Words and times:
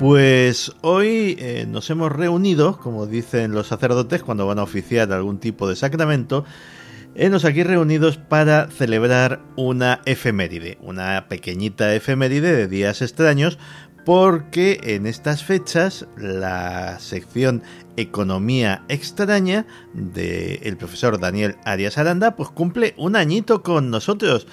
Pues 0.00 0.72
hoy 0.80 1.36
eh, 1.38 1.66
nos 1.68 1.90
hemos 1.90 2.10
reunido, 2.10 2.78
como 2.78 3.06
dicen 3.06 3.52
los 3.52 3.66
sacerdotes 3.66 4.22
cuando 4.22 4.46
van 4.46 4.58
a 4.58 4.62
oficiar 4.62 5.12
algún 5.12 5.38
tipo 5.40 5.68
de 5.68 5.76
sacramento, 5.76 6.46
hemos 7.14 7.44
aquí 7.44 7.62
reunidos 7.64 8.16
para 8.16 8.68
celebrar 8.70 9.42
una 9.56 10.00
efeméride, 10.06 10.78
una 10.80 11.26
pequeñita 11.28 11.94
efeméride 11.94 12.56
de 12.56 12.66
días 12.66 13.02
extraños, 13.02 13.58
porque 14.06 14.80
en 14.82 15.04
estas 15.04 15.44
fechas 15.44 16.06
la 16.16 16.98
sección 16.98 17.62
Economía 17.98 18.84
Extraña 18.88 19.66
del 19.92 20.78
profesor 20.78 21.20
Daniel 21.20 21.56
Arias 21.66 21.98
Aranda 21.98 22.36
pues 22.36 22.48
cumple 22.48 22.94
un 22.96 23.16
añito 23.16 23.62
con 23.62 23.90
nosotros. 23.90 24.46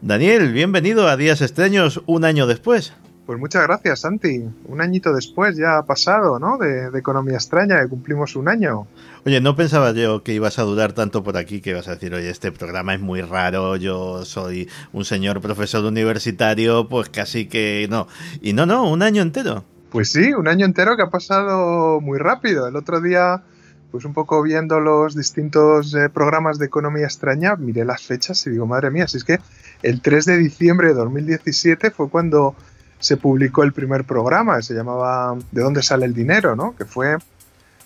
Daniel, 0.00 0.52
bienvenido 0.52 1.08
a 1.08 1.16
Días 1.16 1.42
Extraños 1.42 2.02
un 2.06 2.24
año 2.24 2.46
después. 2.46 2.92
Pues 3.26 3.38
muchas 3.38 3.62
gracias, 3.62 4.00
Santi. 4.00 4.42
Un 4.66 4.80
añito 4.80 5.14
después 5.14 5.56
ya 5.56 5.78
ha 5.78 5.86
pasado, 5.86 6.40
¿no? 6.40 6.58
De, 6.58 6.90
Economía 6.98 7.34
Extraña, 7.34 7.80
que 7.80 7.88
cumplimos 7.88 8.34
un 8.34 8.48
año. 8.48 8.88
Oye, 9.24 9.40
no 9.40 9.54
pensaba 9.54 9.92
yo 9.92 10.24
que 10.24 10.34
ibas 10.34 10.58
a 10.58 10.62
durar 10.62 10.92
tanto 10.92 11.22
por 11.22 11.36
aquí, 11.36 11.60
que 11.60 11.70
ibas 11.70 11.86
a 11.86 11.92
decir, 11.92 12.12
oye, 12.14 12.28
este 12.28 12.50
programa 12.50 12.94
es 12.94 13.00
muy 13.00 13.20
raro, 13.22 13.76
yo 13.76 14.24
soy 14.24 14.68
un 14.92 15.04
señor 15.04 15.40
profesor 15.40 15.84
universitario, 15.84 16.88
pues 16.88 17.10
casi 17.10 17.46
que 17.46 17.86
no. 17.88 18.08
Y 18.40 18.54
no, 18.54 18.66
no, 18.66 18.90
un 18.90 19.02
año 19.02 19.22
entero. 19.22 19.64
Pues 19.90 20.10
sí, 20.10 20.32
un 20.32 20.48
año 20.48 20.66
entero 20.66 20.96
que 20.96 21.02
ha 21.02 21.10
pasado 21.10 22.00
muy 22.00 22.18
rápido. 22.18 22.66
El 22.66 22.74
otro 22.74 23.00
día, 23.00 23.44
pues 23.92 24.04
un 24.04 24.14
poco 24.14 24.42
viendo 24.42 24.80
los 24.80 25.14
distintos 25.14 25.94
eh, 25.94 26.08
programas 26.08 26.58
de 26.58 26.66
Economía 26.66 27.04
Extraña, 27.04 27.54
miré 27.54 27.84
las 27.84 28.02
fechas 28.02 28.44
y 28.48 28.50
digo, 28.50 28.66
madre 28.66 28.90
mía, 28.90 29.06
si 29.06 29.18
es 29.18 29.24
que 29.24 29.38
el 29.82 30.00
3 30.00 30.24
de 30.24 30.36
diciembre 30.38 30.88
de 30.88 30.94
2017 30.94 31.92
fue 31.92 32.08
cuando 32.08 32.56
se 33.02 33.16
publicó 33.16 33.64
el 33.64 33.72
primer 33.72 34.04
programa, 34.04 34.62
se 34.62 34.74
llamaba 34.74 35.36
¿De 35.50 35.60
dónde 35.60 35.82
sale 35.82 36.06
el 36.06 36.14
dinero? 36.14 36.54
¿no? 36.54 36.76
Que 36.76 36.84
fue 36.84 37.16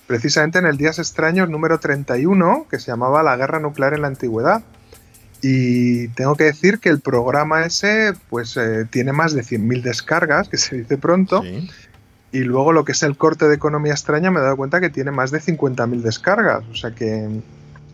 precisamente 0.06 0.58
en 0.58 0.66
el 0.66 0.76
Días 0.76 0.98
Extraños 0.98 1.48
número 1.48 1.80
31, 1.80 2.66
que 2.70 2.78
se 2.78 2.88
llamaba 2.88 3.22
La 3.22 3.36
guerra 3.36 3.58
nuclear 3.58 3.94
en 3.94 4.02
la 4.02 4.08
antigüedad. 4.08 4.62
Y 5.40 6.08
tengo 6.08 6.36
que 6.36 6.44
decir 6.44 6.80
que 6.80 6.90
el 6.90 7.00
programa 7.00 7.64
ese 7.64 8.12
pues 8.28 8.56
eh, 8.58 8.86
tiene 8.90 9.12
más 9.12 9.32
de 9.32 9.42
100.000 9.42 9.82
descargas, 9.82 10.50
que 10.50 10.58
se 10.58 10.76
dice 10.76 10.98
pronto. 10.98 11.42
Y 12.30 12.40
luego 12.40 12.72
lo 12.72 12.84
que 12.84 12.92
es 12.92 13.02
el 13.02 13.16
corte 13.16 13.48
de 13.48 13.54
economía 13.54 13.92
extraña 13.92 14.30
me 14.30 14.40
he 14.40 14.42
dado 14.42 14.56
cuenta 14.56 14.80
que 14.80 14.90
tiene 14.90 15.12
más 15.12 15.30
de 15.30 15.40
50.000 15.40 16.02
descargas. 16.02 16.62
O 16.70 16.74
sea 16.74 16.90
que, 16.90 17.40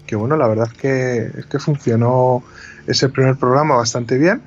que, 0.06 0.16
bueno, 0.16 0.36
la 0.36 0.48
verdad 0.48 0.68
es 0.72 0.76
que, 0.76 1.30
es 1.38 1.46
que 1.46 1.60
funcionó 1.60 2.42
ese 2.88 3.08
primer 3.08 3.36
programa 3.36 3.76
bastante 3.76 4.18
bien. 4.18 4.42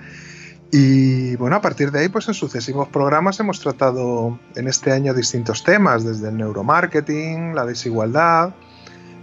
Y 0.78 1.38
bueno, 1.38 1.56
a 1.56 1.62
partir 1.62 1.90
de 1.90 2.02
ahí, 2.02 2.10
pues 2.10 2.28
en 2.28 2.34
sucesivos 2.34 2.90
programas 2.90 3.40
hemos 3.40 3.62
tratado 3.62 4.38
en 4.58 4.68
este 4.68 4.92
año 4.92 5.14
distintos 5.14 5.64
temas, 5.64 6.04
desde 6.04 6.28
el 6.28 6.36
neuromarketing, 6.36 7.56
la 7.56 7.66
desigualdad, 7.66 8.54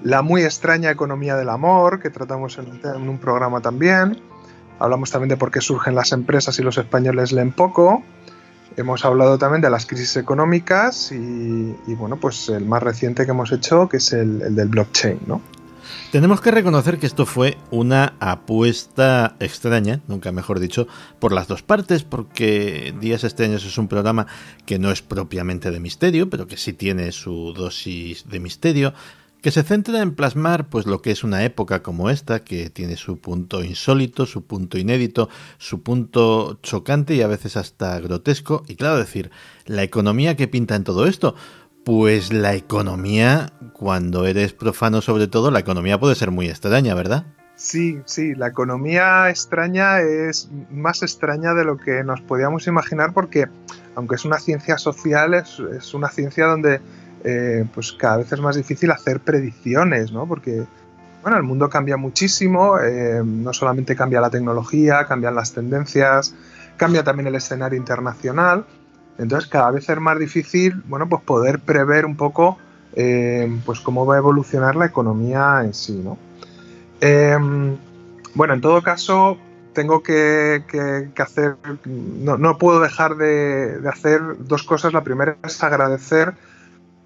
la 0.03 0.23
muy 0.23 0.45
extraña 0.45 0.91
economía 0.91 1.37
del 1.37 1.51
amor, 1.51 2.01
que 2.01 2.09
tratamos 2.09 2.57
en, 2.57 3.07
un 3.07 3.19
programa 3.19 3.61
también. 3.61 4.19
Hablamos 4.79 5.11
también 5.11 5.29
de 5.29 5.37
por 5.37 5.51
qué 5.51 5.61
surgen 5.61 5.95
las 5.95 6.13
empresas 6.13 6.59
y 6.59 6.63
los 6.63 6.79
españoles 6.79 7.33
leen 7.33 7.53
poco. 7.53 8.03
Hemos 8.79 9.05
hablado 9.05 9.37
también 9.37 9.61
de 9.61 9.69
las 9.69 9.85
crisis 9.85 10.17
económicas 10.17 11.13
y, 11.13 11.95
bueno, 11.99 12.17
pues 12.17 12.49
el 12.49 12.65
más 12.65 12.83
reciente 12.83 13.27
que 13.27 13.33
hemos 13.33 13.53
hecho, 13.53 13.91
que 13.91 13.99
es 13.99 14.11
el, 14.15 14.41
el 14.41 14.57
del 14.57 14.69
blockchain, 14.69 15.21
¿no? 15.27 15.43
Tenemos 16.11 16.41
que 16.41 16.51
reconocer 16.51 16.99
que 16.99 17.07
esto 17.07 17.25
fue 17.25 17.57
una 17.71 18.15
apuesta 18.21 19.37
extraña, 19.41 20.01
nunca 20.09 20.31
mejor 20.31 20.61
dicho, 20.61 20.87
por 21.19 21.33
las 21.33 21.49
dos 21.49 21.63
partes, 21.63 22.05
porque 22.05 22.95
Días 23.01 23.25
Extraños 23.25 23.65
es 23.65 23.79
un 23.79 23.89
programa 23.89 24.27
que 24.67 24.79
no 24.79 24.91
es 24.91 25.01
propiamente 25.01 25.71
de 25.71 25.81
misterio, 25.81 26.29
pero 26.29 26.47
que 26.47 26.57
sí 26.57 26.75
tiene 26.75 27.13
su 27.13 27.55
dosis 27.55 28.29
de 28.29 28.41
misterio, 28.41 28.93
que 29.43 29.51
se 29.51 29.65
centra 29.65 30.01
en 30.01 30.15
plasmar 30.15 30.69
pues 30.69 30.87
lo 30.87 31.03
que 31.03 31.11
es 31.11 31.25
una 31.25 31.45
época 31.45 31.83
como 31.83 32.11
esta, 32.11 32.45
que 32.45 32.71
tiene 32.71 32.97
su 32.97 33.19
punto 33.19 33.65
insólito, 33.65 34.25
su 34.25 34.45
punto 34.45 34.79
inédito, 34.79 35.29
su 35.59 35.83
punto 35.83 36.61
chocante 36.63 37.17
y 37.17 37.23
a 37.23 37.27
veces 37.27 37.57
hasta 37.57 37.99
grotesco, 37.99 38.63
y 38.69 38.77
claro 38.77 38.99
decir, 38.99 39.31
la 39.67 39.83
economía 39.83 40.37
que 40.37 40.47
pinta 40.47 40.77
en 40.77 40.85
todo 40.85 41.07
esto, 41.07 41.35
pues 41.85 42.33
la 42.33 42.55
economía, 42.55 43.53
cuando 43.73 44.27
eres 44.27 44.53
profano 44.53 45.01
sobre 45.01 45.27
todo, 45.27 45.51
la 45.51 45.61
economía 45.61 45.99
puede 45.99 46.15
ser 46.15 46.31
muy 46.31 46.49
extraña, 46.49 46.95
¿verdad? 46.95 47.27
Sí, 47.57 48.01
sí, 48.07 48.35
la 48.35 48.49
economía 48.49 49.29
extraña 49.31 50.01
es 50.01 50.51
más 50.71 51.03
extraña 51.03 51.55
de 51.55 51.65
lo 51.65 51.77
que 51.77 52.03
nos 52.03 52.21
podíamos 52.21 52.67
imaginar 52.67 53.13
porque, 53.13 53.47
aunque 53.95 54.15
es 54.17 54.25
una 54.25 54.39
ciencia 54.39 54.79
social, 54.79 55.35
es, 55.35 55.95
una 55.95 56.09
ciencia 56.09 56.47
donde 56.47 56.81
eh, 57.25 57.65
pues 57.75 57.93
cada 57.93 58.19
vez 58.19 58.33
es 58.33 58.41
más 58.41 58.57
difícil 58.57 58.91
hacer 58.91 59.21
predicciones, 59.21 60.13
¿no? 60.13 60.27
Porque, 60.27 60.65
bueno, 61.23 61.37
el 61.37 61.45
mundo 61.45 61.69
cambia 61.69 61.97
muchísimo, 61.97 62.79
eh, 62.81 63.23
no 63.25 63.53
solamente 63.53 63.95
cambia 63.95 64.21
la 64.21 64.31
tecnología, 64.31 65.07
cambian 65.07 65.35
las 65.35 65.53
tendencias, 65.53 66.35
cambia 66.77 67.05
también 67.05 67.29
el 67.29 67.35
escenario 67.35 67.79
internacional 67.79 68.67
entonces 69.19 69.49
cada 69.49 69.71
vez 69.71 69.89
es 69.89 70.01
más 70.01 70.19
difícil, 70.19 70.83
bueno, 70.87 71.09
pues 71.09 71.23
poder 71.23 71.61
prever 71.61 72.07
un 72.07 72.17
poco 72.17 72.59
eh, 72.95 73.51
pues 73.65 73.81
cómo 73.81 74.05
va 74.05 74.17
a 74.17 74.19
evolucionar 74.19 74.77
la 74.77 74.87
economía 74.87 75.63
en 75.65 75.75
sí, 75.75 76.01
¿no? 76.03 76.19
Em, 77.01 77.77
bueno, 78.35 78.55
en 78.55 78.61
todo 78.61 78.83
caso, 78.83 79.39
tengo 79.73 80.03
que, 80.03 80.63
hacer, 81.17 81.57
no, 81.85 82.59
puedo 82.59 82.81
dejar 82.81 83.17
de, 83.17 83.81
hacer 83.89 84.21
dos 84.41 84.63
cosas. 84.63 84.93
La 84.93 85.03
primera 85.03 85.37
es 85.43 85.63
agradecer 85.63 86.35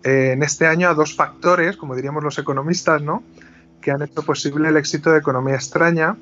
eh, 0.02 0.32
en 0.32 0.42
este 0.42 0.66
año 0.66 0.88
a 0.88 0.94
dos 0.94 1.14
factores, 1.14 1.76
como 1.76 1.94
diríamos 1.94 2.22
los 2.22 2.38
economistas, 2.38 3.02
¿no? 3.02 3.22
que 3.80 3.92
han 3.92 4.02
hecho 4.02 4.22
posible 4.22 4.68
el 4.68 4.76
éxito 4.76 5.12
de 5.12 5.18
Economía 5.18 5.54
Extraña. 5.54 6.16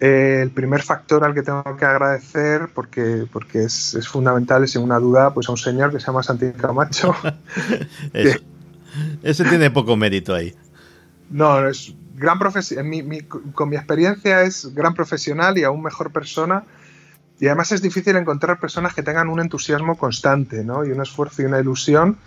Eh, 0.00 0.40
el 0.42 0.50
primer 0.50 0.82
factor 0.82 1.24
al 1.24 1.34
que 1.34 1.42
tengo 1.42 1.76
que 1.76 1.84
agradecer, 1.84 2.68
porque, 2.72 3.26
porque 3.32 3.64
es, 3.64 3.98
fundamental 4.08 4.62
y 4.64 4.68
sin 4.68 4.82
una 4.82 4.98
duda, 4.98 5.34
pues 5.34 5.48
a 5.48 5.52
un 5.52 5.58
señor 5.58 5.90
que 5.90 5.98
se 5.98 6.06
llama 6.06 6.22
Santi 6.22 6.52
Camacho. 6.52 7.14
Ese 9.22 9.44
tiene 9.44 9.70
poco 9.70 9.96
mérito 9.96 10.34
ahí. 10.34 10.54
No, 11.30 11.66
es 11.66 11.94
gran 12.14 12.38
profesional. 12.38 13.26
con 13.54 13.68
mi 13.68 13.76
experiencia 13.76 14.42
es 14.42 14.72
gran 14.74 14.94
profesional 14.94 15.58
y 15.58 15.64
aún 15.64 15.82
mejor 15.82 16.12
persona. 16.12 16.64
Y 17.40 17.46
además 17.46 17.72
es 17.72 17.82
difícil 17.82 18.16
encontrar 18.16 18.58
personas 18.60 18.94
que 18.94 19.02
tengan 19.02 19.28
un 19.28 19.40
entusiasmo 19.40 19.96
constante, 19.96 20.64
¿no? 20.64 20.84
Y 20.84 20.90
un 20.90 21.00
esfuerzo 21.02 21.42
y 21.42 21.44
una 21.44 21.60
ilusión 21.60 22.18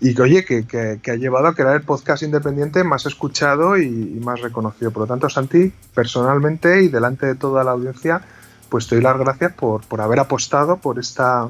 y 0.00 0.14
que, 0.14 0.22
oye, 0.22 0.44
que, 0.44 1.00
ha 1.10 1.14
llevado 1.14 1.46
a 1.46 1.54
crear 1.54 1.76
el 1.76 1.82
podcast 1.82 2.22
independiente 2.22 2.84
más 2.84 3.06
escuchado 3.06 3.78
y, 3.78 3.88
más 4.22 4.40
reconocido. 4.40 4.90
Por 4.90 5.02
lo 5.02 5.06
tanto, 5.06 5.28
Santi, 5.30 5.72
personalmente 5.94 6.82
y 6.82 6.88
delante 6.88 7.26
de 7.26 7.34
toda 7.34 7.64
la 7.64 7.70
audiencia, 7.70 8.20
pues 8.68 8.86
te 8.86 8.96
doy 8.96 9.04
las 9.04 9.18
gracias 9.18 9.54
por, 9.54 9.82
haber 10.00 10.20
apostado 10.20 10.76
por 10.76 10.98
esta, 10.98 11.48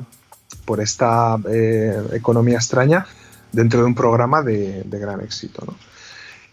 por 0.65 0.81
esta 0.81 1.37
eh, 1.51 2.01
economía 2.13 2.57
extraña 2.57 3.07
dentro 3.51 3.81
de 3.81 3.87
un 3.87 3.95
programa 3.95 4.43
de, 4.43 4.85
gran 4.89 5.21
éxito. 5.21 5.65
¿no? 5.67 5.75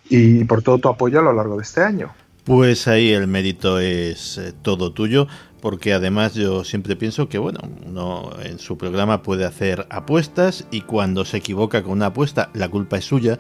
Y 0.10 0.46
por 0.46 0.64
todo 0.64 0.80
tu 0.80 0.90
apoyo 0.90 1.20
a 1.20 1.24
lo 1.24 1.34
largo 1.34 1.58
de 1.58 1.64
este 1.64 1.84
año. 1.84 2.12
Pues 2.44 2.88
ahí 2.88 3.12
el 3.12 3.28
mérito 3.28 3.80
es 3.80 4.38
eh, 4.38 4.54
todo 4.62 4.92
tuyo 4.92 5.28
porque 5.64 5.94
además 5.94 6.34
yo 6.34 6.66
siempre 6.66 6.98
pienso 6.98 7.30
que, 7.30 7.38
bueno, 7.38 7.62
uno 7.86 8.32
en 8.44 8.60
su 8.60 8.78
programa 8.78 9.22
puede 9.22 9.46
hacer 9.46 9.88
apuestas 9.90 10.68
y 10.72 10.82
cuando 10.82 11.24
se 11.24 11.38
equivoca 11.38 11.84
con 11.84 11.94
una 11.94 12.08
apuesta 12.08 12.50
la 12.54 12.68
culpa 12.68 12.98
es 12.98 13.06
suya, 13.06 13.40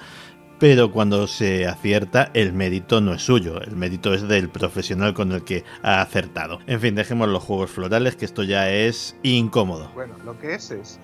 pero 0.58 0.90
cuando 0.90 1.28
se 1.28 1.68
acierta 1.68 2.31
el 2.34 2.54
mérito 2.54 3.02
no 3.02 3.14
es 3.14 3.24
suyo, 3.24 3.60
el 3.60 3.75
mérito 3.75 4.14
es 4.14 4.25
del 4.25 4.48
profesional 4.48 5.14
con 5.14 5.34
el 5.34 5.44
que 5.44 5.66
ha 5.81 6.02
acertado. 6.02 6.60
En 6.66 6.80
fin, 6.80 6.96
dejemos 6.96 7.28
los 7.28 7.44
juegos 7.44 7.72
florales, 7.72 8.16
que 8.16 8.24
esto 8.24 8.44
ya 8.44 8.70
es 8.70 9.18
incómodo. 9.22 9.92
Bueno, 9.94 10.16
lo 10.24 10.40
que 10.40 10.56
es 10.56 10.72
es. 10.72 11.02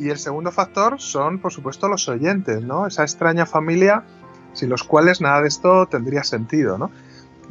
Y 0.00 0.08
el 0.08 0.18
segundo 0.18 0.50
factor 0.50 1.00
son, 1.00 1.38
por 1.38 1.52
supuesto, 1.52 1.86
los 1.86 2.08
oyentes, 2.08 2.64
¿no? 2.64 2.88
Esa 2.88 3.04
extraña 3.04 3.46
familia 3.46 4.02
sin 4.52 4.68
los 4.68 4.82
cuales 4.82 5.20
nada 5.20 5.42
de 5.42 5.48
esto 5.48 5.86
tendría 5.86 6.24
sentido, 6.24 6.76
¿no? 6.76 6.90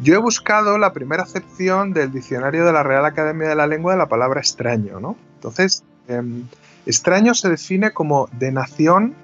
Yo 0.01 0.15
he 0.15 0.17
buscado 0.17 0.77
la 0.77 0.91
primera 0.93 1.23
acepción 1.23 1.93
del 1.93 2.11
diccionario 2.11 2.65
de 2.65 2.73
la 2.73 2.83
Real 2.83 3.05
Academia 3.05 3.47
de 3.47 3.55
la 3.55 3.67
Lengua 3.67 3.93
de 3.93 3.97
la 3.97 4.09
palabra 4.09 4.41
extraño, 4.41 4.99
¿no? 4.99 5.15
Entonces, 5.35 5.83
em, 6.07 6.43
extraño 6.85 7.33
se 7.33 7.49
define 7.49 7.91
como 7.91 8.27
de 8.33 8.51
nación, 8.51 9.15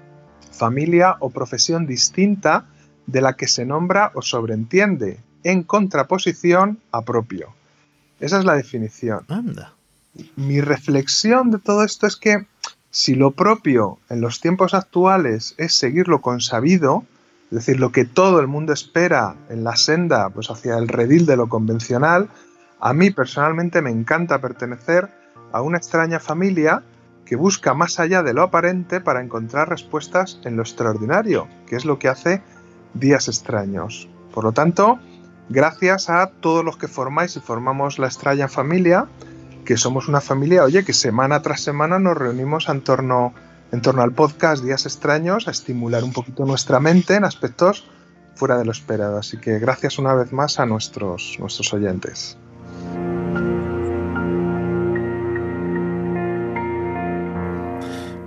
familia 0.51 1.17
o 1.19 1.29
profesión 1.29 1.87
distinta 1.87 2.65
de 3.05 3.21
la 3.21 3.33
que 3.33 3.47
se 3.47 3.65
nombra 3.65 4.11
o 4.13 4.21
sobreentiende, 4.21 5.19
en 5.43 5.63
contraposición 5.63 6.79
a 6.91 7.01
propio. 7.01 7.53
Esa 8.19 8.39
es 8.39 8.45
la 8.45 8.55
definición. 8.55 9.25
Anda. 9.27 9.73
Mi 10.35 10.61
reflexión 10.61 11.51
de 11.51 11.59
todo 11.59 11.83
esto 11.83 12.07
es 12.07 12.15
que 12.15 12.45
si 12.91 13.15
lo 13.15 13.31
propio 13.31 13.99
en 14.09 14.21
los 14.21 14.41
tiempos 14.41 14.73
actuales 14.73 15.55
es 15.57 15.73
seguir 15.73 16.07
lo 16.07 16.21
consabido, 16.21 17.05
es 17.51 17.57
decir, 17.57 17.81
lo 17.81 17.91
que 17.91 18.05
todo 18.05 18.39
el 18.39 18.47
mundo 18.47 18.71
espera 18.71 19.35
en 19.49 19.65
la 19.65 19.75
senda, 19.75 20.29
pues 20.29 20.49
hacia 20.49 20.77
el 20.77 20.87
redil 20.87 21.25
de 21.25 21.35
lo 21.35 21.49
convencional, 21.49 22.29
a 22.79 22.93
mí 22.93 23.11
personalmente 23.11 23.81
me 23.81 23.89
encanta 23.89 24.39
pertenecer 24.39 25.09
a 25.51 25.61
una 25.61 25.77
extraña 25.77 26.21
familia 26.21 26.81
que 27.25 27.35
busca 27.35 27.73
más 27.73 27.99
allá 27.99 28.23
de 28.23 28.33
lo 28.33 28.41
aparente 28.41 29.01
para 29.01 29.21
encontrar 29.21 29.67
respuestas 29.67 30.39
en 30.45 30.55
lo 30.55 30.63
extraordinario, 30.63 31.49
que 31.67 31.75
es 31.75 31.83
lo 31.83 31.99
que 31.99 32.07
hace 32.07 32.41
Días 32.93 33.27
Extraños. 33.27 34.07
Por 34.33 34.45
lo 34.45 34.53
tanto, 34.53 34.99
gracias 35.49 36.09
a 36.09 36.27
todos 36.27 36.63
los 36.63 36.77
que 36.77 36.87
formáis 36.87 37.35
y 37.35 37.41
formamos 37.41 37.99
la 37.99 38.07
extraña 38.07 38.47
familia, 38.47 39.07
que 39.65 39.75
somos 39.75 40.07
una 40.07 40.21
familia, 40.21 40.63
oye, 40.63 40.85
que 40.85 40.93
semana 40.93 41.41
tras 41.41 41.59
semana 41.59 41.99
nos 41.99 42.17
reunimos 42.17 42.69
en 42.69 42.79
torno, 42.81 43.33
en 43.71 43.81
torno 43.81 44.01
al 44.01 44.13
podcast 44.13 44.63
Días 44.63 44.85
Extraños 44.85 45.47
a 45.47 45.51
estimular 45.51 46.03
un 46.03 46.13
poquito 46.13 46.45
nuestra 46.45 46.79
mente 46.79 47.15
en 47.15 47.23
aspectos 47.23 47.85
fuera 48.35 48.57
de 48.57 48.65
lo 48.65 48.71
esperado. 48.71 49.17
Así 49.17 49.37
que 49.37 49.59
gracias 49.59 49.97
una 49.97 50.13
vez 50.13 50.33
más 50.33 50.59
a 50.59 50.65
nuestros, 50.65 51.37
nuestros 51.39 51.73
oyentes. 51.73 52.37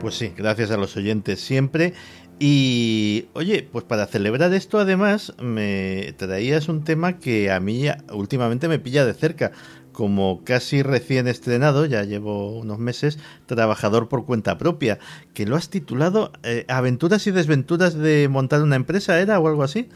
Pues 0.01 0.17
sí, 0.17 0.35
gracias 0.37 0.71
a 0.71 0.77
los 0.77 0.97
oyentes 0.97 1.41
siempre. 1.41 1.95
Y 2.39 3.29
oye, 3.33 3.69
pues 3.71 3.85
para 3.85 4.07
celebrar 4.07 4.53
esto 4.53 4.79
además 4.79 5.33
me 5.41 6.15
traías 6.19 6.69
un 6.69 6.85
tema 6.85 7.19
que 7.19 7.51
a 7.51 7.61
mí 7.61 7.87
últimamente 8.13 8.69
me 8.69 8.79
pilla 8.79 9.07
de 9.07 9.15
cerca. 9.15 9.53
Como 9.95 10.45
casi 10.45 10.83
recién 10.83 11.27
estrenado, 11.27 11.87
ya 11.87 12.03
llevo 12.03 12.59
unos 12.59 12.79
meses, 12.79 13.19
trabajador 13.47 14.11
por 14.11 14.27
cuenta 14.27 14.59
propia, 14.59 14.99
que 15.33 15.47
lo 15.47 15.57
has 15.57 15.71
titulado 15.71 16.33
eh, 16.43 16.67
Aventuras 16.69 17.27
y 17.27 17.31
desventuras 17.31 17.95
de 17.95 18.29
montar 18.29 18.61
una 18.63 18.77
empresa, 18.77 19.19
¿era 19.19 19.39
o 19.39 19.49
algo 19.49 19.63
así? 19.63 19.89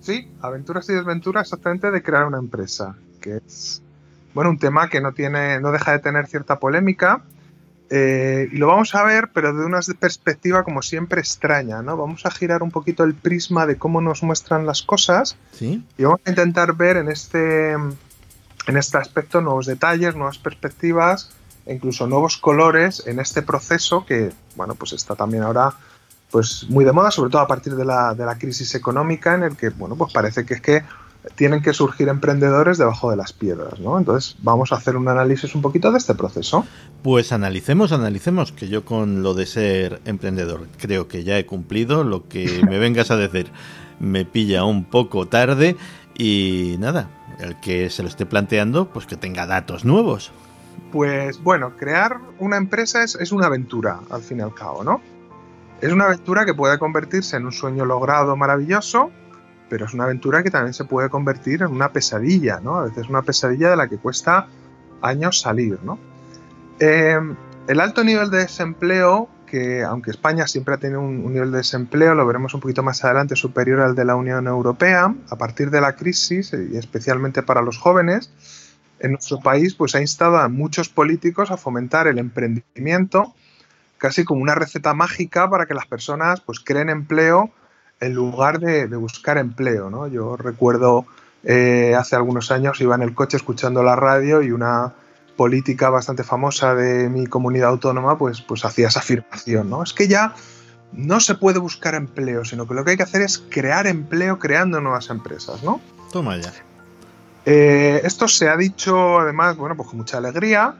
Sí, 0.00 0.28
Aventuras 0.40 0.88
y 0.90 0.94
desventuras 0.94 1.46
exactamente 1.46 1.92
de 1.92 2.02
crear 2.02 2.26
una 2.26 2.38
empresa, 2.38 2.96
que 3.20 3.36
es 3.46 3.82
bueno, 4.34 4.50
un 4.50 4.58
tema 4.58 4.90
que 4.90 5.00
no 5.00 5.12
tiene, 5.12 5.60
no 5.60 5.72
deja 5.72 5.92
de 5.92 5.98
tener 6.00 6.26
cierta 6.26 6.58
polémica, 6.58 7.22
eh, 7.88 8.48
y 8.52 8.56
lo 8.56 8.66
vamos 8.66 8.94
a 8.94 9.04
ver, 9.04 9.30
pero 9.32 9.54
de 9.54 9.64
una 9.64 9.80
perspectiva 9.98 10.64
como 10.64 10.82
siempre 10.82 11.20
extraña, 11.20 11.82
¿no? 11.82 11.96
Vamos 11.96 12.26
a 12.26 12.30
girar 12.30 12.62
un 12.62 12.70
poquito 12.70 13.04
el 13.04 13.14
prisma 13.14 13.66
de 13.66 13.76
cómo 13.76 14.00
nos 14.00 14.22
muestran 14.22 14.66
las 14.66 14.82
cosas 14.82 15.36
¿Sí? 15.52 15.84
y 15.96 16.02
vamos 16.02 16.20
a 16.24 16.30
intentar 16.30 16.74
ver 16.74 16.96
en 16.96 17.08
este, 17.08 17.76
en 18.66 18.76
este 18.76 18.98
aspecto 18.98 19.40
nuevos 19.40 19.66
detalles, 19.66 20.14
nuevas 20.14 20.38
perspectivas 20.38 21.30
e 21.64 21.74
incluso 21.74 22.06
nuevos 22.06 22.36
colores 22.36 23.02
en 23.06 23.18
este 23.18 23.42
proceso 23.42 24.04
que, 24.04 24.32
bueno, 24.56 24.74
pues 24.74 24.92
está 24.92 25.14
también 25.14 25.42
ahora 25.42 25.74
pues 26.30 26.66
muy 26.68 26.84
de 26.84 26.92
moda, 26.92 27.10
sobre 27.10 27.30
todo 27.30 27.42
a 27.42 27.46
partir 27.46 27.76
de 27.76 27.84
la, 27.84 28.14
de 28.14 28.24
la 28.24 28.36
crisis 28.36 28.74
económica 28.74 29.34
en 29.34 29.44
el 29.44 29.56
que, 29.56 29.70
bueno, 29.70 29.96
pues 29.96 30.12
parece 30.12 30.44
que 30.44 30.54
es 30.54 30.60
que 30.60 30.82
tienen 31.34 31.60
que 31.60 31.72
surgir 31.72 32.08
emprendedores 32.08 32.78
debajo 32.78 33.10
de 33.10 33.16
las 33.16 33.32
piedras, 33.32 33.80
¿no? 33.80 33.98
Entonces 33.98 34.36
vamos 34.42 34.72
a 34.72 34.76
hacer 34.76 34.96
un 34.96 35.08
análisis 35.08 35.54
un 35.54 35.62
poquito 35.62 35.90
de 35.90 35.98
este 35.98 36.14
proceso. 36.14 36.64
Pues 37.02 37.32
analicemos, 37.32 37.92
analicemos, 37.92 38.52
que 38.52 38.68
yo 38.68 38.84
con 38.84 39.22
lo 39.22 39.34
de 39.34 39.46
ser 39.46 40.00
emprendedor 40.04 40.68
creo 40.78 41.08
que 41.08 41.24
ya 41.24 41.38
he 41.38 41.46
cumplido, 41.46 42.04
lo 42.04 42.28
que 42.28 42.62
me 42.68 42.78
vengas 42.78 43.10
a 43.10 43.16
decir 43.16 43.50
me 43.98 44.24
pilla 44.24 44.64
un 44.64 44.84
poco 44.84 45.26
tarde 45.26 45.76
y 46.18 46.76
nada, 46.78 47.08
el 47.38 47.56
que 47.56 47.90
se 47.90 48.02
lo 48.02 48.08
esté 48.08 48.26
planteando, 48.26 48.88
pues 48.88 49.06
que 49.06 49.16
tenga 49.16 49.46
datos 49.46 49.84
nuevos. 49.84 50.32
Pues 50.92 51.42
bueno, 51.42 51.76
crear 51.76 52.20
una 52.38 52.56
empresa 52.56 53.02
es, 53.02 53.16
es 53.16 53.32
una 53.32 53.46
aventura, 53.46 54.00
al 54.10 54.22
fin 54.22 54.38
y 54.38 54.42
al 54.42 54.54
cabo, 54.54 54.84
¿no? 54.84 55.00
Es 55.80 55.92
una 55.92 56.06
aventura 56.06 56.46
que 56.46 56.54
puede 56.54 56.78
convertirse 56.78 57.36
en 57.36 57.44
un 57.44 57.52
sueño 57.52 57.84
logrado 57.84 58.36
maravilloso, 58.36 59.10
pero 59.68 59.84
es 59.84 59.94
una 59.94 60.04
aventura 60.04 60.42
que 60.42 60.50
también 60.50 60.72
se 60.72 60.84
puede 60.84 61.10
convertir 61.10 61.62
en 61.62 61.68
una 61.68 61.92
pesadilla, 61.92 62.60
¿no? 62.60 62.76
A 62.76 62.84
veces 62.84 63.08
una 63.08 63.22
pesadilla 63.22 63.70
de 63.70 63.76
la 63.76 63.88
que 63.88 63.98
cuesta 63.98 64.46
años 65.02 65.40
salir, 65.40 65.78
¿no? 65.82 65.98
Eh, 66.78 67.18
el 67.68 67.80
alto 67.80 68.04
nivel 68.04 68.30
de 68.30 68.38
desempleo, 68.38 69.28
que 69.46 69.82
aunque 69.82 70.10
España 70.10 70.46
siempre 70.46 70.74
ha 70.74 70.78
tenido 70.78 71.00
un, 71.00 71.24
un, 71.24 71.32
nivel 71.32 71.52
de 71.52 71.58
desempleo, 71.58 72.14
lo 72.14 72.26
veremos 72.26 72.52
un 72.54 72.60
poquito 72.60 72.82
más 72.82 73.04
adelante, 73.04 73.36
superior 73.36 73.80
al 73.80 73.94
de 73.94 74.04
la 74.04 74.16
Unión 74.16 74.46
Europea, 74.46 75.14
a 75.30 75.36
partir 75.36 75.70
de 75.70 75.80
la 75.80 75.94
crisis, 75.94 76.52
y 76.52 76.76
especialmente 76.76 77.42
para 77.42 77.62
los 77.62 77.78
jóvenes, 77.78 78.30
en 78.98 79.12
nuestro 79.12 79.40
país 79.40 79.74
pues 79.74 79.94
ha 79.94 80.00
instado 80.00 80.38
a 80.38 80.48
muchos 80.48 80.88
políticos 80.88 81.50
a 81.50 81.56
fomentar 81.56 82.06
el 82.06 82.18
emprendimiento, 82.18 83.34
casi 83.98 84.24
como 84.24 84.42
una 84.42 84.54
receta 84.54 84.94
mágica 84.94 85.48
para 85.48 85.66
que 85.66 85.74
las 85.74 85.86
personas 85.86 86.40
pues 86.40 86.60
creen 86.60 86.88
empleo 86.88 87.50
en 88.00 88.14
lugar 88.14 88.58
de, 88.58 88.88
de 88.88 88.96
buscar 88.96 89.38
empleo. 89.38 89.90
¿no? 89.90 90.06
Yo 90.06 90.36
recuerdo 90.36 91.06
eh, 91.44 91.94
hace 91.96 92.16
algunos 92.16 92.50
años 92.50 92.80
iba 92.80 92.94
en 92.94 93.02
el 93.02 93.14
coche 93.14 93.36
escuchando 93.36 93.82
la 93.82 93.96
radio 93.96 94.42
y 94.42 94.50
una 94.50 94.94
política 95.36 95.90
bastante 95.90 96.24
famosa 96.24 96.74
de 96.74 97.08
mi 97.08 97.26
comunidad 97.26 97.70
autónoma 97.70 98.18
pues, 98.18 98.40
pues 98.40 98.64
hacía 98.64 98.88
esa 98.88 99.00
afirmación. 99.00 99.70
¿no? 99.70 99.82
Es 99.82 99.92
que 99.92 100.08
ya 100.08 100.34
no 100.92 101.20
se 101.20 101.34
puede 101.34 101.58
buscar 101.58 101.94
empleo, 101.94 102.44
sino 102.44 102.66
que 102.66 102.74
lo 102.74 102.84
que 102.84 102.92
hay 102.92 102.96
que 102.96 103.02
hacer 103.02 103.22
es 103.22 103.38
crear 103.50 103.86
empleo 103.86 104.38
creando 104.38 104.80
nuevas 104.80 105.10
empresas. 105.10 105.62
¿no? 105.62 105.80
Toma 106.12 106.36
ya. 106.36 106.52
Eh, 107.44 108.00
esto 108.04 108.26
se 108.26 108.48
ha 108.48 108.56
dicho 108.56 109.20
además, 109.20 109.56
bueno, 109.56 109.76
pues 109.76 109.88
con 109.88 109.98
mucha 109.98 110.18
alegría 110.18 110.74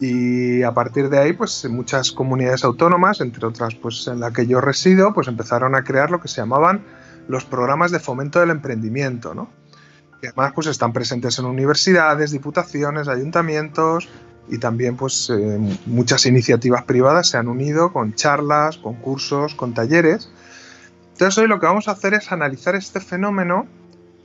y 0.00 0.62
a 0.62 0.72
partir 0.72 1.10
de 1.10 1.18
ahí, 1.18 1.34
pues 1.34 1.68
muchas 1.68 2.10
comunidades 2.10 2.64
autónomas, 2.64 3.20
entre 3.20 3.46
otras, 3.46 3.74
pues 3.74 4.06
en 4.06 4.18
la 4.18 4.32
que 4.32 4.46
yo 4.46 4.62
resido, 4.62 5.12
pues 5.12 5.28
empezaron 5.28 5.74
a 5.74 5.84
crear 5.84 6.10
lo 6.10 6.22
que 6.22 6.28
se 6.28 6.40
llamaban 6.40 6.82
los 7.28 7.44
programas 7.44 7.90
de 7.90 8.00
fomento 8.00 8.40
del 8.40 8.48
emprendimiento, 8.48 9.34
¿no? 9.34 9.50
Y 10.22 10.26
además, 10.26 10.52
pues 10.54 10.66
están 10.66 10.92
presentes 10.92 11.38
en 11.38 11.46
universidades, 11.46 12.30
diputaciones, 12.30 13.08
ayuntamientos 13.08 14.08
y 14.48 14.58
también, 14.58 14.96
pues 14.96 15.30
eh, 15.30 15.58
muchas 15.86 16.26
iniciativas 16.26 16.84
privadas 16.84 17.28
se 17.28 17.36
han 17.36 17.48
unido 17.48 17.92
con 17.92 18.14
charlas, 18.14 18.78
con 18.78 18.94
cursos, 18.96 19.54
con 19.54 19.74
talleres. 19.74 20.30
Entonces 21.12 21.38
hoy 21.38 21.48
lo 21.48 21.60
que 21.60 21.66
vamos 21.66 21.88
a 21.88 21.92
hacer 21.92 22.14
es 22.14 22.32
analizar 22.32 22.74
este 22.74 23.00
fenómeno 23.00 23.66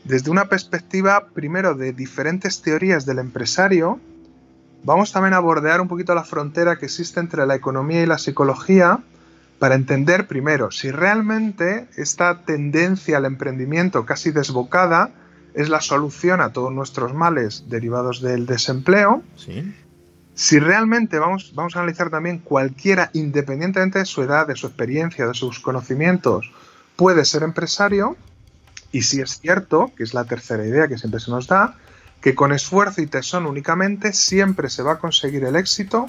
desde 0.05 0.29
una 0.29 0.45
perspectiva, 0.45 1.29
primero, 1.33 1.73
de 1.73 1.91
diferentes 1.91 2.61
teorías 2.61 3.07
del 3.07 3.17
empresario, 3.17 3.99
vamos 4.83 5.11
también 5.11 5.33
a 5.33 5.39
bordear 5.39 5.81
un 5.81 5.87
poquito 5.87 6.13
la 6.13 6.23
frontera 6.23 6.75
que 6.77 6.85
existe 6.85 7.19
entre 7.19 7.47
la 7.47 7.55
economía 7.55 8.03
y 8.03 8.05
la 8.05 8.19
psicología 8.19 8.99
para 9.57 9.73
entender 9.73 10.27
primero 10.27 10.69
si 10.69 10.91
realmente 10.91 11.87
esta 11.95 12.43
tendencia 12.43 13.17
al 13.17 13.25
emprendimiento 13.25 14.05
casi 14.05 14.29
desbocada 14.29 15.09
es 15.55 15.69
la 15.69 15.81
solución 15.81 16.41
a 16.41 16.51
todos 16.51 16.71
nuestros 16.71 17.13
males 17.13 17.65
derivados 17.67 18.21
del 18.21 18.45
desempleo. 18.45 19.23
Sí. 19.37 19.73
Si 20.33 20.59
realmente 20.59 21.17
vamos, 21.17 21.53
vamos 21.55 21.75
a 21.75 21.79
analizar 21.79 22.09
también 22.09 22.39
cualquiera, 22.39 23.09
independientemente 23.13 23.99
de 23.99 24.05
su 24.05 24.21
edad, 24.21 24.47
de 24.47 24.55
su 24.55 24.67
experiencia, 24.67 25.25
de 25.25 25.33
sus 25.33 25.61
conocimientos, 25.61 26.51
puede 26.97 27.23
ser 27.23 27.43
empresario. 27.43 28.17
Y 28.91 29.03
si 29.03 29.21
es 29.21 29.39
cierto, 29.39 29.91
que 29.95 30.03
es 30.03 30.13
la 30.13 30.25
tercera 30.25 30.65
idea 30.65 30.89
que 30.89 30.97
siempre 30.97 31.21
se 31.21 31.31
nos 31.31 31.47
da, 31.47 31.77
que 32.21 32.35
con 32.35 32.51
esfuerzo 32.51 33.01
y 33.01 33.07
tesón 33.07 33.45
únicamente 33.45 34.11
siempre 34.11 34.69
se 34.69 34.83
va 34.83 34.93
a 34.93 34.99
conseguir 34.99 35.45
el 35.45 35.55
éxito 35.55 36.07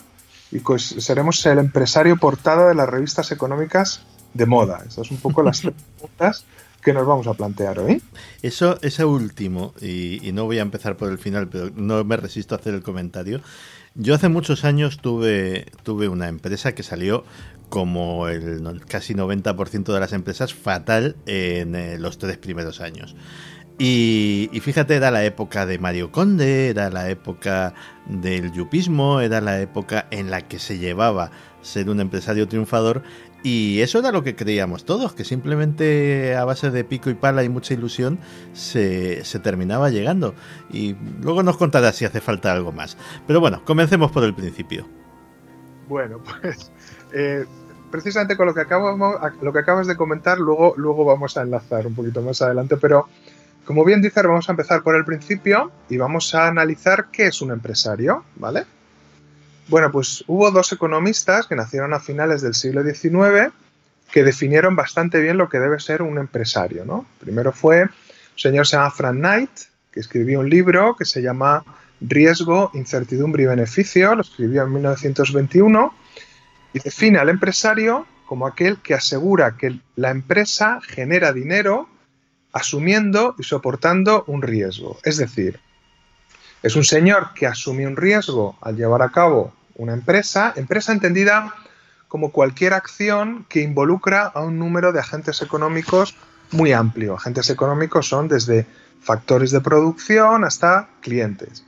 y 0.51 0.61
pues 0.61 0.95
seremos 0.99 1.45
el 1.47 1.59
empresario 1.59 2.17
portada 2.17 2.69
de 2.69 2.75
las 2.75 2.89
revistas 2.89 3.31
económicas 3.33 4.03
de 4.35 4.47
moda. 4.47 4.83
Esas 4.87 5.07
son 5.07 5.17
un 5.17 5.23
poco 5.23 5.43
las 5.43 5.61
preguntas 5.99 6.45
que 6.87 6.93
nos 6.93 7.05
vamos 7.05 7.27
a 7.27 7.35
plantear 7.35 7.81
hoy. 7.81 8.01
Eso, 8.43 8.79
ese 8.81 9.05
último, 9.05 9.75
y, 9.83 10.31
no 10.33 10.45
voy 10.45 10.61
a 10.61 10.63
empezar 10.63 10.97
por 10.97 11.11
el 11.11 11.19
final, 11.19 11.49
pero 11.49 11.71
no 11.75 12.05
me 12.05 12.17
resisto 12.17 12.55
a 12.55 12.59
hacer 12.59 12.75
el 12.75 12.85
comentario. 12.85 13.41
Yo 13.97 14.15
hace 14.15 14.29
muchos 14.29 14.65
años 14.65 14.99
tuve, 14.99 15.67
tuve 15.83 16.07
una 16.07 16.29
empresa 16.29 16.77
que 16.77 16.85
salió 16.85 17.25
como 17.71 18.29
el 18.29 18.85
casi 18.87 19.15
90% 19.15 19.93
de 19.93 19.99
las 19.99 20.13
empresas 20.13 20.55
fatal 20.55 21.17
en 21.27 21.75
eh, 21.75 21.99
los 21.99 22.19
tres 22.19 22.39
primeros 22.39 22.81
años. 22.81 23.17
Y, 23.79 24.49
fíjate, 24.63 24.95
era 24.95 25.11
la 25.11 25.25
época 25.25 25.67
de 25.67 25.79
Mario 25.79 26.11
Conde, 26.13 26.69
era 26.69 26.89
la 26.89 27.11
época 27.11 27.75
del 28.07 28.53
yupismo, 28.53 29.21
era 29.21 29.41
la 29.41 29.61
época 29.61 30.07
en 30.13 30.31
la 30.31 30.43
que 30.43 30.61
se 30.61 30.79
llevaba 30.79 31.33
ser 31.61 31.91
un 31.91 32.01
empresario 32.01 32.49
triunfador 32.49 33.03
y 33.43 33.81
eso 33.81 33.99
era 33.99 34.11
lo 34.13 34.25
que 34.25 34.35
creíamos 34.35 34.85
todos, 34.85 35.13
que 35.13 35.25
simplemente 35.25 36.35
a 36.37 36.45
base 36.45 36.71
de 36.71 36.85
pico 36.85 37.11
y 37.11 37.15
pala 37.15 37.45
y 37.45 37.49
mucha 37.49 37.75
ilusión 37.75 38.19
se, 38.53 39.25
se 39.25 39.39
terminaba 39.39 39.91
llegando. 39.91 40.35
Y 40.71 40.97
luego 41.23 41.43
nos 41.43 41.57
contarás 41.57 41.97
si 41.97 42.05
hace 42.05 42.21
falta 42.21 42.53
algo 42.53 42.73
más. 42.73 42.97
Pero 43.27 43.41
bueno, 43.41 43.63
comencemos 43.65 44.11
por 44.11 44.25
el 44.25 44.35
principio. 44.35 44.89
Bueno, 45.89 46.21
pues 46.41 46.73
eh, 47.13 47.45
precisamente 47.91 48.37
con 48.37 48.47
lo 48.47 48.55
que, 48.55 48.63
acabamos, 48.63 49.17
lo 49.41 49.53
que 49.53 49.59
acabas 49.61 49.87
de 49.87 49.97
comentar, 49.97 50.39
luego, 50.39 50.75
luego 50.77 51.05
vamos 51.05 51.37
a 51.37 51.43
enlazar 51.43 51.87
un 51.87 51.95
poquito 51.95 52.23
más 52.23 52.43
adelante, 52.43 52.77
pero 52.77 53.09
como 53.65 53.85
bien 53.85 54.01
dices, 54.01 54.23
vamos 54.23 54.49
a 54.49 54.53
empezar 54.53 54.83
por 54.83 54.95
el 54.95 55.05
principio 55.05 55.73
y 55.89 55.97
vamos 55.97 56.35
a 56.35 56.47
analizar 56.47 57.11
qué 57.11 57.27
es 57.29 57.43
un 57.43 57.51
empresario, 57.51 58.25
¿vale? 58.37 58.65
Bueno, 59.69 59.91
pues 59.91 60.23
hubo 60.29 60.51
dos 60.51 60.73
economistas 60.73 61.47
que 61.47 61.57
nacieron 61.57 61.93
a 61.93 62.01
finales 62.01 62.41
del 62.43 62.55
siglo 62.55 62.83
XIX 62.85 63.53
que 64.13 64.23
definieron 64.23 64.77
bastante 64.77 65.21
bien 65.21 65.37
lo 65.37 65.49
que 65.49 65.59
debe 65.59 65.81
ser 65.81 66.03
un 66.03 66.19
empresario, 66.19 66.85
¿no? 66.85 67.07
Primero 67.19 67.53
fue 67.53 67.83
un 67.83 67.91
señor 68.37 68.67
se 68.67 68.77
llama 68.77 68.91
Frank 68.91 69.17
Knight, 69.17 69.51
que 69.91 70.01
escribió 70.01 70.41
un 70.41 70.49
libro 70.49 70.95
que 70.97 71.05
se 71.05 71.23
llama 71.23 71.65
Riesgo, 72.01 72.71
Incertidumbre 72.75 73.45
y 73.45 73.47
Beneficio, 73.47 74.15
lo 74.15 74.23
escribió 74.23 74.63
en 74.63 74.73
1921, 74.75 75.95
y 76.75 76.79
define 76.79 77.19
al 77.19 77.31
empresario 77.31 78.07
como 78.27 78.47
aquel 78.47 78.79
que 78.79 78.95
asegura 78.95 79.57
que 79.57 79.81
la 79.97 80.11
empresa 80.11 80.81
genera 80.87 81.33
dinero 81.33 81.89
asumiendo 82.53 83.35
y 83.39 83.43
soportando 83.43 84.25
un 84.27 84.43
riesgo. 84.43 84.99
Es 85.03 85.17
decir, 85.17 85.61
es 86.67 86.75
un 86.75 86.83
señor 86.83 87.33
que 87.33 87.47
asume 87.47 87.87
un 87.87 87.97
riesgo 87.97 88.59
al 88.61 88.77
llevar 88.77 89.01
a 89.01 89.11
cabo 89.11 89.53
una 89.77 89.93
empresa, 89.93 90.53
empresa 90.57 90.93
entendida 90.93 91.55
como 92.09 92.33
cualquier 92.33 92.75
acción 92.75 93.47
que 93.49 93.63
involucra 93.63 94.25
a 94.25 94.41
un 94.41 94.59
número 94.59 94.93
de 94.93 94.99
agentes 94.99 95.43
económicos 95.43 96.17
muy 96.51 96.73
amplio. 96.73 97.15
Agentes 97.15 97.51
económicos 97.51 98.09
son 98.09 98.27
desde 98.27 98.67
factores 99.01 99.53
de 99.53 99.61
producción 99.61 100.43
hasta 100.43 100.89
clientes. 101.03 101.65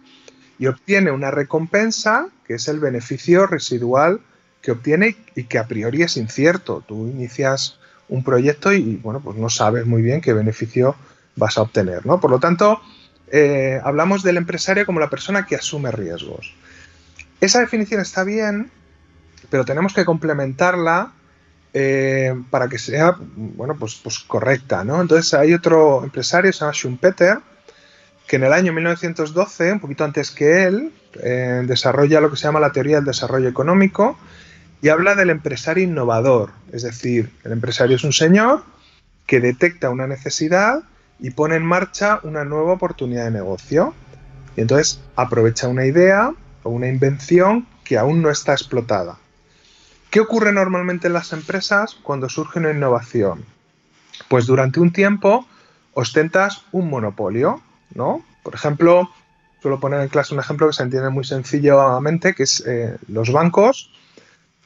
Y 0.59 0.67
obtiene 0.67 1.13
una 1.13 1.31
recompensa 1.31 2.27
que 2.45 2.55
es 2.55 2.67
el 2.67 2.81
beneficio 2.81 3.47
residual 3.47 4.21
que 4.63 4.73
obtiene 4.73 5.17
y 5.37 5.45
que 5.45 5.59
a 5.59 5.69
priori 5.69 6.03
es 6.03 6.17
incierto. 6.17 6.83
Tú 6.85 7.07
inicias 7.07 7.79
un 8.09 8.25
proyecto 8.25 8.73
y, 8.73 8.97
bueno, 8.97 9.21
pues 9.21 9.37
no 9.37 9.49
sabes 9.49 9.87
muy 9.87 10.03
bien 10.03 10.21
qué 10.21 10.33
beneficio 10.33 10.97
vas 11.37 11.57
a 11.57 11.63
obtener, 11.63 12.05
¿no? 12.05 12.19
Por 12.19 12.33
lo 12.33 12.41
tanto, 12.41 12.81
eh, 13.33 13.81
hablamos 13.83 14.23
del 14.23 14.37
empresario 14.37 14.87
como 14.87 15.01
la 15.01 15.11
persona 15.11 15.47
que 15.47 15.57
asume 15.57 15.91
riesgos. 15.91 16.55
Esa 17.41 17.61
definición 17.61 18.01
está 18.01 18.25
bien, 18.25 18.71
pero 19.51 19.65
tenemos 19.65 19.95
que 19.95 20.05
complementarla 20.05 21.13
eh, 21.75 22.35
para 22.51 22.69
que 22.69 22.79
sea, 22.79 23.17
bueno, 23.19 23.77
pues, 23.79 24.01
pues 24.03 24.19
correcta, 24.21 24.85
¿no? 24.85 25.01
Entonces 25.01 25.35
hay 25.35 25.55
otro 25.55 26.03
empresario, 26.03 26.53
se 26.53 26.61
llama 26.61 26.73
Schumpeter, 26.73 27.39
que 28.27 28.37
en 28.37 28.45
el 28.45 28.53
año 28.53 28.73
1912, 28.73 29.73
un 29.73 29.81
poquito 29.81 30.05
antes 30.05 30.31
que 30.31 30.65
él, 30.65 30.93
eh, 31.23 31.63
desarrolla 31.67 32.21
lo 32.21 32.31
que 32.31 32.37
se 32.37 32.45
llama 32.45 32.61
la 32.61 32.73
teoría 32.73 32.97
del 32.97 33.07
desarrollo 33.07 33.49
económico 33.49 34.19
y 34.83 34.89
habla 34.89 35.15
del 35.15 35.31
empresario 35.31 35.85
innovador. 35.85 36.51
Es 36.73 36.83
decir, 36.83 37.31
el 37.45 37.53
empresario 37.53 37.97
es 37.97 38.05
un 38.05 38.13
señor 38.13 38.65
que 39.27 39.41
detecta 39.41 39.91
una 39.91 40.07
necesidad 40.07 40.83
y 41.21 41.31
pone 41.31 41.57
en 41.57 41.65
marcha 41.65 42.21
una 42.23 42.45
nueva 42.45 42.73
oportunidad 42.73 43.25
de 43.25 43.31
negocio. 43.33 43.95
Y 44.57 44.61
entonces 44.61 45.01
aprovecha 45.17 45.69
una 45.69 45.87
idea 45.87 46.33
o 46.63 46.71
una 46.71 46.89
invención 46.89 47.67
que 47.85 47.99
aún 47.99 48.23
no 48.23 48.31
está 48.31 48.53
explotada. 48.53 49.19
¿Qué 50.11 50.21
ocurre 50.21 50.53
normalmente 50.53 51.07
en 51.07 51.13
las 51.13 51.33
empresas 51.33 51.97
cuando 52.03 52.29
surge 52.29 52.59
una 52.59 52.71
innovación? 52.71 53.45
Pues 54.29 54.47
durante 54.47 54.81
un 54.81 54.93
tiempo 54.93 55.47
ostentas 55.93 56.65
un 56.73 56.89
monopolio, 56.89 57.61
¿no? 57.95 58.25
Por 58.43 58.55
ejemplo, 58.55 59.11
suelo 59.61 59.81
poner 59.81 60.01
en 60.01 60.09
clase 60.09 60.35
un 60.35 60.41
ejemplo 60.41 60.67
que 60.67 60.73
se 60.73 60.83
entiende 60.83 61.11
muy 61.11 61.25
sencillamente, 61.25 62.35
que 62.35 62.45
es 62.45 62.65
eh, 62.67 62.97
los 63.09 63.33
bancos 63.33 63.91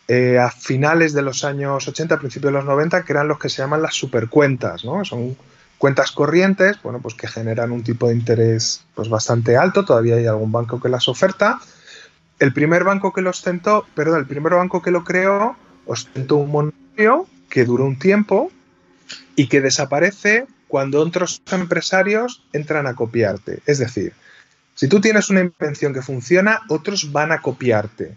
eh, 0.09 0.39
a 0.39 0.51
finales 0.51 1.13
de 1.13 1.23
los 1.23 1.45
años 1.45 1.89
80, 1.89 2.19
principios 2.19 2.53
de 2.53 2.59
los 2.59 2.65
90, 2.65 3.05
que 3.05 3.13
eran 3.13 3.29
los 3.29 3.39
que 3.39 3.49
se 3.49 3.63
llaman 3.63 3.83
las 3.83 3.95
supercuentas, 3.95 4.85
¿no? 4.85 5.05
Son 5.05 5.37
cuentas 5.83 6.13
corrientes, 6.13 6.81
bueno, 6.85 7.01
pues 7.01 7.17
que 7.17 7.27
generan 7.27 7.73
un 7.73 7.83
tipo 7.83 8.07
de 8.07 8.15
interés 8.15 8.85
pues 8.95 9.09
bastante 9.09 9.57
alto, 9.57 9.85
todavía 9.85 10.15
hay 10.15 10.27
algún 10.27 10.53
banco 10.53 10.81
que 10.81 10.89
las 10.89 11.09
oferta, 11.09 11.59
el 12.39 12.53
primer 12.53 12.85
banco 12.85 13.13
que 13.13 13.21
lo 13.21 13.31
ostentó, 13.31 13.85
perdón, 13.97 14.21
el 14.21 14.29
primer 14.29 14.55
banco 14.55 14.81
que 14.81 14.93
lo 14.93 15.03
creó 15.03 15.57
ostentó 15.85 16.37
un 16.37 16.53
monopolio 16.53 17.27
que 17.51 17.65
duró 17.65 17.85
un 17.85 17.99
tiempo 17.99 18.53
y 19.35 19.49
que 19.49 19.61
desaparece 19.61 20.47
cuando 20.69 21.01
otros 21.01 21.43
empresarios 21.51 22.45
entran 22.53 22.87
a 22.87 22.95
copiarte. 22.95 23.59
Es 23.67 23.79
decir, 23.79 24.13
si 24.77 24.87
tú 24.87 25.01
tienes 25.01 25.31
una 25.31 25.41
invención 25.41 25.93
que 25.93 26.01
funciona, 26.01 26.61
otros 26.69 27.11
van 27.11 27.33
a 27.33 27.43
copiarte. 27.43 28.15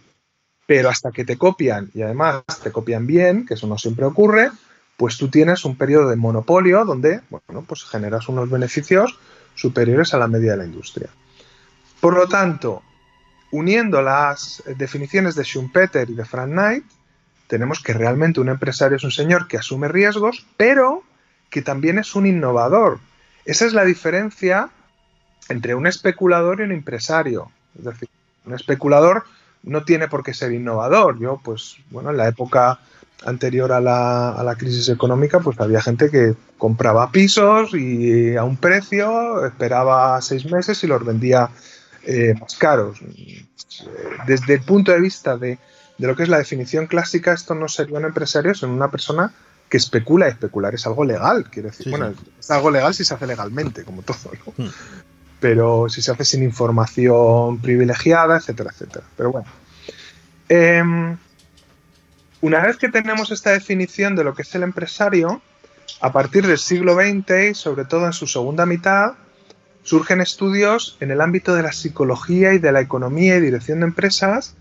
Pero 0.67 0.89
hasta 0.89 1.09
que 1.09 1.25
te 1.25 1.35
copian 1.35 1.89
y 1.95 2.03
además 2.03 2.43
te 2.61 2.71
copian 2.71 3.07
bien, 3.07 3.47
que 3.47 3.55
eso 3.55 3.65
no 3.65 3.79
siempre 3.79 4.05
ocurre, 4.05 4.51
pues 4.97 5.17
tú 5.17 5.29
tienes 5.29 5.65
un 5.65 5.77
periodo 5.77 6.09
de 6.09 6.15
monopolio 6.15 6.85
donde, 6.85 7.21
bueno, 7.29 7.65
pues 7.67 7.83
generas 7.83 8.29
unos 8.29 8.49
beneficios 8.49 9.19
superiores 9.55 10.13
a 10.13 10.17
la 10.17 10.27
media 10.27 10.51
de 10.51 10.57
la 10.57 10.65
industria. 10.65 11.09
Por 11.99 12.15
lo 12.15 12.27
tanto, 12.27 12.81
uniendo 13.51 14.01
las 14.01 14.63
definiciones 14.77 15.35
de 15.35 15.43
Schumpeter 15.43 16.09
y 16.09 16.13
de 16.13 16.25
Frank 16.25 16.49
Knight, 16.49 16.85
tenemos 17.47 17.81
que 17.81 17.93
realmente 17.93 18.39
un 18.39 18.49
empresario 18.49 18.97
es 18.97 19.03
un 19.03 19.11
señor 19.11 19.47
que 19.47 19.57
asume 19.57 19.87
riesgos, 19.87 20.45
pero 20.57 21.03
que 21.49 21.61
también 21.61 21.99
es 21.99 22.15
un 22.15 22.25
innovador. 22.25 22.99
Esa 23.45 23.65
es 23.65 23.73
la 23.73 23.85
diferencia 23.85 24.69
entre 25.49 25.75
un 25.75 25.87
especulador 25.87 26.59
y 26.59 26.63
un 26.63 26.71
empresario. 26.71 27.51
Es 27.77 27.85
decir, 27.85 28.09
un 28.45 28.53
especulador 28.53 29.25
no 29.63 29.83
tiene 29.83 30.07
por 30.07 30.23
qué 30.23 30.33
ser 30.33 30.51
innovador. 30.51 31.19
Yo, 31.19 31.39
pues, 31.43 31.77
bueno, 31.91 32.09
en 32.09 32.17
la 32.17 32.27
época 32.27 32.79
anterior 33.23 33.71
a 33.71 33.79
la, 33.79 34.31
a 34.31 34.43
la, 34.43 34.55
crisis 34.55 34.89
económica, 34.89 35.39
pues 35.39 35.59
había 35.59 35.81
gente 35.81 36.09
que 36.09 36.35
compraba 36.57 37.11
pisos 37.11 37.73
y 37.73 38.35
a 38.35 38.43
un 38.43 38.57
precio, 38.57 39.45
esperaba 39.45 40.21
seis 40.21 40.45
meses 40.51 40.83
y 40.83 40.87
los 40.87 41.03
vendía 41.03 41.49
eh, 42.03 42.35
más 42.39 42.55
caros. 42.55 42.99
Desde 44.27 44.53
el 44.55 44.61
punto 44.61 44.91
de 44.91 45.01
vista 45.01 45.37
de, 45.37 45.57
lo 45.97 46.15
que 46.15 46.23
es 46.23 46.29
la 46.29 46.37
definición 46.37 46.87
clásica, 46.87 47.33
esto 47.33 47.55
no 47.55 47.67
sería 47.67 47.97
un 47.97 48.05
empresario, 48.05 48.53
sino 48.53 48.73
una 48.73 48.91
persona 48.91 49.33
que 49.69 49.77
especula. 49.77 50.27
Especular 50.27 50.73
es 50.75 50.85
algo 50.85 51.03
legal, 51.03 51.49
quiero 51.49 51.69
decir. 51.69 51.89
bueno, 51.89 52.13
es 52.39 52.51
algo 52.51 52.71
legal 52.71 52.93
si 52.93 53.03
se 53.03 53.13
hace 53.13 53.27
legalmente, 53.27 53.83
como 53.83 54.01
todo, 54.01 54.17
hmm. 54.57 54.67
Pero 55.39 55.89
si 55.89 56.01
se 56.01 56.11
hace 56.11 56.25
sin 56.25 56.43
información 56.43 57.59
privilegiada, 57.59 58.37
etcétera, 58.37 58.71
etcétera. 58.71 59.05
Pero 59.17 59.31
bueno. 59.31 59.47
Em, 60.47 61.17
una 62.45 62.59
vez 62.59 62.77
que 62.77 62.89
tenemos 62.89 63.31
esta 63.31 63.53
definición 63.53 64.15
de 64.15 64.23
lo 64.23 64.35
que 64.35 64.43
es 64.43 64.53
el 64.53 64.61
empresario, 64.61 65.41
a 65.99 66.11
partir 66.11 66.45
del 66.45 66.59
siglo 66.59 66.93
XX 66.93 67.49
y 67.49 67.55
sobre 67.55 67.85
todo 67.85 68.05
en 68.05 68.13
su 68.13 68.27
segunda 68.27 68.67
mitad, 68.67 69.13
surgen 69.81 70.21
estudios 70.21 70.95
en 70.99 71.09
el 71.09 71.21
ámbito 71.21 71.55
de 71.55 71.63
la 71.63 71.71
psicología 71.71 72.53
y 72.53 72.59
de 72.59 72.71
la 72.71 72.81
economía 72.81 73.37
y 73.37 73.41
dirección 73.41 73.79
de 73.79 73.87
empresas 73.87 74.53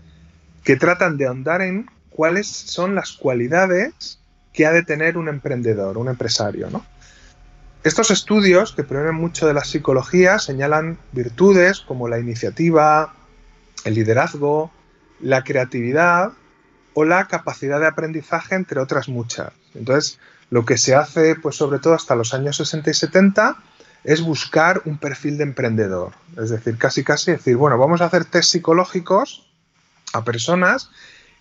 que 0.63 0.77
tratan 0.77 1.17
de 1.17 1.27
ahondar 1.27 1.61
en 1.61 1.87
cuáles 2.09 2.47
son 2.47 2.95
las 2.95 3.11
cualidades 3.11 4.17
que 4.51 4.65
ha 4.65 4.71
de 4.71 4.81
tener 4.81 5.15
un 5.15 5.29
emprendedor, 5.29 5.99
un 5.99 6.07
empresario. 6.07 6.67
Estos 7.83 8.09
estudios, 8.09 8.73
que 8.73 8.83
provienen 8.83 9.13
mucho 9.13 9.45
de 9.45 9.53
la 9.53 9.63
psicología, 9.63 10.39
señalan 10.39 10.97
virtudes 11.11 11.81
como 11.81 12.07
la 12.07 12.17
iniciativa, 12.17 13.13
el 13.83 13.93
liderazgo, 13.93 14.71
la 15.21 15.43
creatividad 15.43 16.31
o 16.95 17.03
la 17.05 17.27
capacidad 17.27 17.79
de 17.79 17.87
aprendizaje, 17.87 18.55
entre 18.55 18.79
otras 18.79 19.07
muchas. 19.09 19.51
Entonces, 19.75 20.17
lo 20.49 20.65
que 20.65 20.77
se 20.77 20.95
hace, 20.95 21.35
pues 21.35 21.57
sobre 21.57 21.79
todo 21.79 21.93
hasta 21.93 22.15
los 22.15 22.33
años 22.33 22.57
60 22.57 22.89
y 22.89 22.93
70, 22.93 23.57
es 24.05 24.21
buscar 24.21 24.81
un 24.85 24.97
perfil 24.97 25.37
de 25.37 25.43
emprendedor. 25.43 26.13
Es 26.37 26.49
decir, 26.49 26.77
casi 26.77 27.03
casi 27.03 27.31
decir, 27.31 27.57
bueno, 27.57 27.77
vamos 27.77 28.01
a 28.01 28.05
hacer 28.05 28.25
test 28.25 28.49
psicológicos 28.51 29.45
a 30.13 30.23
personas 30.23 30.89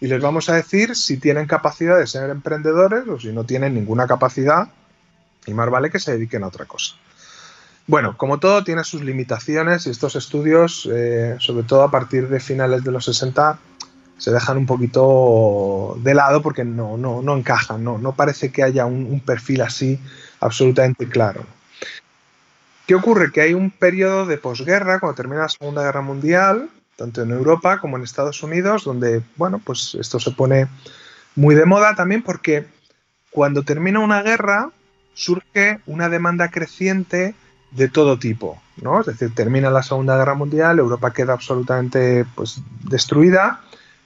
y 0.00 0.08
les 0.08 0.20
vamos 0.20 0.48
a 0.48 0.54
decir 0.54 0.96
si 0.96 1.18
tienen 1.18 1.46
capacidad 1.46 1.98
de 1.98 2.06
ser 2.06 2.30
emprendedores 2.30 3.06
o 3.08 3.20
si 3.20 3.32
no 3.32 3.44
tienen 3.44 3.74
ninguna 3.74 4.06
capacidad 4.08 4.68
y 5.46 5.54
más 5.54 5.70
vale 5.70 5.90
que 5.90 6.00
se 6.00 6.12
dediquen 6.12 6.42
a 6.42 6.48
otra 6.48 6.64
cosa. 6.64 6.96
Bueno, 7.86 8.16
como 8.16 8.40
todo 8.40 8.64
tiene 8.64 8.82
sus 8.82 9.02
limitaciones 9.02 9.86
y 9.86 9.90
estos 9.90 10.16
estudios, 10.16 10.88
eh, 10.90 11.36
sobre 11.38 11.64
todo 11.64 11.82
a 11.82 11.90
partir 11.90 12.28
de 12.28 12.40
finales 12.40 12.82
de 12.82 12.90
los 12.90 13.04
60, 13.04 13.58
se 14.18 14.30
dejan 14.30 14.58
un 14.58 14.66
poquito 14.66 15.98
de 16.02 16.14
lado 16.14 16.42
porque 16.42 16.64
no, 16.64 16.96
no, 16.96 17.22
no 17.22 17.36
encajan, 17.36 17.82
no, 17.82 17.98
no 17.98 18.12
parece 18.14 18.52
que 18.52 18.62
haya 18.62 18.86
un, 18.86 19.06
un 19.06 19.20
perfil 19.20 19.62
así 19.62 19.98
absolutamente 20.40 21.08
claro. 21.08 21.44
¿Qué 22.86 22.94
ocurre? 22.94 23.32
Que 23.32 23.40
hay 23.40 23.54
un 23.54 23.70
periodo 23.70 24.26
de 24.26 24.36
posguerra, 24.36 25.00
cuando 25.00 25.16
termina 25.16 25.42
la 25.42 25.48
Segunda 25.48 25.82
Guerra 25.82 26.02
Mundial, 26.02 26.68
tanto 26.96 27.22
en 27.22 27.30
Europa 27.30 27.80
como 27.80 27.96
en 27.96 28.02
Estados 28.02 28.42
Unidos, 28.42 28.84
donde, 28.84 29.22
bueno, 29.36 29.58
pues 29.58 29.96
esto 29.98 30.20
se 30.20 30.30
pone 30.32 30.68
muy 31.34 31.54
de 31.54 31.64
moda 31.64 31.94
también 31.94 32.22
porque 32.22 32.66
cuando 33.30 33.62
termina 33.62 34.00
una 34.00 34.22
guerra 34.22 34.70
surge 35.14 35.80
una 35.86 36.08
demanda 36.08 36.50
creciente 36.50 37.34
de 37.70 37.88
todo 37.88 38.18
tipo, 38.18 38.62
¿no? 38.80 39.00
Es 39.00 39.06
decir, 39.06 39.34
termina 39.34 39.70
la 39.70 39.82
Segunda 39.82 40.16
Guerra 40.16 40.34
Mundial, 40.34 40.78
Europa 40.78 41.12
queda 41.12 41.32
absolutamente 41.32 42.24
pues, 42.36 42.60
destruida 42.82 43.60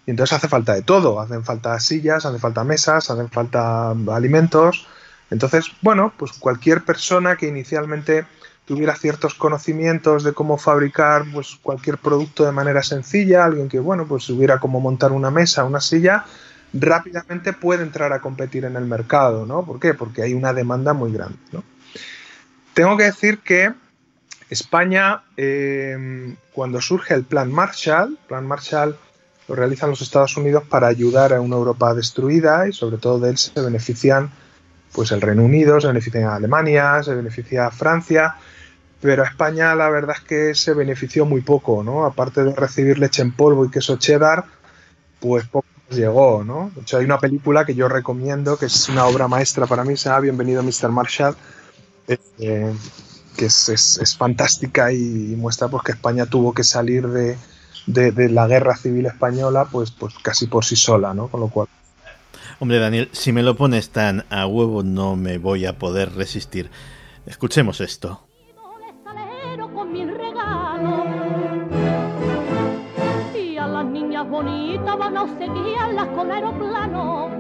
y 0.09 0.11
entonces 0.11 0.39
hace 0.39 0.49
falta 0.49 0.73
de 0.73 0.81
todo, 0.81 1.21
hacen 1.21 1.45
falta 1.45 1.79
sillas, 1.81 2.25
hacen 2.25 2.41
falta 2.41 2.65
mesas, 2.65 3.11
hacen 3.11 3.29
falta 3.29 3.91
alimentos. 3.91 4.87
Entonces, 5.31 5.67
bueno, 5.83 6.15
pues 6.17 6.33
cualquier 6.33 6.83
persona 6.83 7.37
que 7.37 7.47
inicialmente 7.47 8.25
tuviera 8.65 8.97
ciertos 8.97 9.35
conocimientos 9.35 10.25
de 10.25 10.33
cómo 10.33 10.57
fabricar 10.57 11.25
pues, 11.31 11.59
cualquier 11.61 11.99
producto 11.99 12.47
de 12.47 12.53
manera 12.53 12.83
sencilla, 12.83 13.45
alguien 13.45 13.69
que 13.69 13.81
bueno, 13.81 14.07
pues 14.09 14.31
hubiera 14.31 14.59
cómo 14.59 14.81
montar 14.81 15.13
una 15.13 15.31
mesa, 15.31 15.65
una 15.65 15.83
silla, 15.83 16.25
rápidamente 16.73 17.53
puede 17.53 17.83
entrar 17.83 18.15
a 18.15 18.23
competir 18.23 18.65
en 18.65 18.77
el 18.77 18.87
mercado, 18.87 19.45
¿no? 19.45 19.67
¿Por 19.67 19.79
qué? 19.79 19.93
Porque 19.93 20.23
hay 20.23 20.33
una 20.33 20.55
demanda 20.55 20.95
muy 20.95 21.13
grande, 21.13 21.37
Tengo 22.73 22.97
que 22.97 23.05
decir 23.05 23.41
que 23.41 23.75
España, 24.49 25.25
em, 25.37 26.37
cuando 26.55 26.81
surge 26.81 27.13
el 27.13 27.25
Plan 27.25 27.53
Marshall, 27.53 28.19
Plan 28.27 28.47
Marshall 28.47 28.97
lo 29.49 29.55
realizan 29.55 29.91
los 29.91 30.03
Estados 30.03 30.37
Unidos 30.37 30.65
para 30.69 30.89
ayudar 30.89 31.33
a 31.33 31.41
una 31.41 31.57
Europa 31.57 31.95
destruida 31.95 32.69
y 32.69 32.73
sobre 32.73 32.99
todo 32.99 33.19
de 33.19 33.31
él 33.31 33.39
se 33.39 33.61
benefician 33.61 34.31
pues 34.93 35.11
el 35.13 35.21
Reino 35.21 35.45
Unido, 35.45 35.81
se 35.81 35.87
beneficia 35.87 36.35
Alemania, 36.35 37.03
se 37.03 37.15
beneficia 37.15 37.71
Francia, 37.71 38.37
pero 39.01 39.23
a 39.23 39.27
España 39.27 39.75
la 39.75 39.89
verdad 39.91 40.17
es 40.19 40.23
que 40.23 40.55
se 40.55 40.75
benefició 40.75 41.25
muy 41.25 41.41
poco, 41.41 41.83
¿no? 41.83 42.05
Aparte 42.05 42.45
de 42.45 42.55
recibir 42.55 42.99
leche 42.99 43.23
en 43.23 43.33
polvo 43.33 43.65
y 43.65 43.71
queso 43.71 43.97
cheddar, 43.97 44.45
pues 45.21 45.47
poco 45.47 45.67
llegó, 45.91 46.45
¿no? 46.45 46.71
De 46.75 46.83
hecho 46.83 46.99
hay 46.99 47.05
una 47.05 47.19
película 47.19 47.65
que 47.65 47.75
yo 47.75 47.89
recomiendo, 47.89 48.59
que 48.59 48.67
es 48.67 48.89
una 48.89 49.07
obra 49.07 49.29
maestra 49.29 49.67
para 49.67 49.85
mí, 49.85 49.97
se 49.97 50.09
llama 50.09 50.21
Bienvenido 50.21 50.63
Mr. 50.63 50.91
Marshall, 50.91 51.37
eh, 52.07 52.75
que 53.37 53.47
es, 53.47 54.17
fantástica 54.19 54.93
y, 54.93 55.35
muestra 55.37 55.69
pues 55.69 55.85
que 55.85 55.93
España 55.93 56.27
tuvo 56.27 56.53
que 56.53 56.65
salir 56.65 57.07
de, 57.09 57.37
de, 57.89 58.29
la 58.29 58.47
guerra 58.47 58.77
civil 58.77 59.07
española 59.07 59.67
pues, 59.71 59.91
pues 59.91 60.15
casi 60.23 60.47
por 60.47 60.65
sí 60.65 60.77
sola, 60.77 61.15
¿no? 61.15 61.29
Con 61.29 61.41
lo 61.41 61.49
cual... 61.49 61.69
Hombre, 62.61 62.79
Daniel, 62.79 63.09
si 63.13 63.33
me 63.33 63.43
lo 63.43 63.57
pones 63.57 63.91
tan 63.91 64.25
a 64.31 64.47
huevo 64.47 64.83
no 64.83 65.17
me 65.17 65.39
voy 65.39 65.65
a 65.65 65.79
poder 65.79 66.15
resistir. 66.15 66.71
Escuchemos 67.27 67.81
esto. 67.81 68.25
Y 73.35 73.57
a 73.57 73.67
las 73.67 73.85
niñas 73.87 74.29
bonitas 74.29 74.99
van 74.99 75.17
a 75.17 75.39
seguirlas 75.39 76.09
con 76.09 76.31
aeroplano, 76.31 77.31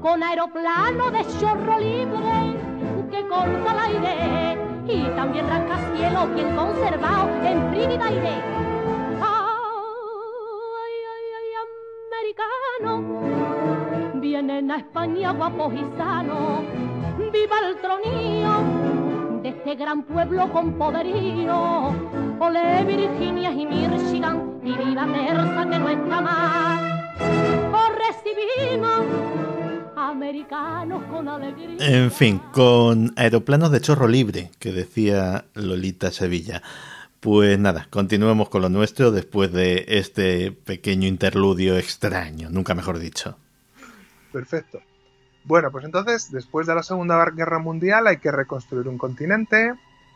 con 0.00 0.22
aeroplano 0.22 1.10
de 1.10 1.26
chorro 1.40 1.78
libre 1.78 2.74
que 3.10 3.26
corta 3.28 3.72
el 3.72 4.04
aire 4.04 4.58
y 4.86 5.04
también 5.16 5.48
rascacielos 5.48 6.34
bien 6.34 6.54
conservado 6.54 7.30
en 7.44 7.70
frígida 7.70 8.06
aire 8.06 8.53
vienen 14.54 14.70
a 14.70 14.76
España 14.76 15.32
guapos 15.32 15.74
y 15.74 15.84
sanos. 15.96 16.62
Viva 17.32 17.56
el 17.68 17.76
tronío 17.80 19.42
de 19.42 19.48
este 19.48 19.74
gran 19.74 20.04
pueblo 20.04 20.50
con 20.52 20.74
poderío. 20.74 21.92
Ole 22.38 22.84
Virginia 22.84 23.50
y 23.50 23.66
Michigan 23.66 24.60
y 24.62 24.72
viva 24.72 25.06
Terza 25.06 25.68
que 25.70 25.78
no 25.78 25.88
está 25.88 26.20
más. 26.20 26.82
Os 27.72 27.90
recibimos 28.06 29.00
americanos 29.96 31.02
con 31.10 31.28
alegría. 31.28 31.76
En 31.80 32.10
fin, 32.12 32.40
con 32.52 33.12
aeroplanos 33.16 33.72
de 33.72 33.80
chorro 33.80 34.06
libre, 34.06 34.50
que 34.58 34.72
decía 34.72 35.46
Lolita 35.54 36.10
Sevilla. 36.10 36.62
Pues 37.18 37.58
nada, 37.58 37.88
continuemos 37.90 38.50
con 38.50 38.62
lo 38.62 38.68
nuestro 38.68 39.10
después 39.10 39.50
de 39.50 39.84
este 39.88 40.52
pequeño 40.52 41.08
interludio 41.08 41.76
extraño, 41.76 42.50
nunca 42.50 42.74
mejor 42.74 42.98
dicho. 42.98 43.38
Perfecto. 44.34 44.80
Bueno, 45.44 45.70
pues 45.70 45.84
entonces, 45.84 46.32
después 46.32 46.66
de 46.66 46.74
la 46.74 46.82
Segunda 46.82 47.24
Guerra 47.30 47.60
Mundial 47.60 48.08
hay 48.08 48.16
que 48.16 48.32
reconstruir 48.32 48.88
un 48.88 48.98
continente, 48.98 49.72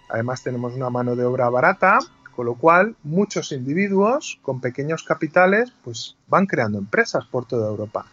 además 0.09 0.43
tenemos 0.43 0.75
una 0.75 0.91
mano 0.91 1.15
de 1.15 1.25
obra 1.25 1.49
barata, 1.49 2.01
con 2.35 2.47
lo 2.47 2.55
cual 2.55 2.97
muchos 3.05 3.53
individuos 3.53 4.41
con 4.43 4.61
pequeños 4.61 5.05
capitales 5.05 5.73
pues 5.85 6.17
van 6.27 6.47
creando 6.47 6.79
empresas 6.79 7.27
por 7.27 7.45
toda 7.45 7.69
Europa. 7.69 8.07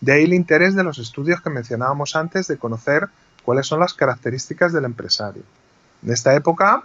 De 0.00 0.12
ahí 0.12 0.24
el 0.24 0.32
interés 0.32 0.74
de 0.74 0.82
los 0.82 0.98
estudios 0.98 1.42
que 1.42 1.50
mencionábamos 1.50 2.16
antes 2.16 2.48
de 2.48 2.56
conocer 2.56 3.08
cuáles 3.44 3.66
son 3.66 3.80
las 3.80 3.92
características 3.92 4.72
del 4.72 4.86
empresario. 4.86 5.42
En 6.02 6.10
esta 6.10 6.34
época 6.34 6.84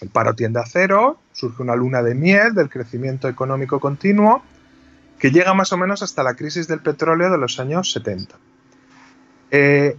el 0.00 0.08
paro 0.08 0.34
tiende 0.34 0.58
a 0.58 0.66
cero, 0.66 1.20
surge 1.32 1.62
una 1.62 1.76
luna 1.76 2.02
de 2.02 2.16
miel 2.16 2.54
del 2.54 2.70
crecimiento 2.70 3.28
económico 3.28 3.78
continuo 3.78 4.42
que 5.20 5.30
llega 5.30 5.54
más 5.54 5.72
o 5.72 5.76
menos 5.76 6.02
hasta 6.02 6.22
la 6.22 6.34
crisis 6.34 6.66
del 6.66 6.80
petróleo 6.80 7.30
de 7.30 7.38
los 7.38 7.60
años 7.60 7.92
70. 7.92 8.36
Eh, 9.52 9.96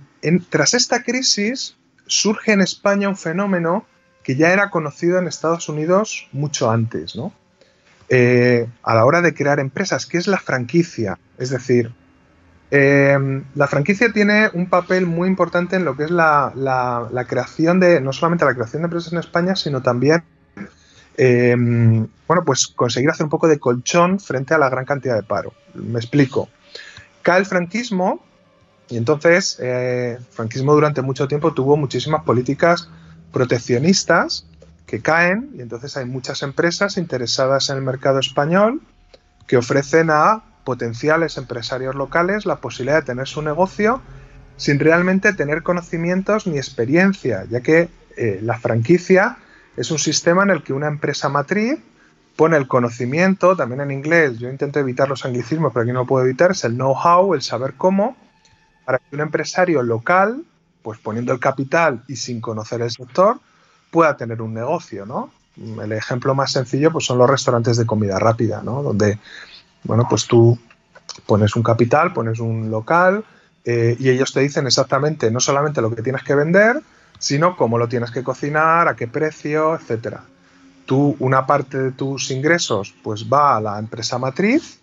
tras 0.50 0.74
esta 0.74 1.04
crisis 1.04 1.78
surge 2.08 2.52
en 2.52 2.62
España 2.62 3.08
un 3.08 3.18
fenómeno 3.18 3.86
que 4.24 4.36
ya 4.36 4.52
era 4.52 4.70
conocido 4.70 5.18
en 5.20 5.28
Estados 5.28 5.70
Unidos 5.70 6.28
mucho 6.32 6.70
antes, 6.70 7.16
¿no? 7.16 7.34
Eh, 8.10 8.68
a 8.84 8.96
la 8.96 9.06
hora 9.06 9.22
de 9.22 9.34
crear 9.34 9.60
empresas, 9.60 10.06
que 10.06 10.18
es 10.18 10.28
la 10.28 10.38
franquicia. 10.38 11.18
Es 11.38 11.50
decir, 11.50 11.94
Em, 12.74 13.44
la 13.54 13.68
franquicia 13.68 14.14
tiene 14.14 14.50
un 14.54 14.70
papel 14.70 15.06
muy 15.06 15.28
importante 15.28 15.76
en 15.76 15.84
lo 15.84 15.98
que 15.98 16.06
es 16.06 16.12
la, 16.12 16.54
creación 17.28 17.82
de, 17.82 18.00
no 18.00 18.14
solamente 18.14 18.46
la 18.46 18.54
creación 18.54 18.82
de 18.82 18.86
empresas 18.86 19.12
en 19.12 19.20
España, 19.20 19.58
sino 19.58 19.82
también, 19.82 20.24
em, 21.17 22.08
bueno, 22.28 22.43
pues 22.45 22.67
conseguir 22.67 23.10
hacer 23.10 23.26
un 23.26 23.30
poco 23.30 23.47
de 23.47 23.60
colchón 23.60 24.19
frente 24.19 24.54
a 24.54 24.58
la 24.58 24.69
gran 24.69 24.86
cantidad 24.86 25.15
de 25.15 25.24
paro. 25.24 25.54
Me 25.74 26.00
explico. 26.00 26.50
Cae 27.21 27.39
el 27.39 27.45
franquismo 27.45 28.24
y 28.89 28.97
entonces 28.97 29.58
eh, 29.62 30.19
franquismo 30.32 30.74
durante 30.74 31.02
mucho 31.02 31.28
tiempo 31.28 31.54
tuvo 31.54 31.78
muchísimas 31.78 32.24
políticas 32.24 32.89
proteccionistas 33.32 34.45
que 34.86 35.02
caen 35.02 35.50
y 35.56 35.62
entonces 35.62 35.95
hay 35.97 36.06
muchas 36.06 36.41
empresas 36.41 36.97
interesadas 36.97 37.69
en 37.69 37.78
el 37.78 37.84
mercado 37.84 38.19
español 38.19 38.82
que 39.47 39.58
ofrecen 39.58 40.10
a 40.10 40.43
potenciales 40.63 41.38
empresarios 41.38 41.95
locales 41.95 42.45
la 42.45 42.58
posibilidad 42.58 42.97
de 42.97 43.06
tener 43.06 43.28
su 43.28 43.41
negocio 43.41 44.02
sin 44.58 44.80
realmente 44.80 45.34
tener 45.34 45.63
conocimientos 45.63 46.45
ni 46.45 46.58
experiencia, 46.58 47.45
ya 47.50 47.62
que 47.62 47.89
eh, 48.17 48.39
la 48.43 48.60
franquicia 48.60 49.38
es 49.78 49.92
un 49.92 50.00
sistema 50.00 50.44
en 50.44 50.52
el 50.52 50.64
que 50.64 50.74
una 50.74 50.88
empresa 50.88 51.30
matriz 51.30 51.80
pone 52.36 52.58
el 52.58 52.68
conocimiento, 52.68 53.56
también 53.56 53.82
en 53.82 53.92
inglés, 53.92 54.40
yo 54.40 54.50
intento 54.50 54.80
evitar 54.80 55.10
los 55.10 55.26
anglicismos, 55.26 55.72
pero 55.74 55.84
aquí 55.84 55.92
no 55.92 56.00
lo 56.00 56.06
puedo 56.06 56.26
evitar, 56.26 56.52
es 56.52 56.64
el 56.64 56.76
know-how, 56.76 57.34
el 57.34 57.42
saber 57.42 57.74
cómo, 57.76 58.16
para 58.86 59.00
que 59.00 59.16
un 59.16 59.22
empresario 59.22 59.84
local, 59.84 60.44
pues 60.82 61.00
poniendo 61.00 61.34
el 61.34 61.40
capital 61.40 62.04
y 62.08 62.16
sin 62.16 62.42
conocer 62.42 62.82
el 62.82 62.90
sector, 62.90 63.40
pueda 63.92 64.18
tener 64.18 64.42
un 64.42 64.54
negocio, 64.54 65.06
¿no? 65.06 65.32
El 65.84 65.92
ejemplo 65.92 66.34
más 66.34 66.52
sencillo 66.54 66.92
pues 66.92 67.06
son 67.06 67.18
los 67.18 67.30
restaurantes 67.30 67.78
de 67.78 67.86
comida 67.86 68.18
rápida, 68.18 68.62
¿no? 68.64 68.82
Donde 68.82 69.20
bueno, 69.84 70.08
pues 70.10 70.26
tú 70.26 70.58
pones 71.26 71.56
un 71.56 71.64
capital, 71.64 72.14
pones 72.14 72.40
un 72.40 72.72
local 72.72 73.26
eh, 73.66 73.96
y 74.00 74.10
ellos 74.10 74.34
te 74.34 74.40
dicen 74.40 74.66
exactamente 74.66 75.30
no 75.30 75.40
solamente 75.40 75.82
lo 75.82 75.94
que 75.94 76.02
tienes 76.02 76.24
que 76.24 76.36
vender, 76.36 76.82
sino 77.22 77.56
cómo 77.56 77.78
lo 77.78 77.88
tienes 77.88 78.10
que 78.10 78.24
cocinar, 78.24 78.88
a 78.88 78.96
qué 78.96 79.08
precio, 79.08 79.76
etcétera. 79.76 80.24
Tú, 80.88 81.16
una 81.20 81.46
parte 81.46 81.78
de 81.78 81.92
tus 81.92 82.32
ingresos, 82.32 82.94
pues 83.04 83.32
va 83.32 83.58
a 83.58 83.62
la 83.62 83.78
empresa 83.78 84.18
matriz 84.18 84.80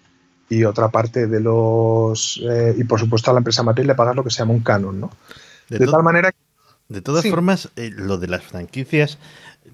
y 0.49 0.63
otra 0.63 0.89
parte 0.89 1.27
de 1.27 1.41
los. 1.41 2.41
Eh, 2.49 2.77
y 2.79 2.85
por 2.85 3.01
supuesto 3.01 3.31
a 3.31 3.35
la 3.35 3.41
empresa 3.41 3.65
matriz 3.65 3.87
le 3.87 3.97
pagas 3.97 4.15
lo 4.15 4.23
que 4.23 4.31
se 4.31 4.39
llama 4.39 4.53
un 4.53 4.61
canon, 4.61 5.01
¿no? 5.01 5.11
De, 5.69 5.85
tal 5.85 6.03
manera 6.03 6.33
De 6.89 7.03
todas 7.03 7.27
formas, 7.27 7.71
eh, 7.75 7.91
lo 7.93 8.17
de 8.17 8.29
las 8.29 8.45
franquicias 8.45 9.19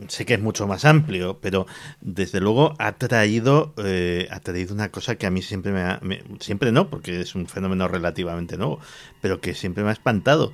sé 0.09 0.27
que 0.27 0.35
es 0.35 0.41
mucho 0.41 0.67
más 0.67 0.85
amplio, 0.85 1.39
pero 1.41 1.67
desde 2.01 2.41
luego 2.41 2.75
ha 2.79 2.93
traído, 2.93 3.75
eh, 3.77 4.29
ha 4.31 4.41
traído 4.41 4.75
una 4.75 4.91
cosa 4.91 5.17
que 5.17 5.27
a 5.27 5.31
mí 5.31 5.43
siempre 5.43 5.73
me 5.73 5.83
ha, 5.83 6.01
siempre 6.41 6.73
no, 6.73 6.89
porque 6.89 7.21
es 7.21 7.35
un 7.35 7.47
fenómeno 7.47 7.89
relativamente 7.89 8.57
nuevo, 8.57 8.81
pero 9.21 9.41
que 9.41 9.55
siempre 9.55 9.85
me 9.85 9.91
ha 9.91 9.93
espantado, 9.93 10.53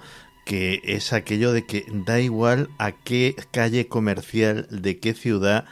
que 0.50 0.80
es 0.82 1.12
aquello 1.12 1.52
de 1.52 1.64
que 1.64 1.86
da 1.92 2.18
igual 2.18 2.70
a 2.76 2.90
qué 2.90 3.36
calle 3.52 3.86
comercial, 3.86 4.66
de 4.68 4.98
qué 4.98 5.14
ciudad, 5.14 5.64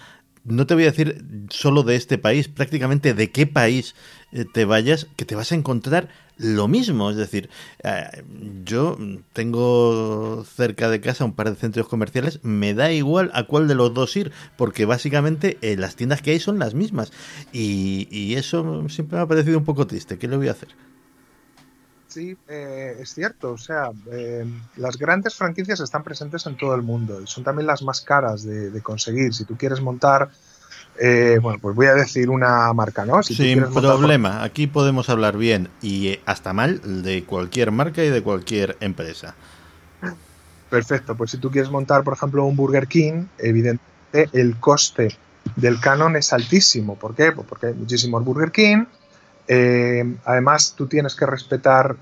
no 0.45 0.69
te 0.69 0.75
voy 0.75 0.85
a 0.85 0.93
decir 0.93 1.25
solo 1.51 1.83
de 1.83 1.97
este 1.97 2.17
país, 2.17 2.47
prácticamente 2.47 3.13
de 3.13 3.33
qué 3.33 3.49
país 3.49 3.97
eh, 4.31 4.45
te 4.45 4.65
vayas, 4.65 5.09
que 5.17 5.25
te 5.25 5.35
vas 5.35 5.51
a 5.51 5.57
encontrar 5.57 6.11
lo 6.37 6.69
mismo. 6.69 7.11
Es 7.11 7.17
decir, 7.17 7.51
eh, 7.83 8.23
yo 8.65 8.97
tengo 9.33 10.45
cerca 10.45 10.89
de 10.89 11.01
casa 11.01 11.25
un 11.25 11.35
par 11.35 11.51
de 11.51 11.57
centros 11.57 11.89
comerciales, 11.89 12.39
me 12.45 12.73
da 12.73 12.93
igual 12.93 13.33
a 13.35 13.49
cuál 13.49 13.67
de 13.67 13.75
los 13.75 13.93
dos 13.93 14.17
ir, 14.17 14.31
porque 14.57 14.85
básicamente 14.85 15.59
eh, 15.61 15.77
las 15.77 15.97
tiendas 15.97 16.23
que 16.23 16.31
hay 16.31 16.39
son 16.39 16.61
las 16.61 16.75
mismas. 16.75 17.11
Y, 17.53 18.37
eso 18.37 18.89
siempre 18.89 19.17
me 19.17 19.25
ha 19.25 19.27
parecido 19.27 19.59
un 19.59 19.65
poco 19.65 19.89
triste. 19.89 20.19
¿Qué 20.19 20.29
le 20.29 20.37
voy 20.37 20.47
a 20.47 20.53
hacer? 20.53 20.69
Sí, 22.09 22.37
eh, 22.49 22.97
es 23.01 23.15
cierto. 23.15 23.53
O 23.53 23.59
sea, 23.59 23.91
las 24.77 24.97
grandes 24.97 25.35
franquicias 25.35 25.81
están 25.81 26.03
presentes 26.03 26.47
en 26.47 26.57
todo 26.57 26.75
el 26.75 26.83
mundo 26.83 27.21
y 27.21 27.27
son 27.27 27.45
también 27.45 27.67
las 27.67 27.83
más 27.83 28.01
caras 28.01 28.43
de 28.43 28.81
conseguir. 28.83 29.35
Si 29.35 29.45
tú 29.45 29.57
quieres 29.57 29.81
montar 29.81 30.31
eh, 31.01 31.39
bueno, 31.41 31.61
pues 31.61 31.77
voy 31.77 31.87
a 31.87 31.95
decir 31.95 32.29
una 32.29 32.73
marca, 32.73 33.05
¿no? 33.05 33.23
Sin 33.23 33.63
problema, 33.73 34.43
aquí 34.43 34.67
podemos 34.67 35.09
hablar 35.09 35.37
bien 35.37 35.69
y 35.81 36.09
eh, 36.09 36.21
hasta 36.27 36.53
mal 36.53 37.03
de 37.05 37.23
cualquier 37.23 37.71
marca 37.71 38.03
y 38.03 38.09
de 38.09 38.23
cualquier 38.23 38.77
empresa. 38.81 39.35
Perfecto, 40.69 41.15
pues 41.17 41.31
si 41.31 41.39
tú 41.39 41.51
quieres 41.51 41.71
montar, 41.71 42.03
por 42.03 42.15
ejemplo, 42.15 42.45
un 42.45 42.57
Burger 42.57 42.89
King, 42.89 43.27
evidentemente 43.39 44.29
el 44.33 44.57
coste 44.57 45.17
del 45.55 45.81
canon 45.81 46.17
es 46.17 46.33
altísimo. 46.33 46.97
¿Por 46.97 47.15
qué? 47.15 47.31
Pues 47.33 47.47
porque 47.49 47.69
hay 47.69 47.75
muchísimos 47.75 48.25
Burger 48.25 48.51
King. 48.51 48.85
Eh, 49.51 50.05
además, 50.27 50.75
tú 50.77 50.87
tienes 50.87 51.15
que 51.15 51.25
respetar 51.25 51.97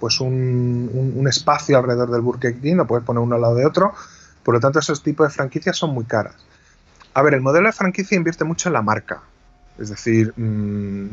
pues 0.00 0.20
un, 0.20 1.14
un, 1.16 1.28
espacio 1.28 1.78
alrededor 1.78 2.10
del 2.10 2.22
Burger 2.22 2.58
King, 2.58 2.74
no 2.74 2.86
puedes 2.88 3.04
poner 3.04 3.22
uno 3.22 3.36
al 3.36 3.40
lado 3.40 3.54
de 3.54 3.64
otro. 3.64 3.94
Por 4.42 4.54
lo 4.54 4.60
tanto, 4.60 4.80
esos 4.80 5.02
tipos 5.02 5.28
de 5.28 5.34
franquicias 5.34 5.76
son 5.76 5.90
muy 5.90 6.04
caras. 6.04 6.34
A 7.14 7.22
ver, 7.22 7.34
el 7.34 7.40
modelo 7.40 7.68
de 7.68 7.72
franquicia 7.72 8.16
invierte 8.16 8.44
mucho 8.44 8.68
en 8.68 8.74
la 8.74 8.82
marca. 8.82 9.22
Es 9.78 9.90
decir, 9.90 10.32
mm, 10.36 11.08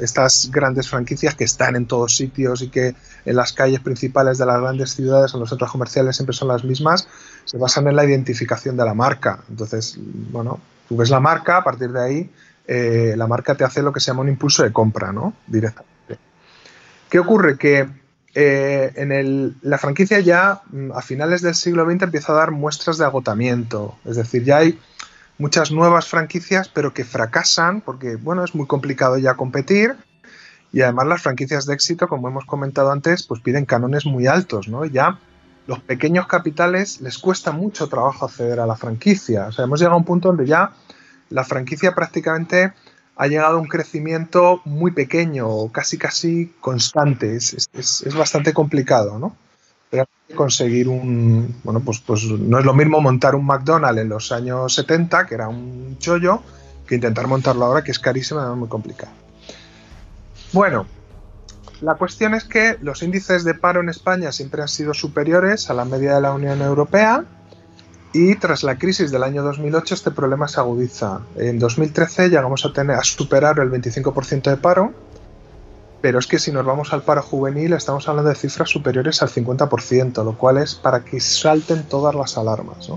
estas 0.00 0.50
grandes 0.52 0.88
franquicias 0.88 1.34
que 1.34 1.44
están 1.44 1.76
en 1.76 1.86
todos 1.86 2.16
sitios 2.16 2.60
y 2.62 2.68
que 2.68 2.94
en 3.24 3.36
las 3.36 3.52
calles 3.52 3.80
principales 3.80 4.38
de 4.38 4.46
las 4.46 4.60
grandes 4.60 4.94
ciudades, 4.94 5.32
en 5.32 5.40
los 5.40 5.48
centros 5.48 5.70
comerciales 5.70 6.16
siempre 6.16 6.34
son 6.34 6.48
las 6.48 6.64
mismas, 6.64 7.08
se 7.44 7.56
basan 7.56 7.86
en 7.88 7.96
la 7.96 8.04
identificación 8.04 8.76
de 8.76 8.84
la 8.84 8.94
marca. 8.94 9.40
Entonces, 9.48 9.96
bueno, 9.98 10.60
tú 10.88 10.96
ves 10.96 11.10
la 11.10 11.20
marca, 11.20 11.58
a 11.58 11.64
partir 11.64 11.90
de 11.92 12.02
ahí 12.02 12.30
eh, 12.72 13.14
la 13.16 13.26
marca 13.26 13.56
te 13.56 13.64
hace 13.64 13.82
lo 13.82 13.92
que 13.92 13.98
se 13.98 14.12
llama 14.12 14.20
un 14.20 14.28
impulso 14.28 14.62
de 14.62 14.72
compra, 14.72 15.12
¿no? 15.12 15.34
Directamente. 15.48 16.20
¿Qué 17.08 17.18
ocurre? 17.18 17.58
Que 17.58 17.88
eh, 18.32 18.92
en 18.94 19.56
la 19.62 19.76
franquicia 19.76 20.20
ya 20.20 20.62
mm, 20.70 20.92
a 20.92 21.02
finales 21.02 21.42
del 21.42 21.56
siglo 21.56 21.84
XX 21.84 22.02
empieza 22.04 22.32
a 22.32 22.36
dar 22.36 22.52
muestras 22.52 22.96
de 22.96 23.04
agotamiento. 23.04 23.96
Es 24.04 24.14
decir, 24.14 24.44
ya 24.44 24.58
hay 24.58 24.78
muchas 25.36 25.72
nuevas 25.72 26.06
franquicias, 26.06 26.68
pero 26.68 26.94
que 26.94 27.04
fracasan 27.04 27.80
porque, 27.80 28.14
bueno, 28.14 28.44
es 28.44 28.54
muy 28.54 28.68
complicado 28.68 29.18
ya 29.18 29.34
competir. 29.34 29.96
Y 30.72 30.82
además 30.82 31.08
las 31.08 31.22
franquicias 31.22 31.66
de 31.66 31.74
éxito, 31.74 32.06
como 32.06 32.28
hemos 32.28 32.44
comentado 32.44 32.92
antes, 32.92 33.24
pues 33.24 33.40
piden 33.40 33.64
canones 33.64 34.06
muy 34.06 34.28
altos, 34.28 34.68
¿no? 34.68 34.84
Ya 34.84 35.18
los 35.66 35.80
pequeños 35.80 36.28
capitales 36.28 37.00
les 37.00 37.18
cuesta 37.18 37.50
mucho 37.50 37.88
trabajo 37.88 38.26
acceder 38.26 38.60
a 38.60 38.66
la 38.66 38.76
franquicia. 38.76 39.46
O 39.46 39.52
sea, 39.52 39.64
hemos 39.64 39.80
llegado 39.80 39.96
a 39.96 39.98
un 39.98 40.04
punto 40.04 40.28
donde 40.28 40.46
ya 40.46 40.70
la 41.30 41.44
franquicia 41.44 41.94
prácticamente 41.94 42.72
ha 43.16 43.26
llegado 43.26 43.56
a 43.56 43.60
un 43.60 43.68
crecimiento 43.68 44.60
muy 44.64 44.92
pequeño, 44.92 45.68
casi 45.72 45.98
casi 45.98 46.52
constante. 46.60 47.36
Es, 47.36 47.68
es 47.72 48.14
bastante 48.14 48.52
complicado, 48.52 49.18
¿no? 49.18 49.34
conseguir 50.34 50.88
un. 50.88 51.56
Bueno, 51.64 51.80
pues, 51.80 52.00
pues 52.00 52.24
no 52.24 52.58
es 52.58 52.64
lo 52.64 52.74
mismo 52.74 53.00
montar 53.00 53.34
un 53.34 53.46
McDonald's 53.46 54.00
en 54.00 54.08
los 54.08 54.32
años 54.32 54.74
70, 54.74 55.26
que 55.26 55.34
era 55.34 55.48
un 55.48 55.96
chollo, 55.98 56.42
que 56.86 56.94
intentar 56.96 57.26
montarlo 57.26 57.64
ahora, 57.64 57.82
que 57.82 57.90
es 57.90 57.98
carísimo 57.98 58.40
y 58.40 58.56
muy 58.56 58.68
complicado. 58.68 59.12
Bueno, 60.52 60.86
la 61.80 61.94
cuestión 61.94 62.34
es 62.34 62.44
que 62.44 62.76
los 62.80 63.02
índices 63.02 63.44
de 63.44 63.54
paro 63.54 63.80
en 63.80 63.88
España 63.88 64.32
siempre 64.32 64.62
han 64.62 64.68
sido 64.68 64.94
superiores 64.94 65.70
a 65.70 65.74
la 65.74 65.84
media 65.84 66.14
de 66.14 66.20
la 66.20 66.32
Unión 66.32 66.60
Europea 66.62 67.24
y 68.12 68.34
tras 68.36 68.62
la 68.62 68.78
crisis 68.78 69.10
del 69.10 69.22
año 69.22 69.42
2008 69.42 69.94
este 69.94 70.10
problema 70.10 70.48
se 70.48 70.60
agudiza. 70.60 71.20
En 71.36 71.58
2013 71.58 72.28
llegamos 72.28 72.64
a, 72.64 72.72
tener, 72.72 72.96
a 72.96 73.04
superar 73.04 73.58
el 73.60 73.70
25% 73.70 74.50
de 74.50 74.56
paro 74.56 74.92
pero 76.00 76.18
es 76.18 76.26
que 76.26 76.38
si 76.38 76.50
nos 76.50 76.64
vamos 76.64 76.92
al 76.92 77.02
paro 77.02 77.22
juvenil 77.22 77.72
estamos 77.74 78.08
hablando 78.08 78.30
de 78.30 78.36
cifras 78.36 78.70
superiores 78.70 79.22
al 79.22 79.28
50%, 79.28 80.24
lo 80.24 80.36
cual 80.38 80.58
es 80.58 80.74
para 80.74 81.04
que 81.04 81.20
salten 81.20 81.82
todas 81.84 82.14
las 82.14 82.38
alarmas. 82.38 82.90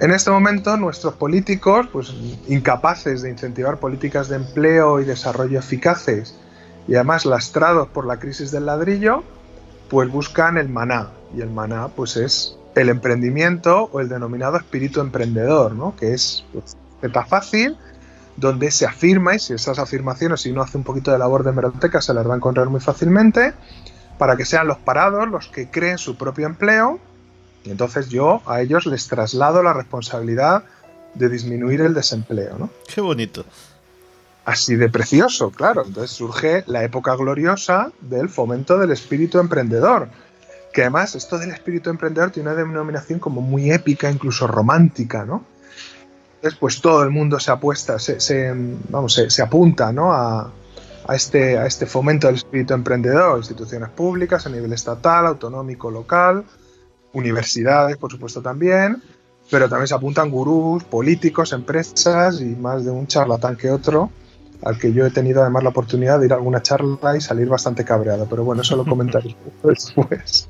En 0.00 0.10
este 0.10 0.30
momento 0.30 0.76
nuestros 0.76 1.14
políticos, 1.14 1.86
pues 1.90 2.12
incapaces 2.48 3.22
de 3.22 3.30
incentivar 3.30 3.78
políticas 3.78 4.28
de 4.28 4.36
empleo 4.36 5.00
y 5.00 5.04
desarrollo 5.04 5.58
eficaces 5.58 6.38
y 6.86 6.94
además 6.94 7.24
lastrados 7.24 7.88
por 7.88 8.06
la 8.06 8.18
crisis 8.18 8.50
del 8.50 8.66
ladrillo, 8.66 9.22
pues 9.88 10.10
buscan 10.10 10.58
el 10.58 10.68
maná. 10.68 11.10
Y 11.34 11.40
el 11.40 11.50
maná 11.50 11.88
pues 11.88 12.16
es 12.16 12.56
el 12.74 12.88
emprendimiento 12.88 13.90
o 13.92 14.00
el 14.00 14.08
denominado 14.08 14.56
espíritu 14.56 15.00
emprendedor, 15.00 15.72
¿no? 15.72 15.94
que 15.96 16.14
es 16.14 16.44
pues, 16.52 16.76
fácil, 17.28 17.76
donde 18.36 18.70
se 18.70 18.86
afirma, 18.86 19.34
y 19.34 19.38
si 19.38 19.52
esas 19.52 19.78
afirmaciones, 19.78 20.40
si 20.42 20.50
uno 20.50 20.62
hace 20.62 20.78
un 20.78 20.84
poquito 20.84 21.10
de 21.10 21.18
labor 21.18 21.44
de 21.44 21.50
hemeroteca, 21.50 22.00
se 22.00 22.14
las 22.14 22.26
va 22.28 22.34
a 22.34 22.36
encontrar 22.36 22.68
muy 22.68 22.80
fácilmente, 22.80 23.52
para 24.18 24.36
que 24.36 24.44
sean 24.44 24.66
los 24.66 24.78
parados 24.78 25.28
los 25.28 25.48
que 25.48 25.70
creen 25.70 25.98
su 25.98 26.16
propio 26.16 26.46
empleo, 26.46 27.00
y 27.64 27.70
entonces 27.70 28.08
yo 28.08 28.42
a 28.46 28.60
ellos 28.60 28.86
les 28.86 29.08
traslado 29.08 29.62
la 29.62 29.72
responsabilidad 29.72 30.64
de 31.14 31.28
disminuir 31.28 31.80
el 31.80 31.94
desempleo. 31.94 32.56
¿no? 32.58 32.70
Qué 32.92 33.00
bonito. 33.00 33.44
Así 34.44 34.76
de 34.76 34.88
precioso, 34.88 35.50
claro. 35.50 35.84
Entonces 35.86 36.10
surge 36.10 36.64
la 36.66 36.82
época 36.82 37.14
gloriosa 37.14 37.92
del 38.00 38.28
fomento 38.28 38.78
del 38.78 38.90
espíritu 38.90 39.38
emprendedor. 39.38 40.08
Que 40.72 40.82
además 40.82 41.14
esto 41.14 41.38
del 41.38 41.50
espíritu 41.50 41.90
emprendedor 41.90 42.30
tiene 42.30 42.50
una 42.50 42.58
denominación 42.58 43.18
como 43.18 43.40
muy 43.40 43.72
épica, 43.72 44.10
incluso 44.10 44.46
romántica, 44.46 45.24
¿no? 45.24 45.44
pues 46.58 46.80
todo 46.80 47.02
el 47.02 47.10
mundo 47.10 47.38
se 47.38 47.50
apuesta, 47.50 47.98
se, 47.98 48.54
vamos, 48.88 49.20
se, 49.28 49.42
apunta 49.42 49.92
a, 49.94 51.14
este, 51.14 51.58
a 51.58 51.66
este 51.66 51.86
fomento 51.86 52.26
del 52.26 52.36
espíritu 52.36 52.72
emprendedor, 52.72 53.38
instituciones 53.38 53.90
públicas 53.90 54.46
a 54.46 54.50
nivel 54.50 54.72
estatal, 54.72 55.26
autonómico, 55.26 55.90
local, 55.90 56.44
universidades, 57.12 57.96
por 57.98 58.10
supuesto, 58.10 58.40
también, 58.40 59.02
pero 59.50 59.68
también 59.68 59.88
se 59.88 59.94
apuntan 59.94 60.30
gurús, 60.30 60.84
políticos, 60.84 61.52
empresas 61.52 62.40
y 62.40 62.56
más 62.56 62.84
de 62.84 62.90
un 62.90 63.06
charlatán 63.06 63.56
que 63.56 63.70
otro, 63.70 64.10
al 64.62 64.78
que 64.78 64.92
yo 64.92 65.06
he 65.06 65.10
tenido 65.10 65.42
además 65.42 65.62
la 65.62 65.70
oportunidad 65.70 66.20
de 66.20 66.26
ir 66.26 66.32
a 66.32 66.36
alguna 66.36 66.62
charla 66.62 67.16
y 67.16 67.20
salir 67.20 67.48
bastante 67.48 67.84
cabreado, 67.84 68.26
pero 68.28 68.44
bueno, 68.44 68.62
eso 68.62 68.76
lo 68.76 68.84
comentaré 68.84 69.36
después. 69.62 70.48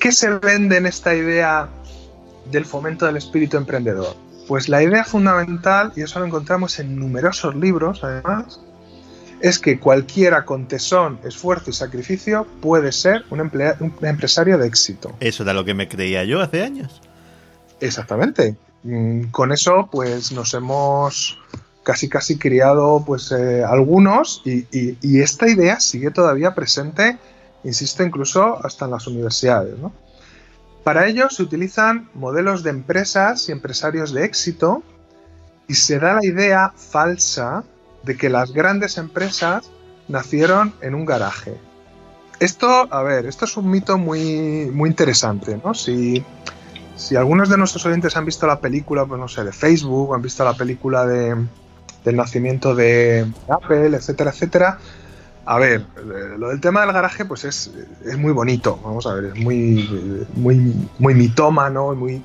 ¿Qué 0.00 0.12
se 0.12 0.30
vende 0.38 0.78
en 0.78 0.86
esta 0.86 1.14
idea 1.14 1.68
del 2.50 2.64
fomento 2.64 3.06
del 3.06 3.16
espíritu 3.16 3.56
emprendedor? 3.56 4.16
Pues 4.48 4.68
la 4.68 4.82
idea 4.82 5.04
fundamental, 5.04 5.92
y 5.94 6.02
eso 6.02 6.18
lo 6.18 6.26
encontramos 6.26 6.78
en 6.78 6.96
numerosos 6.96 7.54
libros 7.54 8.02
además, 8.02 8.60
es 9.40 9.58
que 9.58 9.78
cualquiera 9.78 10.44
con 10.44 10.66
tesón, 10.68 11.18
esfuerzo 11.24 11.70
y 11.70 11.72
sacrificio 11.72 12.46
puede 12.60 12.92
ser 12.92 13.24
un, 13.30 13.40
empresario 14.02 14.56
de 14.56 14.66
éxito. 14.66 15.12
Eso 15.20 15.42
era 15.42 15.52
lo 15.52 15.64
que 15.64 15.74
me 15.74 15.88
creía 15.88 16.24
yo 16.24 16.40
hace 16.40 16.62
años. 16.62 17.00
Exactamente. 17.80 18.56
Mm, 18.84 19.24
con 19.26 19.52
eso, 19.52 19.88
pues 19.90 20.32
nos 20.32 20.54
hemos 20.54 21.38
casi 21.82 22.08
casi 22.08 22.38
criado 22.38 23.02
pues 23.04 23.32
eh, 23.32 23.64
algunos 23.64 24.42
y, 24.44 24.66
y, 24.70 25.20
esta 25.20 25.48
idea 25.48 25.80
sigue 25.80 26.10
todavía 26.10 26.54
presente, 26.54 27.18
insisto, 27.64 28.02
incluso 28.04 28.64
hasta 28.64 28.84
en 28.84 28.92
las 28.92 29.06
universidades. 29.06 29.78
¿no? 29.78 29.92
Para 30.84 31.06
ello 31.06 31.28
se 31.30 31.42
utilizan 31.42 32.08
modelos 32.14 32.62
de 32.62 32.70
empresas 32.70 33.48
y 33.48 33.52
empresarios 33.52 34.12
de 34.12 34.24
éxito 34.24 34.82
y 35.68 35.74
se 35.74 35.98
da 35.98 36.14
la 36.14 36.24
idea 36.24 36.72
falsa 36.76 37.64
de 38.02 38.16
que 38.16 38.28
las 38.28 38.52
grandes 38.52 38.98
empresas 38.98 39.70
nacieron 40.08 40.74
en 40.82 40.94
un 40.94 41.04
garaje. 41.04 41.56
Esto, 42.40 42.92
a 42.92 43.02
ver, 43.04 43.26
esto 43.26 43.44
es 43.44 43.56
un 43.56 43.70
mito 43.70 43.96
muy, 43.98 44.68
muy 44.72 44.90
interesante, 44.90 45.60
¿no? 45.64 45.74
Si, 45.74 46.24
si 46.96 47.14
algunos 47.14 47.48
de 47.48 47.56
nuestros 47.56 47.86
oyentes 47.86 48.16
han 48.16 48.24
visto 48.24 48.48
la 48.48 48.58
película, 48.58 49.06
pues 49.06 49.20
no 49.20 49.28
sé, 49.28 49.44
de 49.44 49.52
Facebook, 49.52 50.12
han 50.12 50.22
visto 50.22 50.44
la 50.44 50.54
película 50.54 51.06
de, 51.06 51.36
del 52.04 52.16
nacimiento 52.16 52.74
de 52.74 53.26
Apple, 53.48 53.96
etcétera, 53.96 54.30
etcétera, 54.30 54.78
a 55.44 55.58
ver, 55.58 55.80
eh, 55.96 56.36
lo 56.38 56.50
del 56.50 56.60
tema 56.60 56.82
del 56.82 56.92
garaje, 56.92 57.24
pues 57.24 57.44
es, 57.44 57.70
muy 58.16 58.32
bonito, 58.32 58.78
vamos 58.84 59.06
a 59.06 59.14
ver, 59.14 59.24
es 59.26 59.34
muy, 59.34 60.26
muy, 60.34 60.88
muy 60.98 61.14
mitómano, 61.14 61.94
muy... 61.94 62.22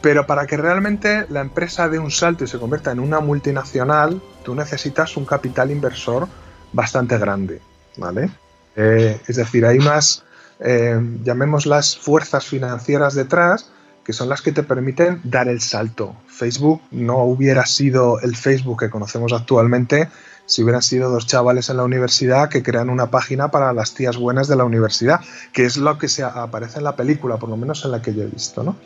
Pero 0.00 0.26
para 0.26 0.46
que 0.46 0.56
realmente 0.56 1.26
la 1.28 1.40
empresa 1.40 1.88
dé 1.88 1.98
un 1.98 2.10
salto 2.10 2.42
y 2.44 2.48
se 2.48 2.58
convierta 2.58 2.90
en 2.90 2.98
una 2.98 3.20
multinacional, 3.20 4.20
tú 4.44 4.54
necesitas 4.54 5.16
un 5.16 5.24
capital 5.24 5.70
inversor 5.70 6.26
bastante 6.72 7.18
grande, 7.18 7.60
¿vale? 7.98 8.30
Eh, 8.74 9.20
es 9.28 9.36
decir, 9.36 9.64
hay 9.64 9.78
unas, 9.78 10.24
eh, 10.58 10.98
llamémoslas 11.22 11.96
fuerzas 11.96 12.46
financieras 12.46 13.14
detrás, 13.14 13.70
que 14.04 14.12
son 14.12 14.28
las 14.28 14.42
que 14.42 14.52
te 14.52 14.62
permiten 14.62 15.20
dar 15.24 15.48
el 15.48 15.60
salto. 15.60 16.16
Facebook 16.26 16.82
no 16.90 17.18
hubiera 17.24 17.66
sido 17.66 18.20
el 18.20 18.36
Facebook 18.36 18.80
que 18.80 18.90
conocemos 18.90 19.32
actualmente 19.32 20.08
si 20.46 20.62
hubieran 20.62 20.82
sido 20.82 21.10
dos 21.10 21.26
chavales 21.26 21.70
en 21.70 21.76
la 21.76 21.84
universidad 21.84 22.48
que 22.48 22.62
crean 22.62 22.90
una 22.90 23.10
página 23.10 23.50
para 23.50 23.72
las 23.72 23.94
tías 23.94 24.16
buenas 24.16 24.48
de 24.48 24.56
la 24.56 24.64
universidad, 24.64 25.20
que 25.52 25.64
es 25.64 25.76
lo 25.76 25.98
que 25.98 26.08
se 26.08 26.22
aparece 26.24 26.78
en 26.78 26.84
la 26.84 26.96
película, 26.96 27.38
por 27.38 27.48
lo 27.48 27.56
menos 27.56 27.84
en 27.84 27.92
la 27.92 28.02
que 28.02 28.12
yo 28.12 28.22
he 28.22 28.26
visto, 28.26 28.62
¿no? 28.62 28.76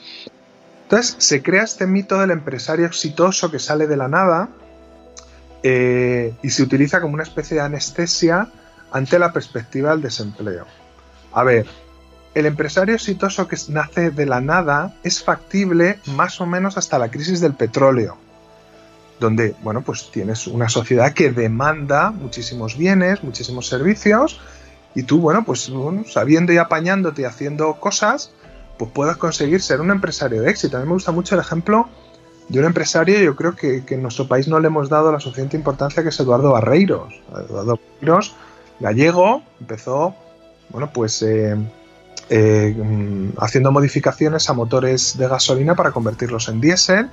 Entonces 0.83 1.16
se 1.18 1.42
crea 1.42 1.64
este 1.64 1.87
mito 1.87 2.20
del 2.20 2.31
empresario 2.31 2.87
exitoso 2.87 3.50
que 3.50 3.59
sale 3.59 3.88
de 3.88 3.96
la 3.96 4.07
nada 4.07 4.50
eh, 5.62 6.35
y 6.42 6.50
se 6.50 6.62
utiliza 6.62 7.00
como 7.00 7.14
una 7.14 7.24
especie 7.24 7.57
de 7.57 7.62
anestesia 7.62 8.48
ante 8.92 9.18
la 9.18 9.33
perspectiva 9.33 9.90
del 9.90 10.02
desempleo. 10.02 10.66
A 11.33 11.42
ver, 11.42 11.66
el 12.37 12.46
empresario 12.46 12.94
exitoso 12.94 13.49
que 13.49 13.57
nace 13.68 14.11
de 14.11 14.27
la 14.27 14.40
nada 14.40 14.94
es 15.03 15.22
factible 15.22 15.99
más 16.14 16.40
o 16.40 16.46
menos 16.46 16.77
hasta 16.77 16.99
la 16.99 17.11
crisis 17.11 17.40
del 17.40 17.55
petróleo 17.55 18.18
donde, 19.18 19.55
bueno, 19.62 19.81
pues 19.81 20.11
tienes 20.11 20.46
una 20.46 20.68
sociedad 20.68 21.14
que 21.14 21.31
demanda 21.31 22.11
muchísimos 22.11 22.77
bienes, 22.77 23.25
muchísimos 23.25 23.66
servicios, 23.66 24.40
y 24.94 25.05
tú, 25.05 25.20
bueno, 25.20 25.44
pues 25.44 25.70
sabiendo 26.07 26.53
y 26.53 26.59
apañándote 26.59 27.22
y 27.22 27.25
haciendo 27.25 27.75
cosas, 27.75 28.33
pues 28.79 28.90
puedas 28.92 29.16
conseguir 29.16 29.62
ser 29.62 29.81
un 29.81 29.90
empresario 29.90 30.42
de 30.42 30.51
éxito. 30.51 30.77
A 30.77 30.81
mí 30.81 30.87
me 30.87 30.92
gusta 30.92 31.12
mucho 31.12 31.35
el 31.35 31.40
ejemplo 31.40 31.88
de 32.49 32.59
un 32.61 32.66
empresario, 32.66 33.18
yo 33.18 33.35
creo 33.37 33.57
que, 33.57 33.83
en 33.88 34.03
nuestro 34.03 34.29
país 34.29 34.49
no 34.49 34.61
le 34.61 34.68
hemos 34.68 34.88
dado 34.88 35.11
la 35.11 35.20
suficiente 35.20 35.57
importancia, 35.57 36.03
que 36.03 36.11
es 36.11 36.20
Eduardo 36.20 36.53
Barreiros. 36.53 37.12
Eduardo 37.31 37.79
Barreiros, 38.01 38.35
gallego, 38.81 39.42
empezó, 39.61 40.14
bueno, 40.68 40.90
pues 40.92 41.22
eh, 41.22 41.57
eh, 42.29 42.75
mm, 42.77 43.39
haciendo 43.39 43.73
modificaciones 43.73 44.49
a 44.51 44.53
motores 44.53 45.17
de 45.17 45.29
gasolina 45.29 45.75
para 45.75 45.93
convertirlos 45.93 46.49
en 46.49 46.61
diésel 46.61 47.09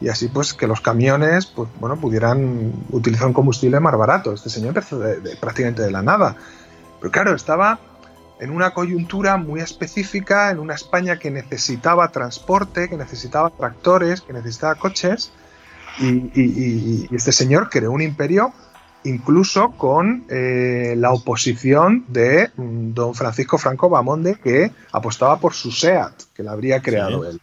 y 0.00 0.08
así 0.08 0.28
pues 0.28 0.54
que 0.54 0.66
los 0.66 0.80
camiones 0.80 1.46
pues 1.46 1.68
bueno 1.78 1.96
pudieran 1.96 2.72
utilizar 2.90 3.26
un 3.26 3.32
combustible 3.32 3.80
más 3.80 3.96
barato. 3.96 4.32
Este 4.32 4.50
señor 4.50 4.68
empezó 4.68 4.98
de, 4.98 5.36
prácticamente 5.36 5.82
de 5.82 5.90
la 5.90 6.02
nada. 6.02 6.36
Pero 7.00 7.10
claro, 7.10 7.34
estaba 7.34 7.78
en 8.40 8.50
una 8.50 8.72
coyuntura 8.72 9.36
muy 9.36 9.60
específica, 9.60 10.50
en 10.50 10.58
una 10.58 10.74
España 10.74 11.18
que 11.18 11.30
necesitaba 11.30 12.10
transporte, 12.10 12.88
que 12.88 12.96
necesitaba 12.96 13.50
tractores, 13.50 14.20
que 14.22 14.32
necesitaba 14.32 14.74
coches, 14.74 15.30
y, 16.00 17.14
este 17.14 17.32
señor 17.32 17.70
creó 17.70 17.92
un 17.92 18.02
imperio 18.02 18.52
incluso 19.04 19.72
con 19.72 20.24
eh, 20.28 20.94
la 20.96 21.12
oposición 21.12 22.04
de 22.08 22.50
mm, 22.56 22.94
don 22.94 23.14
Francisco 23.14 23.58
Franco 23.58 23.88
Bamonde, 23.88 24.36
que 24.36 24.72
apostaba 24.92 25.38
por 25.38 25.54
su 25.54 25.70
SEAT, 25.70 26.12
que 26.34 26.42
la 26.42 26.52
habría 26.52 26.80
creado 26.80 27.28
él. 27.28 27.40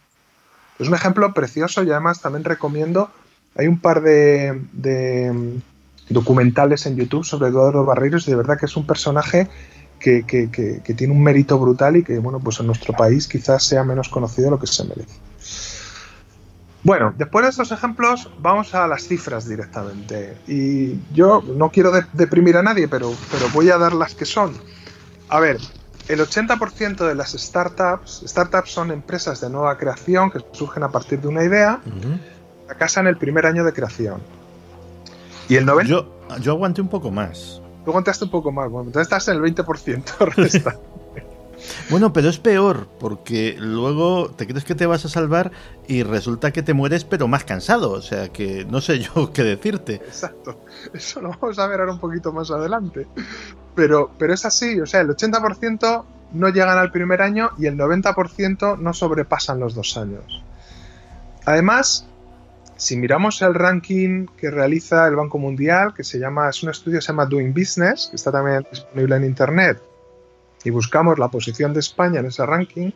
Es 0.78 0.88
un 0.88 0.94
ejemplo 0.94 1.32
precioso 1.32 1.82
y 1.82 1.90
además 1.90 2.20
también 2.20 2.44
recomiendo, 2.44 3.10
hay 3.56 3.68
un 3.68 3.78
par 3.78 4.02
de, 4.02 4.52
mm, 5.32 6.12
documentales 6.12 6.86
en 6.86 6.96
YouTube 6.96 7.24
sobre 7.24 7.48
Eduardo 7.48 7.84
Barreiros 7.84 8.26
y 8.26 8.32
de 8.32 8.36
verdad 8.36 8.58
que 8.58 8.66
es 8.66 8.76
un 8.76 8.86
personaje 8.86 9.48
que, 10.00 10.24
que, 10.26 10.94
tiene 10.94 11.12
un 11.12 11.22
mérito 11.22 11.56
brutal 11.58 11.96
y 11.96 12.02
que, 12.02 12.18
bueno, 12.18 12.40
pues 12.40 12.58
en 12.58 12.66
nuestro 12.66 12.92
país 12.92 13.28
quizás 13.28 13.62
sea 13.62 13.84
menos 13.84 14.08
conocido 14.08 14.46
de 14.46 14.50
lo 14.50 14.58
que 14.58 14.66
se 14.66 14.82
merece. 14.82 15.14
Bueno, 16.84 17.14
después 17.16 17.44
de 17.44 17.50
estos 17.50 17.70
ejemplos, 17.70 18.28
vamos 18.40 18.74
a 18.74 18.88
las 18.88 19.06
cifras 19.06 19.48
directamente. 19.48 20.36
Y 20.48 21.00
yo 21.12 21.42
no 21.42 21.70
quiero 21.70 21.92
deprimir 22.12 22.56
a 22.56 22.62
nadie, 22.62 22.88
pero, 22.88 23.12
pero 23.30 23.48
voy 23.54 23.70
a 23.70 23.78
dar 23.78 23.92
las 23.92 24.14
que 24.14 24.24
son. 24.24 24.52
A 25.28 25.38
ver, 25.38 25.58
el 26.08 26.20
80% 26.20 27.06
de 27.06 27.14
las 27.14 27.32
startups, 27.32 28.24
startups 28.26 28.70
son 28.70 28.90
empresas 28.90 29.40
de 29.40 29.48
nueva 29.48 29.78
creación 29.78 30.30
que 30.30 30.40
surgen 30.52 30.82
a 30.82 30.90
partir 30.90 31.20
de 31.20 31.28
una 31.28 31.44
idea, 31.44 31.80
fracasan 32.66 33.06
el 33.06 33.16
primer 33.16 33.46
año 33.46 33.64
de 33.64 33.72
creación. 33.72 34.20
Y 35.48 35.56
el 35.56 35.66
90%. 35.66 35.84
Yo, 35.84 36.08
yo 36.40 36.52
aguanté 36.52 36.80
un 36.80 36.88
poco 36.88 37.10
más. 37.12 37.60
Tú 37.84 37.90
aguantaste 37.90 38.24
un 38.24 38.30
poco 38.30 38.50
más, 38.50 38.70
bueno, 38.70 38.88
entonces 38.88 39.06
estás 39.06 39.28
en 39.28 39.42
el 39.42 39.54
20% 39.54 40.72
Bueno, 41.90 42.12
pero 42.12 42.28
es 42.28 42.38
peor, 42.38 42.88
porque 42.98 43.56
luego 43.58 44.30
te 44.30 44.46
crees 44.46 44.64
que 44.64 44.74
te 44.74 44.86
vas 44.86 45.04
a 45.04 45.08
salvar 45.08 45.52
y 45.86 46.02
resulta 46.02 46.52
que 46.52 46.62
te 46.62 46.74
mueres, 46.74 47.04
pero 47.04 47.28
más 47.28 47.44
cansado. 47.44 47.92
O 47.92 48.02
sea 48.02 48.28
que 48.28 48.64
no 48.64 48.80
sé 48.80 48.98
yo 49.00 49.32
qué 49.34 49.42
decirte. 49.42 49.94
Exacto. 49.94 50.60
Eso 50.92 51.20
lo 51.20 51.30
vamos 51.30 51.58
a 51.58 51.66
ver 51.66 51.80
ahora 51.80 51.92
un 51.92 52.00
poquito 52.00 52.32
más 52.32 52.50
adelante. 52.50 53.06
Pero, 53.74 54.10
pero 54.18 54.34
es 54.34 54.44
así, 54.44 54.80
o 54.80 54.86
sea, 54.86 55.00
el 55.00 55.08
80% 55.08 56.04
no 56.32 56.48
llegan 56.48 56.78
al 56.78 56.90
primer 56.90 57.22
año 57.22 57.50
y 57.58 57.66
el 57.66 57.76
90% 57.76 58.78
no 58.78 58.92
sobrepasan 58.92 59.60
los 59.60 59.74
dos 59.74 59.96
años. 59.96 60.42
Además, 61.44 62.06
si 62.76 62.96
miramos 62.96 63.40
el 63.42 63.54
ranking 63.54 64.26
que 64.36 64.50
realiza 64.50 65.06
el 65.06 65.16
Banco 65.16 65.38
Mundial, 65.38 65.94
que 65.94 66.04
se 66.04 66.18
llama, 66.18 66.48
es 66.48 66.62
un 66.62 66.70
estudio 66.70 66.98
que 66.98 67.02
se 67.02 67.08
llama 67.08 67.26
Doing 67.26 67.52
Business, 67.54 68.08
que 68.10 68.16
está 68.16 68.32
también 68.32 68.66
disponible 68.70 69.16
en 69.16 69.24
Internet, 69.24 69.82
y 70.64 70.70
buscamos 70.70 71.18
la 71.18 71.28
posición 71.28 71.72
de 71.74 71.80
España 71.80 72.20
en 72.20 72.26
ese 72.26 72.44
ranking, 72.46 72.90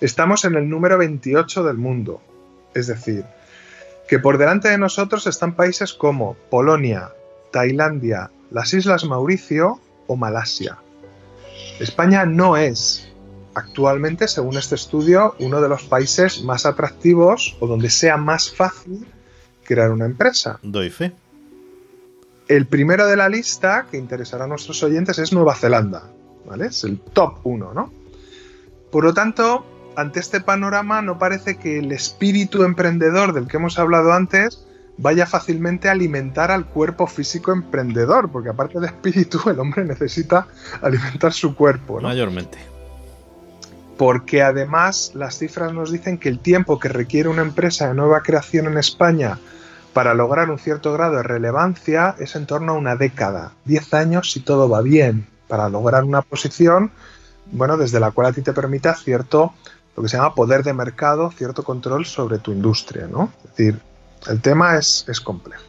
estamos 0.00 0.44
en 0.44 0.54
el 0.54 0.68
número 0.68 0.98
28 0.98 1.64
del 1.64 1.76
mundo. 1.76 2.20
Es 2.74 2.86
decir, 2.86 3.24
que 4.08 4.18
por 4.18 4.38
delante 4.38 4.68
de 4.68 4.78
nosotros 4.78 5.26
están 5.26 5.54
países 5.54 5.94
como 5.94 6.34
Polonia, 6.50 7.10
Tailandia, 7.52 8.30
las 8.50 8.74
Islas 8.74 9.04
Mauricio 9.04 9.80
o 10.06 10.16
Malasia. 10.16 10.78
España 11.80 12.24
no 12.24 12.56
es 12.56 13.08
actualmente, 13.54 14.28
según 14.28 14.56
este 14.56 14.74
estudio, 14.74 15.34
uno 15.38 15.60
de 15.60 15.68
los 15.68 15.84
países 15.84 16.42
más 16.42 16.66
atractivos 16.66 17.56
o 17.60 17.66
donde 17.66 17.90
sea 17.90 18.16
más 18.16 18.50
fácil 18.50 19.06
crear 19.64 19.90
una 19.90 20.06
empresa. 20.06 20.58
Doy 20.62 20.90
fe. 20.90 21.12
El 22.48 22.66
primero 22.66 23.06
de 23.06 23.16
la 23.16 23.28
lista, 23.28 23.86
que 23.90 23.96
interesará 23.96 24.44
a 24.44 24.48
nuestros 24.48 24.82
oyentes, 24.82 25.18
es 25.18 25.32
Nueva 25.32 25.54
Zelanda, 25.54 26.10
es 26.62 26.84
el 26.84 26.98
top 26.98 27.38
1, 27.44 27.74
¿no? 27.74 27.92
Por 28.90 29.04
lo 29.04 29.14
tanto, 29.14 29.64
ante 29.96 30.20
este 30.20 30.40
panorama 30.40 31.02
no 31.02 31.18
parece 31.18 31.56
que 31.56 31.78
el 31.78 31.92
espíritu 31.92 32.62
emprendedor 32.62 33.32
del 33.32 33.48
que 33.48 33.56
hemos 33.56 33.78
hablado 33.78 34.12
antes 34.12 34.64
vaya 34.96 35.26
fácilmente 35.26 35.88
a 35.88 35.92
alimentar 35.92 36.50
al 36.50 36.66
cuerpo 36.66 37.06
físico 37.06 37.52
emprendedor, 37.52 38.30
porque 38.30 38.50
aparte 38.50 38.78
del 38.78 38.90
espíritu, 38.90 39.40
el 39.50 39.58
hombre 39.58 39.84
necesita 39.84 40.46
alimentar 40.80 41.32
su 41.32 41.54
cuerpo. 41.54 42.00
Mayormente. 42.00 42.58
Porque 43.96 44.42
además 44.42 45.12
las 45.14 45.38
cifras 45.38 45.72
nos 45.72 45.90
dicen 45.90 46.18
que 46.18 46.28
el 46.28 46.38
tiempo 46.38 46.78
que 46.78 46.88
requiere 46.88 47.28
una 47.28 47.42
empresa 47.42 47.88
de 47.88 47.94
nueva 47.94 48.22
creación 48.22 48.66
en 48.66 48.78
España 48.78 49.38
para 49.92 50.14
lograr 50.14 50.50
un 50.50 50.58
cierto 50.58 50.92
grado 50.92 51.16
de 51.16 51.22
relevancia 51.22 52.16
es 52.18 52.34
en 52.34 52.46
torno 52.46 52.72
a 52.72 52.76
una 52.76 52.96
década, 52.96 53.52
10 53.64 53.94
años 53.94 54.32
si 54.32 54.40
todo 54.40 54.68
va 54.68 54.82
bien 54.82 55.33
para 55.54 55.68
lograr 55.68 56.02
una 56.02 56.20
posición, 56.20 56.90
bueno, 57.52 57.76
desde 57.76 58.00
la 58.00 58.10
cual 58.10 58.26
a 58.26 58.32
ti 58.32 58.42
te 58.42 58.52
permita 58.52 58.92
cierto, 58.96 59.54
lo 59.96 60.02
que 60.02 60.08
se 60.08 60.16
llama 60.16 60.34
poder 60.34 60.64
de 60.64 60.72
mercado, 60.72 61.30
cierto 61.30 61.62
control 61.62 62.06
sobre 62.06 62.40
tu 62.40 62.50
industria, 62.50 63.06
¿no? 63.06 63.32
Es 63.44 63.50
decir, 63.50 63.80
el 64.26 64.40
tema 64.40 64.76
es, 64.76 65.04
complejo. 65.22 65.62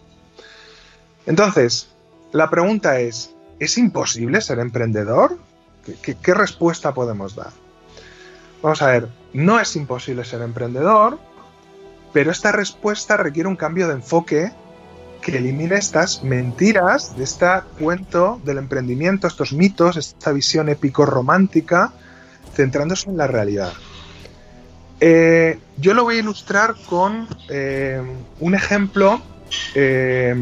Entonces, 1.27 1.89
la 2.31 2.49
pregunta 2.49 2.99
es, 2.99 3.35
¿es 3.59 3.77
imposible 3.77 4.41
ser 4.41 4.57
emprendedor? 4.57 5.37
qué 6.01 6.33
respuesta 6.33 6.95
podemos 6.95 7.35
dar? 7.35 7.51
Vamos 8.63 8.81
a 8.81 8.87
ver, 8.87 9.07
no 9.33 9.59
es 9.59 9.75
imposible 9.75 10.25
ser 10.25 10.41
emprendedor, 10.41 11.19
pero 12.11 12.31
esta 12.31 12.51
respuesta 12.51 13.17
requiere 13.17 13.47
un 13.47 13.55
cambio 13.55 13.87
de 13.87 13.93
enfoque 13.93 14.51
que 15.25 15.35
elimine 15.35 15.75
estas 15.75 16.23
mentiras 16.23 17.17
de 17.17 17.23
este 17.23 17.47
cuento 17.79 18.39
del 18.45 18.59
emprendimiento, 18.59 19.25
estos 19.25 19.53
mitos, 19.53 19.97
esta 19.97 20.31
visión 20.31 20.69
épico-romántica, 20.69 21.93
centrándose 22.53 23.09
en 23.09 23.17
la 23.17 23.25
realidad. 23.25 23.73
Eh, 24.99 25.57
yo 25.77 25.95
lo 25.95 26.03
voy 26.03 26.17
a 26.17 26.19
ilustrar 26.19 26.75
con 26.87 27.27
eh, 27.49 27.99
un 28.39 28.53
ejemplo 28.53 29.19
eh, 29.73 30.35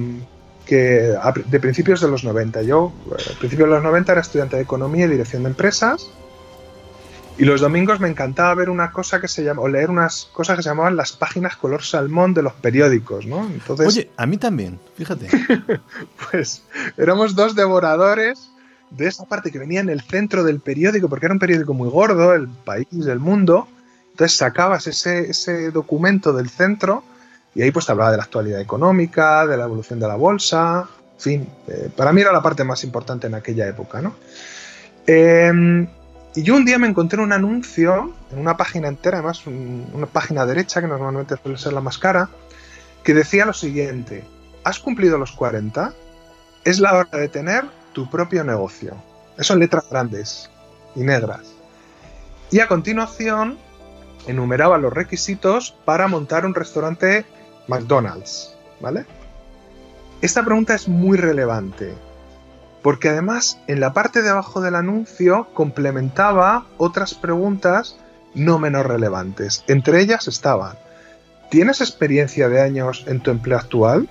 que 0.66 1.14
de 1.46 1.60
principios 1.62 2.02
de 2.02 2.10
los 2.10 2.26
90. 2.26 2.64
Yo, 2.64 2.92
a 3.14 3.40
principios 3.40 3.70
de 3.70 3.76
los 3.76 3.84
90, 3.84 4.12
era 4.12 4.20
estudiante 4.20 4.58
de 4.58 4.64
Economía 4.64 5.06
y 5.06 5.10
Dirección 5.10 5.44
de 5.44 5.50
Empresas 5.50 6.10
y 7.38 7.46
los 7.46 7.62
domingos 7.62 8.00
me 8.00 8.08
encantaba 8.08 8.54
ver 8.54 8.70
una 8.70 8.92
cosa 8.92 9.20
que 9.20 9.28
se 9.28 9.44
llama, 9.44 9.62
o 9.62 9.68
leer 9.68 9.90
unas 9.90 10.26
cosas 10.34 10.58
que 10.58 10.64
se 10.64 10.70
llamaban 10.70 10.96
las 10.96 11.14
páginas 11.14 11.56
color 11.56 11.84
salmón 11.84 12.34
de 12.34 12.44
los 12.44 12.54
periódicos, 12.54 13.26
¿no? 13.26 13.46
Entonces, 13.48 13.88
Oye, 13.88 14.10
a 14.18 14.26
mí 14.26 14.38
también, 14.38 14.80
fíjate. 14.96 15.28
pues 16.32 16.64
éramos 16.98 17.36
dos 17.36 17.56
devoradores 17.56 18.50
de 18.92 19.08
esa 19.08 19.26
parte 19.26 19.52
que 19.52 19.58
venía 19.58 19.80
en 19.80 19.90
el 19.90 20.02
centro 20.02 20.44
del 20.44 20.60
periódico, 20.60 21.10
porque 21.10 21.26
era 21.26 21.34
un 21.34 21.40
periódico 21.40 21.74
muy 21.74 21.90
gordo, 21.90 22.34
el 22.34 22.48
país, 22.48 22.88
del 22.92 23.20
mundo. 23.20 23.68
Entonces 24.12 24.38
sacabas 24.38 24.86
ese, 24.86 25.32
ese 25.32 25.72
documento 25.72 26.34
del 26.34 26.50
centro 26.50 27.04
y 27.56 27.64
ahí 27.64 27.72
pues 27.72 27.88
te 27.88 27.92
hablaba 27.92 28.12
de 28.12 28.18
la 28.18 28.24
actualidad 28.24 28.62
económica, 28.62 29.48
de 29.48 29.58
la 29.58 29.66
evolución 29.66 30.00
de 30.00 30.08
la 30.08 30.16
bolsa, 30.16 30.88
en 31.16 31.20
fin, 31.20 31.50
eh, 31.68 31.90
para 31.96 32.12
mí 32.12 32.22
era 32.22 32.32
la 32.32 32.42
parte 32.42 32.64
más 32.64 32.84
importante 32.84 33.28
en 33.28 33.36
aquella 33.36 33.68
época, 33.68 34.02
¿no? 34.02 34.16
Eh, 35.08 35.88
y 36.36 36.44
yo 36.44 36.56
un 36.56 36.66
día 36.66 36.80
me 36.80 36.88
encontré 36.88 37.22
un 37.22 37.32
anuncio 37.32 38.14
en 38.32 38.40
una 38.40 38.58
página 38.58 38.88
entera, 38.88 39.20
además 39.20 39.46
una 39.46 40.08
página 40.08 40.46
derecha, 40.46 40.82
que 40.82 40.88
normalmente 40.88 41.36
suele 41.42 41.58
ser 41.58 41.74
la 41.74 41.82
más 41.82 41.98
cara, 41.98 42.30
que 43.04 43.14
decía 43.14 43.46
lo 43.46 43.54
siguiente, 43.54 44.24
has 44.64 44.80
cumplido 44.80 45.18
los 45.18 45.32
40, 45.34 45.94
es 46.64 46.80
la 46.80 46.94
hora 46.94 47.20
de 47.20 47.28
tener 47.28 47.66
tu 47.92 48.10
propio 48.10 48.44
negocio. 48.44 48.96
Eso 49.38 49.54
en 49.54 49.60
letras 49.60 49.86
grandes 49.90 50.50
y 50.96 51.02
negras. 51.02 51.54
Y 52.50 52.60
a 52.60 52.68
continuación 52.68 53.58
enumeraba 54.26 54.78
los 54.78 54.94
requisitos 54.94 55.76
para 55.86 56.08
montar 56.08 56.46
un 56.46 56.56
restaurante 56.56 57.26
McDonald's, 57.68 58.56
¿vale? 58.80 59.06
Esta 60.22 60.44
pregunta 60.44 60.74
es 60.74 60.88
muy 60.88 61.18
relevante 61.18 61.94
porque 62.84 63.10
además 63.10 63.58
en 63.68 63.80
la 63.80 63.94
parte 63.94 64.22
de 64.22 64.30
abajo 64.30 64.62
del 64.62 64.76
anuncio 64.76 65.48
complementaba 65.54 66.68
otras 66.78 67.16
preguntas 67.16 67.98
no 68.36 68.60
menos 68.60 68.86
relevantes. 68.86 69.64
Entre 69.68 70.02
ellas 70.02 70.28
estaban, 70.28 70.78
¿tienes 71.50 71.82
experiencia 71.82 72.50
de 72.50 72.62
años 72.62 73.06
en 73.08 73.22
tu 73.22 73.32
empleo 73.32 73.58
actual? 73.58 74.10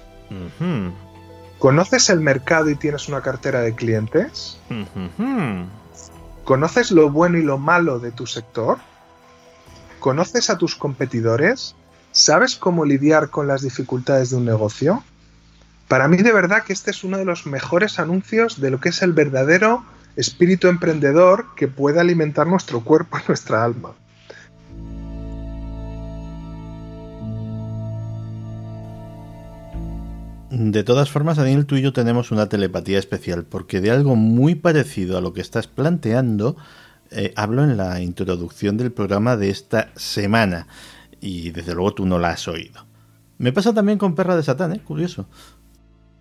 ¿Conoces 1.58 2.08
el 2.08 2.20
mercado 2.20 2.70
y 2.70 2.74
tienes 2.74 3.08
una 3.08 3.20
cartera 3.20 3.60
de 3.60 3.74
clientes? 3.74 4.58
¿Conoces 6.44 6.90
lo 6.90 7.10
bueno 7.10 7.38
y 7.38 7.42
lo 7.42 7.58
malo 7.58 7.98
de 7.98 8.10
tu 8.10 8.26
sector? 8.26 8.78
¿Conoces 10.00 10.48
a 10.50 10.56
tus 10.56 10.74
competidores? 10.74 11.76
¿Sabes 12.10 12.56
cómo 12.56 12.84
lidiar 12.84 13.28
con 13.28 13.46
las 13.46 13.62
dificultades 13.62 14.30
de 14.30 14.36
un 14.36 14.46
negocio? 14.46 15.04
Para 15.92 16.08
mí 16.08 16.16
de 16.16 16.32
verdad 16.32 16.64
que 16.64 16.72
este 16.72 16.90
es 16.90 17.04
uno 17.04 17.18
de 17.18 17.26
los 17.26 17.44
mejores 17.44 17.98
anuncios 17.98 18.58
de 18.58 18.70
lo 18.70 18.80
que 18.80 18.88
es 18.88 19.02
el 19.02 19.12
verdadero 19.12 19.84
espíritu 20.16 20.68
emprendedor 20.68 21.48
que 21.54 21.68
puede 21.68 22.00
alimentar 22.00 22.46
nuestro 22.46 22.80
cuerpo 22.80 23.18
y 23.18 23.28
nuestra 23.28 23.62
alma. 23.62 23.92
De 30.48 30.82
todas 30.82 31.10
formas, 31.10 31.36
Daniel, 31.36 31.66
tú 31.66 31.76
y 31.76 31.82
yo 31.82 31.92
tenemos 31.92 32.30
una 32.30 32.48
telepatía 32.48 32.98
especial, 32.98 33.44
porque 33.44 33.82
de 33.82 33.90
algo 33.90 34.16
muy 34.16 34.54
parecido 34.54 35.18
a 35.18 35.20
lo 35.20 35.34
que 35.34 35.42
estás 35.42 35.66
planteando, 35.66 36.56
eh, 37.10 37.34
hablo 37.36 37.64
en 37.64 37.76
la 37.76 38.00
introducción 38.00 38.78
del 38.78 38.92
programa 38.92 39.36
de 39.36 39.50
esta 39.50 39.90
semana, 39.94 40.68
y 41.20 41.50
desde 41.50 41.74
luego 41.74 41.92
tú 41.92 42.06
no 42.06 42.18
la 42.18 42.30
has 42.30 42.48
oído. 42.48 42.86
Me 43.36 43.52
pasa 43.52 43.74
también 43.74 43.98
con 43.98 44.14
Perra 44.14 44.36
de 44.36 44.42
Satán, 44.42 44.72
¿eh? 44.72 44.80
Curioso. 44.80 45.26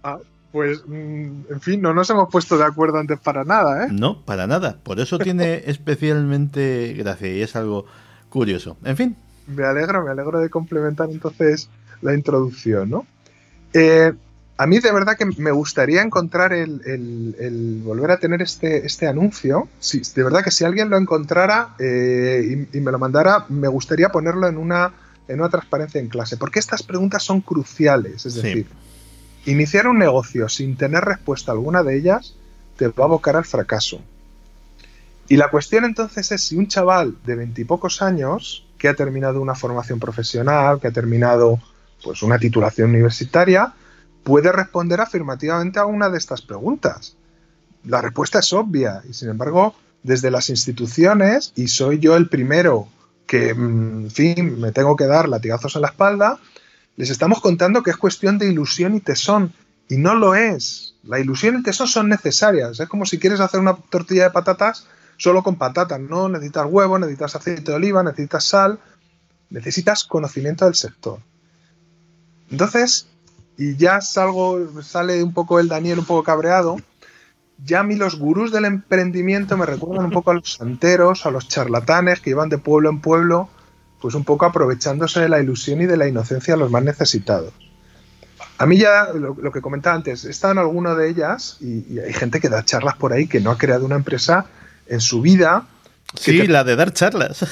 Ah, 0.03 0.19
pues, 0.51 0.81
mm, 0.85 1.41
en 1.49 1.61
fin, 1.61 1.81
no 1.81 1.93
nos 1.93 2.09
hemos 2.09 2.29
puesto 2.29 2.57
de 2.57 2.65
acuerdo 2.65 2.97
antes 2.97 3.19
para 3.19 3.43
nada, 3.43 3.85
¿eh? 3.85 3.87
No, 3.91 4.21
para 4.21 4.47
nada. 4.47 4.77
Por 4.83 4.99
eso 4.99 5.17
tiene 5.17 5.63
especialmente 5.65 6.93
gracia 6.97 7.33
y 7.33 7.41
es 7.41 7.55
algo 7.55 7.85
curioso. 8.29 8.77
En 8.83 8.97
fin. 8.97 9.15
Me 9.47 9.63
alegro, 9.63 10.03
me 10.03 10.11
alegro 10.11 10.39
de 10.39 10.49
complementar 10.49 11.09
entonces 11.09 11.69
la 12.01 12.13
introducción, 12.13 12.89
¿no? 12.89 13.05
Eh, 13.73 14.11
a 14.57 14.67
mí 14.67 14.79
de 14.79 14.91
verdad 14.91 15.17
que 15.17 15.25
me 15.25 15.51
gustaría 15.51 16.03
encontrar 16.03 16.53
el, 16.53 17.81
volver 17.83 18.11
a 18.11 18.19
tener 18.19 18.41
este, 18.43 18.85
este 18.85 19.07
anuncio. 19.07 19.67
Si, 19.79 20.01
de 20.01 20.23
verdad 20.23 20.43
que 20.43 20.51
si 20.51 20.65
alguien 20.65 20.89
lo 20.89 20.97
encontrara 20.97 21.75
eh, 21.79 22.67
y, 22.71 22.79
me 22.79 22.91
lo 22.91 22.99
mandara, 22.99 23.45
me 23.49 23.67
gustaría 23.67 24.09
ponerlo 24.09 24.47
en 24.47 24.57
una, 24.57 24.93
en 25.27 25.39
una 25.39 25.49
transparencia 25.49 25.99
en 25.99 26.09
clase. 26.09 26.37
Porque 26.37 26.59
estas 26.59 26.83
preguntas 26.83 27.23
son 27.23 27.41
cruciales. 27.41 28.25
Es 28.25 28.35
decir, 28.35 28.67
iniciar 29.45 29.88
un 29.88 29.97
negocio 29.97 30.49
sin 30.49 30.77
tener 30.77 31.04
respuesta 31.04 31.51
alguna 31.51 31.84
de 31.84 31.97
ellas 31.97 32.36
te 32.77 32.88
va 32.88 33.04
a 33.04 33.08
abocar 33.08 33.36
al 33.36 33.45
fracaso. 33.45 34.01
Y 35.27 35.38
la 35.38 35.49
cuestión 35.49 35.86
entonces 35.86 36.32
es 36.32 36.41
si 36.41 36.58
un 36.58 36.67
chaval 36.67 37.15
de 37.25 37.36
veintipocos 37.36 38.01
años 38.01 38.65
que 38.77 38.89
ha 38.89 38.93
terminado 38.95 39.41
una 39.41 39.56
formación 39.56 39.99
profesional, 39.99 40.80
que 40.80 40.88
ha 40.88 40.91
terminado 40.91 41.60
pues 42.04 42.21
una 42.23 42.39
titulación 42.39 42.89
universitaria, 42.89 43.73
puede 44.23 44.51
responder 44.51 44.99
afirmativamente 45.01 45.80
a 45.80 45.86
una 45.86 46.10
de 46.10 46.17
estas 46.17 46.41
preguntas. 46.41 47.15
La 47.86 48.01
respuesta 48.01 48.39
es 48.39 48.51
obvia 48.54 49.01
y 49.10 49.13
sin 49.13 49.30
embargo, 49.30 49.75
desde 50.04 50.32
las 50.32 50.49
instituciones, 50.49 51.54
y 51.56 51.67
soy 51.67 51.99
yo 51.99 52.15
el 52.15 52.27
primero 52.27 52.88
que, 53.25 53.54
mm, 53.54 54.04
en 54.06 54.12
fin, 54.12 54.60
me 54.60 54.71
tengo 54.71 54.95
que 54.95 55.06
dar 55.06 55.30
latigazos 55.30 55.75
en 55.75 55.84
la 55.84 55.88
espalda, 55.89 56.39
les 56.97 57.10
estamos 57.10 57.41
contando 57.41 57.84
que 57.84 57.91
es 57.91 57.97
cuestión 57.97 58.38
de 58.38 58.47
ilusión 58.49 58.95
y 58.95 58.99
tesón. 58.99 59.54
Y 59.89 59.97
no 59.97 60.15
lo 60.15 60.36
es. 60.36 60.95
La 61.04 61.19
ilusión 61.19 61.56
y 61.56 61.58
el 61.58 61.63
tesón 61.63 61.88
son 61.88 62.10
necesarias. 62.10 62.80
Es 62.80 62.88
como 62.88 63.06
si 63.06 63.19
quieres 63.19 63.39
hacer 63.39 63.60
una 63.60 63.75
tortilla 63.75 64.23
de 64.23 64.32
patatas 64.32 64.88
solo 65.17 65.43
con 65.43 65.56
patatas. 65.56 65.99
No 65.99 66.30
necesitas 66.30 66.67
huevo, 66.69 66.97
necesitas 66.97 67.36
aceite 67.36 67.71
de 67.71 67.73
oliva, 67.73 68.04
necesitas 68.04 68.45
sal, 68.45 68.80
necesitas 69.49 70.04
conocimiento 70.04 70.65
del 70.65 70.75
sector. 70.75 71.19
Entonces, 72.49 73.08
y 73.58 73.75
ya 73.75 74.01
salgo, 74.01 74.82
sale 74.82 75.23
un 75.23 75.34
poco 75.34 75.60
el 75.60 75.67
Daniel 75.67 75.99
un 75.99 76.06
poco 76.06 76.23
cabreado, 76.23 76.77
ya 77.63 77.82
a 77.82 77.84
mí 77.84 77.95
los 77.95 78.17
gurús 78.17 78.51
del 78.51 78.65
emprendimiento 78.65 79.56
me 79.58 79.65
recuerdan 79.65 80.06
un 80.06 80.12
poco 80.12 80.32
a 80.32 80.36
los 80.36 80.54
santeros, 80.54 81.25
a 81.25 81.32
los 81.32 81.47
charlatanes 81.47 82.19
que 82.19 82.32
iban 82.32 82.49
de 82.49 82.58
pueblo 82.58 82.89
en 82.89 83.01
pueblo, 83.01 83.49
pues 84.01 84.15
un 84.15 84.23
poco 84.23 84.45
aprovechándose 84.45 85.21
de 85.21 85.29
la 85.29 85.39
ilusión 85.39 85.81
y 85.81 85.85
de 85.85 85.97
la 85.97 86.07
inocencia 86.07 86.55
de 86.55 86.59
los 86.59 86.71
más 86.71 86.83
necesitados. 86.83 87.53
A 88.57 88.65
mí 88.65 88.77
ya, 88.77 89.07
lo, 89.13 89.51
que 89.51 89.61
comentaba 89.61 89.95
antes, 89.95 90.25
he 90.25 90.29
estado 90.29 90.53
en 90.53 90.59
alguna 90.59 90.93
de 90.93 91.09
ellas 91.09 91.57
y, 91.61 91.99
hay 91.99 92.13
gente 92.13 92.39
que 92.39 92.49
da 92.49 92.63
charlas 92.63 92.95
por 92.95 93.13
ahí 93.13 93.27
que 93.27 93.39
no 93.39 93.51
ha 93.51 93.57
creado 93.57 93.85
una 93.85 93.95
empresa 93.95 94.45
en 94.87 95.01
su 95.01 95.21
vida. 95.21 95.67
Sí, 96.15 96.45
la 96.47 96.63
de 96.63 96.75
dar 96.75 96.93
charlas. 96.93 97.45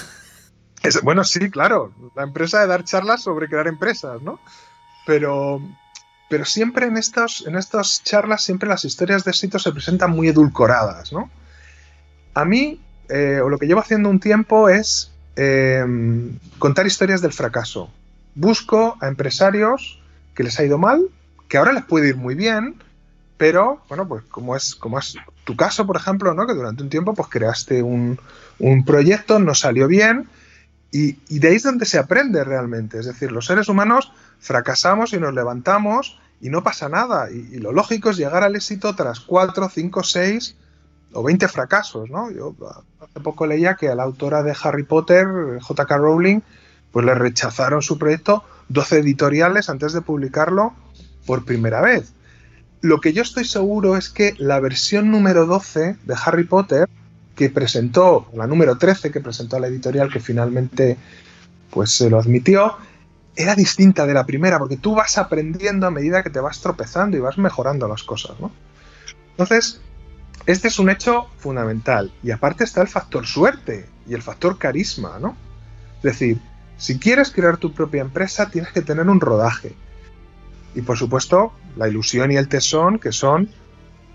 bueno, 1.03 1.23
sí, 1.23 1.49
claro, 1.49 1.93
la 2.15 2.23
empresa 2.23 2.61
de 2.61 2.67
dar 2.67 2.83
charlas 2.83 3.23
sobre 3.23 3.47
crear 3.47 3.67
empresas, 3.67 4.21
¿no? 4.21 4.39
Pero, 5.07 5.61
pero 6.29 6.45
siempre 6.45 6.85
en 6.85 6.97
estas, 6.97 7.43
en 7.47 7.55
estas 7.55 8.03
charlas, 8.03 8.43
siempre 8.43 8.69
las 8.69 8.85
historias 8.85 9.23
de 9.23 9.31
éxito 9.31 9.57
se 9.57 9.71
presentan 9.71 10.11
muy 10.11 10.27
edulcoradas, 10.27 11.11
¿no? 11.11 11.31
A 12.35 12.45
mí, 12.45 12.79
eh, 13.09 13.41
o 13.43 13.49
lo 13.49 13.57
que 13.57 13.65
llevo 13.65 13.79
haciendo 13.79 14.09
un 14.09 14.19
tiempo 14.19 14.69
es 14.69 15.11
em, 15.35 16.37
contar 16.57 16.87
historias 16.87 17.21
del 17.21 17.33
fracaso. 17.33 17.91
Busco 18.35 18.97
a 19.01 19.07
empresarios 19.07 20.01
que 20.33 20.43
les 20.43 20.59
ha 20.59 20.63
ido 20.63 20.77
mal, 20.77 21.05
que 21.47 21.57
ahora 21.57 21.73
les 21.73 21.83
puede 21.83 22.09
ir 22.09 22.15
muy 22.15 22.35
bien, 22.35 22.75
pero 23.37 23.81
bueno, 23.87 24.07
pues 24.07 24.23
como 24.25 24.55
es, 24.55 24.75
como 24.75 24.99
es 24.99 25.15
tu 25.43 25.55
caso, 25.55 25.85
por 25.85 25.97
ejemplo, 25.97 26.33
¿no? 26.33 26.45
Que 26.45 26.53
durante 26.53 26.83
un 26.83 26.89
tiempo 26.89 27.13
pues 27.13 27.29
creaste 27.29 27.81
un, 27.81 28.19
un 28.59 28.85
proyecto, 28.85 29.39
no 29.39 29.55
salió 29.55 29.87
bien, 29.87 30.27
y, 30.91 31.39
de 31.39 31.47
ahí 31.49 31.55
es 31.55 31.63
donde 31.63 31.85
se 31.85 31.99
aprende 31.99 32.43
realmente. 32.43 32.99
Es 32.99 33.05
decir, 33.05 33.31
los 33.31 33.45
seres 33.45 33.69
humanos 33.69 34.11
fracasamos 34.39 35.13
y 35.13 35.19
nos 35.19 35.33
levantamos 35.33 36.19
y 36.41 36.49
no 36.49 36.63
pasa 36.63 36.89
nada. 36.89 37.29
Y, 37.29 37.57
lo 37.59 37.71
lógico 37.71 38.09
es 38.09 38.17
llegar 38.17 38.43
al 38.43 38.55
éxito 38.55 38.95
tras 38.95 39.19
cuatro, 39.19 39.69
cinco, 39.69 40.03
seis 40.03 40.55
o 41.13 41.23
20 41.23 41.47
fracasos, 41.47 42.09
¿no? 42.09 42.31
Yo 42.31 42.55
hace 42.99 43.19
poco 43.19 43.47
leía 43.47 43.75
que 43.75 43.89
a 43.89 43.95
la 43.95 44.03
autora 44.03 44.43
de 44.43 44.55
Harry 44.61 44.83
Potter, 44.83 45.27
J.K. 45.61 45.97
Rowling, 45.97 46.41
pues 46.91 47.05
le 47.05 47.13
rechazaron 47.15 47.81
su 47.81 47.97
proyecto 47.97 48.43
12 48.69 48.99
editoriales 48.99 49.69
antes 49.69 49.93
de 49.93 50.01
publicarlo 50.01 50.73
por 51.25 51.45
primera 51.45 51.81
vez. 51.81 52.13
Lo 52.81 53.01
que 53.01 53.13
yo 53.13 53.21
estoy 53.21 53.45
seguro 53.45 53.97
es 53.97 54.09
que 54.09 54.35
la 54.37 54.59
versión 54.59 55.11
número 55.11 55.45
12 55.45 55.97
de 56.03 56.15
Harry 56.25 56.45
Potter 56.45 56.87
que 57.35 57.49
presentó, 57.49 58.27
la 58.33 58.47
número 58.47 58.77
13 58.77 59.11
que 59.11 59.21
presentó 59.21 59.55
a 59.55 59.59
la 59.59 59.67
editorial 59.67 60.11
que 60.11 60.19
finalmente 60.19 60.97
pues 61.69 61.91
se 61.91 62.09
lo 62.09 62.19
admitió, 62.19 62.75
era 63.35 63.55
distinta 63.55 64.05
de 64.05 64.13
la 64.13 64.25
primera, 64.25 64.59
porque 64.59 64.75
tú 64.75 64.95
vas 64.95 65.17
aprendiendo 65.17 65.87
a 65.87 65.91
medida 65.91 66.23
que 66.23 66.29
te 66.29 66.41
vas 66.41 66.59
tropezando 66.59 67.15
y 67.15 67.21
vas 67.21 67.37
mejorando 67.37 67.87
las 67.87 68.03
cosas, 68.03 68.39
¿no? 68.39 68.51
Entonces, 69.31 69.79
este 70.45 70.67
es 70.67 70.79
un 70.79 70.89
hecho 70.89 71.27
fundamental. 71.37 72.11
Y 72.23 72.31
aparte 72.31 72.63
está 72.63 72.81
el 72.81 72.87
factor 72.87 73.25
suerte 73.25 73.87
y 74.07 74.13
el 74.13 74.21
factor 74.21 74.57
carisma, 74.57 75.19
¿no? 75.19 75.35
Es 75.97 76.03
decir, 76.03 76.39
si 76.77 76.97
quieres 76.97 77.31
crear 77.31 77.57
tu 77.57 77.73
propia 77.73 78.01
empresa, 78.01 78.49
tienes 78.49 78.71
que 78.71 78.81
tener 78.81 79.07
un 79.07 79.19
rodaje. 79.19 79.75
Y 80.75 80.81
por 80.81 80.97
supuesto, 80.97 81.51
la 81.75 81.87
ilusión 81.87 82.31
y 82.31 82.37
el 82.37 82.47
tesón, 82.47 82.99
que 82.99 83.11
son 83.11 83.49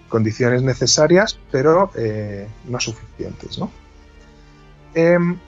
condiciones 0.09 0.63
necesarias, 0.63 1.39
pero 1.51 1.91
eh, 1.95 2.49
no 2.67 2.81
suficientes. 2.81 3.59
¿no? 3.59 3.71
Em, 4.95 5.39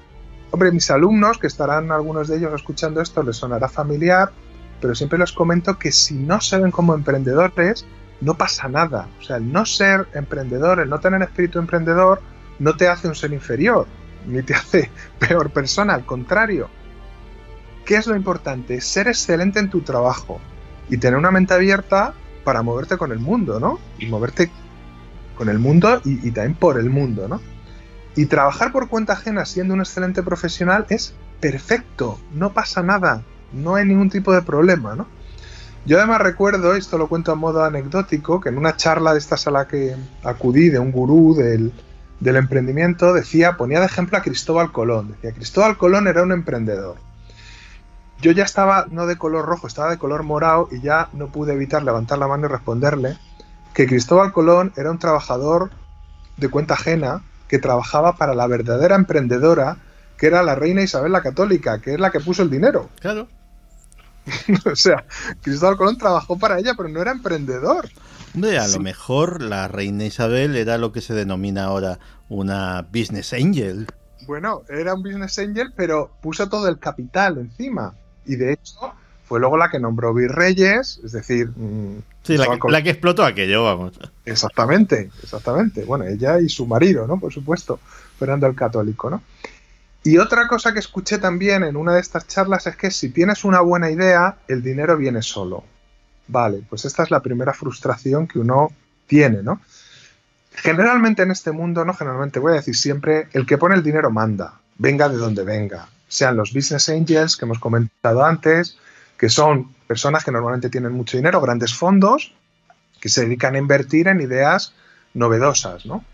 hombre, 0.50 0.72
mis 0.72 0.90
alumnos, 0.90 1.38
que 1.38 1.46
estarán 1.46 1.90
algunos 1.90 2.28
de 2.28 2.36
ellos 2.36 2.52
escuchando 2.54 3.00
esto, 3.00 3.22
les 3.22 3.36
sonará 3.36 3.68
familiar, 3.68 4.32
pero 4.80 4.94
siempre 4.94 5.18
les 5.18 5.32
comento 5.32 5.78
que 5.78 5.92
si 5.92 6.14
no 6.14 6.40
se 6.40 6.58
ven 6.58 6.70
como 6.70 6.94
emprendedores, 6.94 7.86
no 8.20 8.34
pasa 8.34 8.68
nada. 8.68 9.08
O 9.20 9.22
sea, 9.22 9.36
el 9.36 9.52
no 9.52 9.66
ser 9.66 10.06
emprendedor, 10.14 10.80
el 10.80 10.88
no 10.88 11.00
tener 11.00 11.22
espíritu 11.22 11.58
emprendedor, 11.58 12.20
no 12.58 12.76
te 12.76 12.88
hace 12.88 13.08
un 13.08 13.14
ser 13.14 13.32
inferior, 13.32 13.86
ni 14.26 14.42
te 14.42 14.54
hace 14.54 14.90
peor 15.18 15.50
persona, 15.50 15.94
al 15.94 16.04
contrario. 16.04 16.68
¿Qué 17.84 17.96
es 17.96 18.06
lo 18.06 18.16
importante? 18.16 18.80
Ser 18.80 19.08
excelente 19.08 19.60
en 19.60 19.70
tu 19.70 19.82
trabajo 19.82 20.40
y 20.88 20.96
tener 20.98 21.18
una 21.18 21.30
mente 21.30 21.54
abierta 21.54 22.14
para 22.44 22.62
moverte 22.62 22.96
con 22.96 23.12
el 23.12 23.18
mundo, 23.18 23.60
¿no? 23.60 23.78
Y 23.98 24.06
moverte 24.06 24.50
con 25.36 25.48
el 25.48 25.58
mundo 25.58 26.00
y, 26.04 26.30
también 26.30 26.54
por 26.54 26.78
el 26.78 26.90
mundo, 26.90 27.28
¿no? 27.28 27.40
Y 28.16 28.26
trabajar 28.26 28.72
por 28.72 28.88
cuenta 28.88 29.12
ajena 29.12 29.44
siendo 29.44 29.74
un 29.74 29.80
excelente 29.80 30.22
profesional 30.22 30.86
es 30.88 31.14
perfecto, 31.40 32.18
no 32.32 32.52
pasa 32.52 32.82
nada, 32.82 33.22
no 33.52 33.74
hay 33.74 33.84
ningún 33.84 34.10
tipo 34.10 34.32
de 34.32 34.42
problema, 34.42 34.94
¿no? 34.94 35.06
Yo 35.86 35.98
además 35.98 36.20
recuerdo, 36.20 36.74
esto 36.74 36.98
lo 36.98 37.08
cuento 37.08 37.32
a 37.32 37.36
modo 37.36 37.64
anecdótico, 37.64 38.40
que 38.40 38.48
en 38.48 38.58
una 38.58 38.76
charla 38.76 39.12
de 39.12 39.18
esta 39.18 39.36
sala 39.36 39.66
que 39.68 39.96
acudí 40.24 40.68
de 40.68 40.78
un 40.78 40.92
gurú 40.92 41.34
del, 41.34 41.72
del 42.20 42.36
emprendimiento, 42.36 43.14
decía, 43.14 43.56
ponía 43.56 43.80
de 43.80 43.86
ejemplo 43.86 44.18
a 44.18 44.22
Cristóbal 44.22 44.72
Colón. 44.72 45.12
Decía, 45.12 45.32
Cristóbal 45.32 45.76
Colón 45.76 46.08
era 46.08 46.22
un 46.22 46.32
emprendedor 46.32 46.96
yo 48.20 48.32
ya 48.32 48.44
estaba 48.44 48.86
no 48.90 49.06
de 49.06 49.16
color 49.16 49.44
rojo, 49.44 49.66
estaba 49.66 49.90
de 49.90 49.98
color 49.98 50.22
morado 50.22 50.68
y 50.70 50.80
ya 50.80 51.08
no 51.12 51.28
pude 51.28 51.52
evitar 51.52 51.82
levantar 51.82 52.18
la 52.18 52.28
mano 52.28 52.46
y 52.46 52.50
responderle 52.50 53.18
que 53.74 53.86
Cristóbal 53.86 54.32
Colón 54.32 54.72
era 54.76 54.90
un 54.90 54.98
trabajador 54.98 55.70
de 56.36 56.48
cuenta 56.48 56.74
ajena 56.74 57.22
que 57.48 57.58
trabajaba 57.58 58.16
para 58.16 58.34
la 58.34 58.46
verdadera 58.46 58.96
emprendedora 58.96 59.76
que 60.16 60.26
era 60.26 60.42
la 60.42 60.54
reina 60.54 60.80
Isabel 60.80 61.12
la 61.12 61.20
Católica, 61.20 61.80
que 61.80 61.92
es 61.92 62.00
la 62.00 62.10
que 62.10 62.20
puso 62.20 62.42
el 62.42 62.48
dinero. 62.48 62.88
Claro. 63.00 63.28
o 64.70 64.76
sea, 64.76 65.04
Cristóbal 65.42 65.76
Colón 65.76 65.98
trabajó 65.98 66.38
para 66.38 66.58
ella, 66.58 66.74
pero 66.76 66.88
no 66.88 67.00
era 67.00 67.12
emprendedor. 67.12 67.88
Hombre, 68.34 68.58
a 68.58 68.68
lo 68.68 68.80
mejor 68.80 69.40
la 69.40 69.68
reina 69.68 70.04
Isabel 70.04 70.56
era 70.56 70.76
lo 70.78 70.92
que 70.92 71.00
se 71.00 71.14
denomina 71.14 71.64
ahora 71.64 71.98
una 72.28 72.82
business 72.82 73.32
angel. 73.32 73.86
Bueno, 74.26 74.62
era 74.68 74.94
un 74.94 75.02
business 75.02 75.38
angel, 75.38 75.72
pero 75.74 76.10
puso 76.20 76.48
todo 76.48 76.68
el 76.68 76.78
capital 76.78 77.38
encima 77.38 77.94
y 78.26 78.36
de 78.36 78.54
hecho 78.54 78.92
fue 79.26 79.40
luego 79.40 79.56
la 79.56 79.70
que 79.70 79.80
nombró 79.80 80.14
virreyes, 80.14 81.00
es 81.04 81.12
decir... 81.12 81.48
Mm, 81.56 81.98
sí, 82.22 82.36
la 82.36 82.82
que, 82.82 82.90
explotó 82.90 83.24
aquello, 83.24 83.64
vamos. 83.64 83.98
Exactamente, 84.24 85.10
exactamente. 85.22 85.84
Bueno, 85.84 86.04
ella 86.04 86.38
y 86.38 86.48
su 86.48 86.66
marido, 86.66 87.06
¿no? 87.08 87.18
Por 87.18 87.32
supuesto, 87.32 87.80
Fernando 88.18 88.46
el 88.46 88.54
Católico, 88.54 89.10
¿no? 89.10 89.22
Y 90.06 90.18
otra 90.18 90.46
cosa 90.46 90.72
que 90.72 90.78
escuché 90.78 91.18
también 91.18 91.64
en 91.64 91.74
una 91.76 91.92
de 91.92 92.00
estas 92.00 92.28
charlas 92.28 92.68
es 92.68 92.76
que 92.76 92.92
si 92.92 93.08
tienes 93.08 93.44
una 93.44 93.60
buena 93.60 93.90
idea, 93.90 94.36
el 94.46 94.62
dinero 94.62 94.96
viene 94.96 95.20
solo. 95.20 95.64
Vale, 96.28 96.62
pues 96.68 96.84
esta 96.84 97.02
es 97.02 97.10
la 97.10 97.18
primera 97.18 97.52
frustración 97.52 98.28
que 98.28 98.38
uno 98.38 98.70
tiene, 99.08 99.42
¿no? 99.42 99.60
Generalmente 100.52 101.24
en 101.24 101.32
este 101.32 101.50
mundo, 101.50 101.84
no 101.84 101.92
generalmente, 101.92 102.38
voy 102.38 102.52
a 102.52 102.56
decir 102.56 102.76
siempre, 102.76 103.26
el 103.32 103.46
que 103.46 103.58
pone 103.58 103.74
el 103.74 103.82
dinero 103.82 104.12
manda, 104.12 104.60
venga 104.78 105.08
de 105.08 105.16
donde 105.16 105.42
venga. 105.42 105.88
Sean 106.06 106.36
los 106.36 106.52
business 106.54 106.88
angels 106.88 107.36
que 107.36 107.44
hemos 107.44 107.58
comentado 107.58 108.24
antes, 108.24 108.78
que 109.18 109.28
son 109.28 109.74
personas 109.88 110.22
que 110.22 110.30
normalmente 110.30 110.70
tienen 110.70 110.92
mucho 110.92 111.16
dinero, 111.16 111.40
grandes 111.40 111.74
fondos, 111.74 112.32
que 113.00 113.08
se 113.08 113.22
dedican 113.22 113.56
a 113.56 113.58
invertir 113.58 114.06
en 114.06 114.20
ideas 114.20 114.72
novedosas, 115.14 115.84
¿no? 115.84 116.04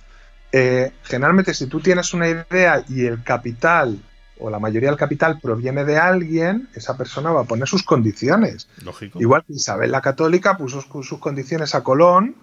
Eh, 0.52 0.92
generalmente 1.02 1.54
si 1.54 1.66
tú 1.66 1.80
tienes 1.80 2.12
una 2.12 2.28
idea 2.28 2.84
y 2.88 3.06
el 3.06 3.22
capital 3.22 3.98
o 4.38 4.50
la 4.50 4.58
mayoría 4.58 4.90
del 4.90 4.98
capital 4.98 5.38
proviene 5.40 5.84
de 5.84 5.96
alguien, 5.96 6.68
esa 6.74 6.96
persona 6.96 7.30
va 7.30 7.42
a 7.42 7.44
poner 7.44 7.66
sus 7.66 7.82
condiciones. 7.82 8.68
Lógico. 8.84 9.20
Igual 9.20 9.44
que 9.46 9.54
Isabel 9.54 9.90
la 9.90 10.00
Católica 10.00 10.56
puso 10.56 10.82
sus 11.02 11.18
condiciones 11.18 11.74
a 11.74 11.82
Colón 11.82 12.34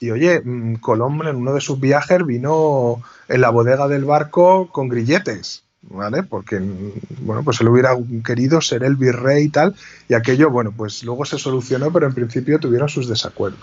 y 0.00 0.10
oye, 0.10 0.40
mm, 0.44 0.76
Colón 0.76 1.26
en 1.26 1.36
uno 1.36 1.54
de 1.54 1.60
sus 1.60 1.80
viajes 1.80 2.26
vino 2.26 3.02
en 3.28 3.40
la 3.40 3.50
bodega 3.50 3.88
del 3.88 4.04
barco 4.04 4.68
con 4.70 4.88
grilletes. 4.88 5.62
¿Vale? 5.86 6.22
Porque, 6.22 6.58
mm, 6.58 6.92
bueno, 7.20 7.44
pues 7.44 7.60
él 7.60 7.68
hubiera 7.68 7.94
querido 8.24 8.62
ser 8.62 8.84
el 8.84 8.96
virrey 8.96 9.44
y 9.44 9.48
tal, 9.50 9.74
y 10.08 10.14
aquello, 10.14 10.48
bueno, 10.48 10.72
pues 10.74 11.04
luego 11.04 11.26
se 11.26 11.38
solucionó, 11.38 11.92
pero 11.92 12.06
en 12.06 12.14
principio 12.14 12.58
tuvieron 12.58 12.88
sus 12.88 13.06
desacuerdos. 13.06 13.60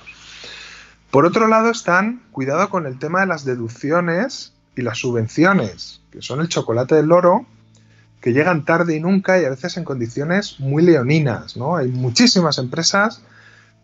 Por 1.11 1.25
otro 1.25 1.47
lado 1.47 1.69
están, 1.69 2.23
cuidado 2.31 2.69
con 2.69 2.85
el 2.85 2.97
tema 2.97 3.19
de 3.19 3.27
las 3.27 3.43
deducciones 3.43 4.53
y 4.77 4.81
las 4.81 4.99
subvenciones, 4.99 5.99
que 6.09 6.21
son 6.21 6.39
el 6.39 6.47
chocolate 6.47 6.95
del 6.95 7.07
loro, 7.07 7.45
que 8.21 8.31
llegan 8.31 8.63
tarde 8.63 8.95
y 8.95 9.01
nunca 9.01 9.41
y 9.41 9.43
a 9.43 9.49
veces 9.49 9.75
en 9.75 9.83
condiciones 9.83 10.61
muy 10.61 10.83
leoninas, 10.83 11.57
¿no? 11.57 11.75
Hay 11.75 11.89
muchísimas 11.89 12.57
empresas 12.59 13.21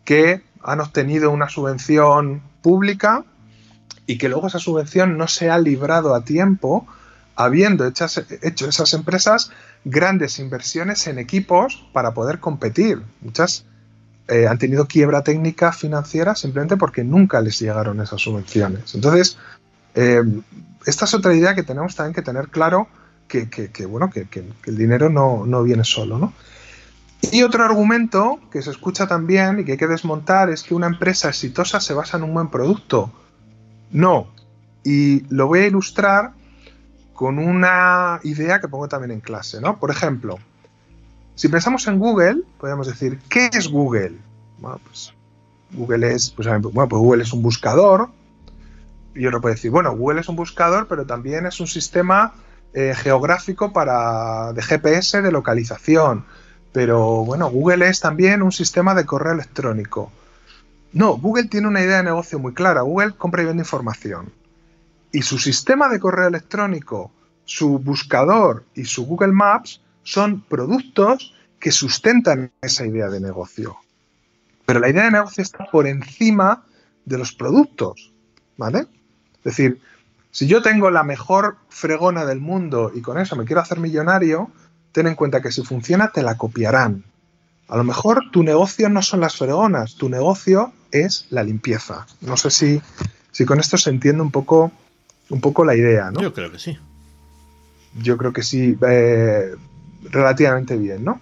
que 0.04 0.42
han 0.62 0.80
obtenido 0.80 1.30
una 1.30 1.50
subvención 1.50 2.40
pública 2.62 3.24
y 4.06 4.16
que 4.16 4.30
luego 4.30 4.46
esa 4.46 4.58
subvención 4.58 5.18
no 5.18 5.28
se 5.28 5.50
ha 5.50 5.58
librado 5.58 6.14
a 6.14 6.24
tiempo, 6.24 6.86
habiendo 7.36 7.86
hecho 7.86 8.06
esas 8.06 8.94
empresas 8.94 9.50
grandes 9.84 10.38
inversiones 10.38 11.06
en 11.06 11.18
equipos 11.18 11.86
para 11.92 12.14
poder 12.14 12.38
competir. 12.38 13.02
Muchas 13.20 13.66
eh, 14.28 14.46
han 14.46 14.58
tenido 14.58 14.86
quiebra 14.86 15.22
técnica 15.22 15.72
financiera 15.72 16.34
simplemente 16.34 16.76
porque 16.76 17.02
nunca 17.02 17.40
les 17.40 17.58
llegaron 17.58 18.00
esas 18.00 18.20
subvenciones. 18.20 18.94
Entonces, 18.94 19.38
eh, 19.94 20.22
esta 20.84 21.06
es 21.06 21.14
otra 21.14 21.34
idea 21.34 21.54
que 21.54 21.62
tenemos 21.62 21.96
también 21.96 22.14
que 22.14 22.22
tener 22.22 22.48
claro 22.48 22.88
que, 23.26 23.70
bueno, 23.86 24.10
que, 24.10 24.26
el 24.66 24.76
dinero 24.76 25.08
no, 25.10 25.62
viene 25.62 25.84
solo, 25.84 26.18
¿no? 26.18 26.32
Y 27.32 27.42
otro 27.42 27.64
argumento 27.64 28.38
que 28.50 28.62
se 28.62 28.70
escucha 28.70 29.06
también 29.06 29.60
y 29.60 29.64
que 29.64 29.72
hay 29.72 29.78
que 29.78 29.86
desmontar 29.86 30.50
es 30.50 30.62
que 30.62 30.74
una 30.74 30.86
empresa 30.86 31.28
exitosa 31.28 31.80
se 31.80 31.94
basa 31.94 32.16
en 32.16 32.22
un 32.22 32.34
buen 32.34 32.48
producto. 32.48 33.10
No. 33.90 34.28
Y 34.84 35.24
lo 35.34 35.46
voy 35.46 35.60
a 35.60 35.66
ilustrar 35.66 36.32
con 37.12 37.38
una 37.38 38.20
idea 38.22 38.60
que 38.60 38.68
pongo 38.68 38.88
también 38.88 39.10
en 39.10 39.20
clase, 39.20 39.60
¿no? 39.60 39.78
Por 39.78 39.90
ejemplo, 39.90 40.38
si 41.38 41.46
pensamos 41.48 41.86
en 41.86 42.00
Google, 42.00 42.42
podríamos 42.58 42.88
decir, 42.88 43.20
¿qué 43.28 43.48
es 43.52 43.68
Google? 43.68 44.18
Bueno, 44.58 44.80
pues 44.82 45.14
Google 45.70 46.12
es, 46.12 46.30
pues, 46.30 46.48
bueno, 46.48 46.88
pues 46.88 47.00
Google 47.00 47.22
es 47.22 47.32
un 47.32 47.42
buscador. 47.42 48.08
Y 49.14 49.24
uno 49.24 49.40
puede 49.40 49.54
decir, 49.54 49.70
bueno, 49.70 49.96
Google 49.96 50.22
es 50.22 50.28
un 50.28 50.34
buscador, 50.34 50.88
pero 50.88 51.06
también 51.06 51.46
es 51.46 51.60
un 51.60 51.68
sistema 51.68 52.32
eh, 52.74 52.92
geográfico 52.96 53.72
para, 53.72 54.52
de 54.52 54.60
GPS 54.62 55.22
de 55.22 55.30
localización. 55.30 56.24
Pero 56.72 57.24
bueno, 57.24 57.48
Google 57.50 57.86
es 57.86 58.00
también 58.00 58.42
un 58.42 58.50
sistema 58.50 58.96
de 58.96 59.06
correo 59.06 59.34
electrónico. 59.34 60.10
No, 60.92 61.18
Google 61.18 61.44
tiene 61.44 61.68
una 61.68 61.82
idea 61.82 61.98
de 61.98 62.02
negocio 62.02 62.40
muy 62.40 62.52
clara. 62.52 62.80
Google 62.80 63.12
compra 63.12 63.42
y 63.42 63.46
vende 63.46 63.62
información. 63.62 64.32
Y 65.12 65.22
su 65.22 65.38
sistema 65.38 65.88
de 65.88 66.00
correo 66.00 66.26
electrónico, 66.26 67.12
su 67.44 67.78
buscador 67.78 68.64
y 68.74 68.86
su 68.86 69.06
Google 69.06 69.30
Maps 69.30 69.82
son 70.08 70.40
productos 70.40 71.34
que 71.60 71.70
sustentan 71.70 72.50
esa 72.62 72.86
idea 72.86 73.08
de 73.08 73.20
negocio. 73.20 73.76
Pero 74.64 74.80
la 74.80 74.88
idea 74.88 75.04
de 75.04 75.10
negocio 75.10 75.42
está 75.42 75.66
por 75.66 75.86
encima 75.86 76.64
de 77.04 77.18
los 77.18 77.34
productos. 77.34 78.14
¿Vale? 78.56 78.86
Es 79.38 79.44
decir, 79.44 79.80
si 80.30 80.46
yo 80.46 80.62
tengo 80.62 80.90
la 80.90 81.02
mejor 81.02 81.58
fregona 81.68 82.24
del 82.24 82.40
mundo 82.40 82.90
y 82.94 83.02
con 83.02 83.18
eso 83.18 83.36
me 83.36 83.44
quiero 83.44 83.60
hacer 83.60 83.80
millonario, 83.80 84.50
ten 84.92 85.06
en 85.06 85.14
cuenta 85.14 85.42
que 85.42 85.52
si 85.52 85.62
funciona 85.62 86.08
te 86.08 86.22
la 86.22 86.38
copiarán. 86.38 87.04
A 87.68 87.76
lo 87.76 87.84
mejor 87.84 88.30
tu 88.32 88.42
negocio 88.42 88.88
no 88.88 89.02
son 89.02 89.20
las 89.20 89.36
fregonas, 89.36 89.96
tu 89.96 90.08
negocio 90.08 90.72
es 90.90 91.26
la 91.28 91.42
limpieza. 91.42 92.06
No 92.22 92.38
sé 92.38 92.50
si, 92.50 92.80
si 93.30 93.44
con 93.44 93.60
esto 93.60 93.76
se 93.76 93.90
entiende 93.90 94.22
un 94.22 94.30
poco, 94.30 94.72
un 95.28 95.42
poco 95.42 95.66
la 95.66 95.76
idea, 95.76 96.10
¿no? 96.10 96.20
Yo 96.22 96.32
creo 96.32 96.50
que 96.50 96.58
sí. 96.58 96.78
Yo 98.02 98.16
creo 98.16 98.32
que 98.32 98.42
sí, 98.42 98.76
eh, 98.88 99.54
relativamente 100.02 100.76
bien, 100.76 101.04
¿no? 101.04 101.20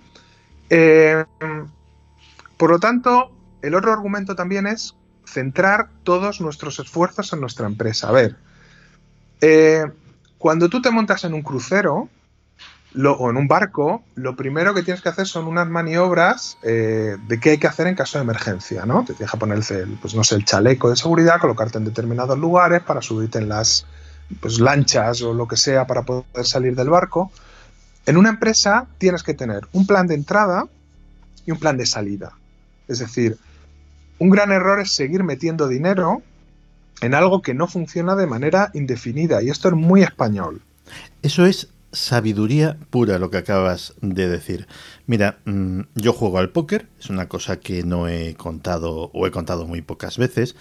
Eh, 0.71 1.25
por 2.57 2.71
lo 2.71 2.79
tanto, 2.79 3.31
el 3.63 3.75
otro 3.75 3.93
argumento 3.93 4.35
también 4.35 4.67
es 4.67 4.95
centrar 5.25 5.89
todos 6.05 6.41
nuestros 6.41 6.79
esfuerzos 6.79 7.33
en 7.33 7.41
nuestra 7.41 7.67
empresa. 7.67 8.09
A 8.09 8.13
ver, 8.13 8.37
eh, 9.41 9.87
cuando 10.39 10.69
tú 10.69 10.81
te 10.81 10.91
montas 10.91 11.25
en 11.25 11.35
un 11.35 11.43
crucero 11.43 12.09
o 13.05 13.31
en 13.31 13.37
un 13.37 13.47
barco, 13.47 14.03
lo 14.15 14.37
primero 14.37 14.73
que 14.73 14.83
tienes 14.83 15.03
que 15.03 15.11
hacer 15.11 15.27
son 15.27 15.47
unas 15.47 15.69
maniobras 15.69 16.57
eh, 16.63 17.17
de 17.29 17.41
qué 17.41 17.51
hay 17.51 17.59
que 17.59 17.67
hacer 17.67 17.87
en 17.89 17.95
caso 17.95 18.17
de 18.17 18.25
emergencia, 18.25 18.87
¿no? 18.87 19.05
Te 19.05 19.13
tienes 19.13 19.31
que 19.31 19.37
poner 19.37 19.59
el, 19.71 19.99
pues 20.01 20.15
no 20.15 20.25
sé, 20.25 20.37
el 20.37 20.45
chaleco 20.47 20.89
de 20.89 20.97
seguridad, 20.97 21.39
colocarte 21.39 21.77
en 21.77 21.85
determinados 21.85 22.39
lugares 22.39 22.83
para 22.83 23.03
subirte 23.03 23.39
en 23.39 23.51
las 23.51 23.87
pues, 24.41 24.61
lanchas 24.61 25.21
o 25.23 25.35
lo 25.35 25.47
que 25.47 25.57
sea 25.57 25.87
para 25.87 26.03
poder 26.03 26.47
salir 26.47 26.75
del 26.75 26.89
barco. 26.89 27.31
En 28.07 28.17
una 28.17 28.31
empresa 28.31 28.87
tienes 28.99 29.23
que 29.23 29.35
tener 29.35 29.67
un 29.73 29.87
plan 29.87 30.07
de 30.07 30.15
entrada 30.15 30.69
y 31.45 31.51
un 31.51 31.59
plan 31.59 31.77
de 31.77 31.87
salida. 31.87 32.33
Es 32.89 33.01
decir, 33.01 33.37
un 34.19 34.31
gran 34.31 34.53
error 34.53 34.81
es 34.81 34.93
seguir 34.93 35.25
metiendo 35.25 35.69
dinero 35.69 36.23
en 37.01 37.15
algo 37.15 37.43
que 37.43 37.53
no 37.53 37.67
funciona 37.67 38.15
de 38.15 38.27
manera 38.27 38.71
indefinida. 38.75 39.43
Y 39.43 39.51
esto 39.51 39.69
es 39.69 39.75
muy 39.75 40.03
español. 40.03 40.63
Eso 41.23 41.47
es 41.47 41.69
sabiduría 41.93 42.77
pura 42.91 43.19
lo 43.19 43.31
que 43.31 43.39
acabas 43.39 43.95
de 44.01 44.29
decir. 44.29 44.67
Mira, 45.07 45.39
mm, 45.45 45.81
yo 45.95 46.13
juego 46.13 46.39
al 46.39 46.51
póker, 46.51 46.89
es 47.01 47.11
una 47.11 47.29
cosa 47.29 47.59
que 47.59 47.83
no 47.83 48.09
he 48.09 48.35
contado 48.35 49.11
o 49.13 49.27
he 49.27 49.31
contado 49.31 49.67
muy 49.67 49.83
pocas 49.83 50.19
veces. 50.19 50.57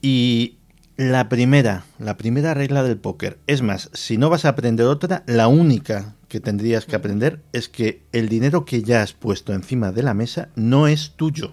Y 0.00 0.58
la 0.96 1.28
primera, 1.28 1.84
la 1.98 2.16
primera 2.16 2.54
regla 2.54 2.82
del 2.82 2.98
póker, 2.98 3.38
es 3.46 3.62
más, 3.62 3.90
si 3.92 4.18
no 4.18 4.28
vas 4.28 4.44
a 4.44 4.50
aprender 4.50 4.86
otra, 4.86 5.22
la 5.26 5.48
única 5.48 6.14
que 6.32 6.40
tendrías 6.40 6.86
que 6.86 6.96
aprender 6.96 7.42
es 7.52 7.68
que 7.68 8.06
el 8.10 8.30
dinero 8.30 8.64
que 8.64 8.82
ya 8.82 9.02
has 9.02 9.12
puesto 9.12 9.52
encima 9.52 9.92
de 9.92 10.02
la 10.02 10.14
mesa 10.14 10.48
no 10.56 10.86
es 10.88 11.12
tuyo 11.14 11.52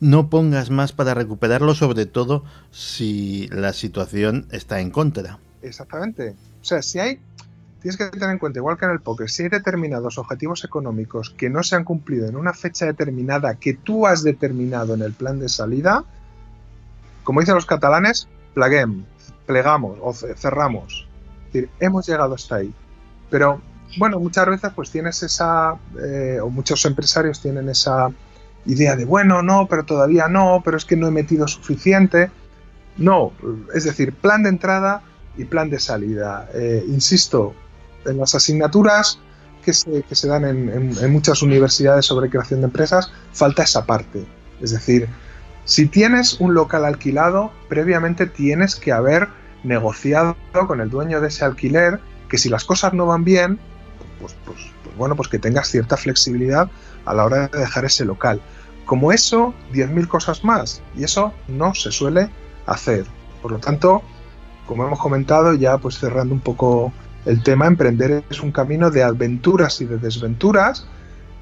no 0.00 0.30
pongas 0.30 0.70
más 0.70 0.92
para 0.92 1.12
recuperarlo, 1.14 1.74
sobre 1.74 2.06
todo 2.06 2.42
si 2.70 3.48
la 3.48 3.72
situación 3.72 4.46
está 4.50 4.80
en 4.80 4.90
contra. 4.90 5.38
Exactamente. 5.62 6.34
O 6.60 6.64
sea, 6.64 6.82
si 6.82 6.98
hay, 6.98 7.20
tienes 7.80 7.96
que 7.96 8.06
tener 8.08 8.30
en 8.30 8.38
cuenta, 8.38 8.58
igual 8.58 8.76
que 8.76 8.86
en 8.86 8.92
el 8.92 9.00
póker, 9.00 9.30
si 9.30 9.44
hay 9.44 9.48
determinados 9.50 10.18
objetivos 10.18 10.64
económicos 10.64 11.30
que 11.30 11.48
no 11.48 11.62
se 11.62 11.76
han 11.76 11.84
cumplido 11.84 12.26
en 12.26 12.36
una 12.36 12.52
fecha 12.52 12.86
determinada 12.86 13.54
que 13.54 13.74
tú 13.74 14.06
has 14.06 14.22
determinado 14.22 14.94
en 14.94 15.02
el 15.02 15.12
plan 15.12 15.38
de 15.38 15.48
salida, 15.48 16.04
como 17.22 17.40
dicen 17.40 17.54
los 17.54 17.66
catalanes, 17.66 18.28
plaguem, 18.54 19.04
plegamos 19.46 19.98
o 20.02 20.12
cerramos. 20.12 21.06
Es 21.46 21.52
decir, 21.52 21.70
hemos 21.80 22.06
llegado 22.06 22.34
hasta 22.34 22.56
ahí. 22.56 22.74
Pero 23.30 23.62
bueno, 23.98 24.18
muchas 24.18 24.46
veces 24.46 24.72
pues 24.74 24.90
tienes 24.90 25.22
esa, 25.22 25.76
eh, 26.02 26.38
o 26.42 26.50
muchos 26.50 26.84
empresarios 26.84 27.40
tienen 27.40 27.68
esa 27.68 28.10
idea 28.66 28.96
de, 28.96 29.04
bueno, 29.04 29.42
no, 29.42 29.66
pero 29.68 29.84
todavía 29.84 30.28
no, 30.28 30.62
pero 30.64 30.76
es 30.76 30.84
que 30.84 30.96
no 30.96 31.06
he 31.06 31.10
metido 31.10 31.46
suficiente. 31.46 32.30
No, 32.96 33.32
es 33.74 33.84
decir, 33.84 34.12
plan 34.14 34.42
de 34.42 34.50
entrada 34.50 35.02
y 35.36 35.44
plan 35.44 35.70
de 35.70 35.80
salida. 35.80 36.48
Eh, 36.54 36.84
insisto, 36.88 37.54
en 38.06 38.18
las 38.18 38.34
asignaturas 38.34 39.18
que 39.64 39.72
se, 39.72 40.02
que 40.02 40.14
se 40.14 40.28
dan 40.28 40.44
en, 40.44 40.68
en, 40.68 41.12
muchas 41.12 41.42
universidades 41.42 42.06
sobre 42.06 42.28
creación 42.28 42.60
de 42.60 42.66
empresas, 42.66 43.10
falta 43.32 43.62
esa 43.62 43.86
parte. 43.86 44.24
Es 44.60 44.70
decir, 44.70 45.08
si 45.64 45.86
tienes 45.86 46.40
un 46.40 46.54
local 46.54 46.84
alquilado, 46.84 47.50
previamente 47.68 48.26
tienes 48.26 48.76
que 48.76 48.92
haber 48.92 49.28
negociado 49.62 50.36
con 50.66 50.80
el 50.80 50.90
dueño 50.90 51.20
de 51.20 51.28
ese 51.28 51.44
alquiler 51.44 51.98
que 52.28 52.38
si 52.38 52.48
las 52.48 52.64
cosas 52.64 52.92
no 52.92 53.06
van 53.06 53.24
bien, 53.24 53.58
pues, 54.24 54.36
pues, 54.46 54.72
pues 54.82 54.96
bueno, 54.96 55.16
pues 55.16 55.28
que 55.28 55.38
tengas 55.38 55.68
cierta 55.68 55.98
flexibilidad 55.98 56.70
a 57.04 57.12
la 57.12 57.24
hora 57.26 57.48
de 57.48 57.58
dejar 57.58 57.84
ese 57.84 58.06
local. 58.06 58.40
Como 58.86 59.12
eso, 59.12 59.52
10.000 59.74 60.08
cosas 60.08 60.44
más. 60.44 60.80
Y 60.96 61.04
eso 61.04 61.34
no 61.46 61.74
se 61.74 61.92
suele 61.92 62.30
hacer. 62.64 63.04
Por 63.42 63.52
lo 63.52 63.58
tanto, 63.58 64.02
como 64.66 64.86
hemos 64.86 64.98
comentado, 64.98 65.52
ya 65.52 65.76
pues 65.76 65.98
cerrando 65.98 66.34
un 66.34 66.40
poco 66.40 66.90
el 67.26 67.42
tema, 67.42 67.66
emprender 67.66 68.24
es 68.30 68.40
un 68.40 68.50
camino 68.50 68.90
de 68.90 69.02
aventuras 69.02 69.82
y 69.82 69.84
de 69.84 69.98
desventuras, 69.98 70.86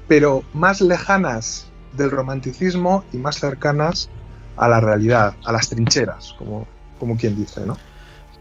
pero 0.09 0.43
más 0.53 0.81
lejanas 0.81 1.67
del 1.93 2.11
romanticismo 2.11 3.05
y 3.13 3.17
más 3.17 3.37
cercanas 3.37 4.09
a 4.57 4.67
la 4.67 4.81
realidad, 4.81 5.35
a 5.45 5.53
las 5.53 5.69
trincheras, 5.69 6.35
como, 6.37 6.67
como 6.99 7.15
quien 7.15 7.37
dice, 7.37 7.65
¿no? 7.65 7.77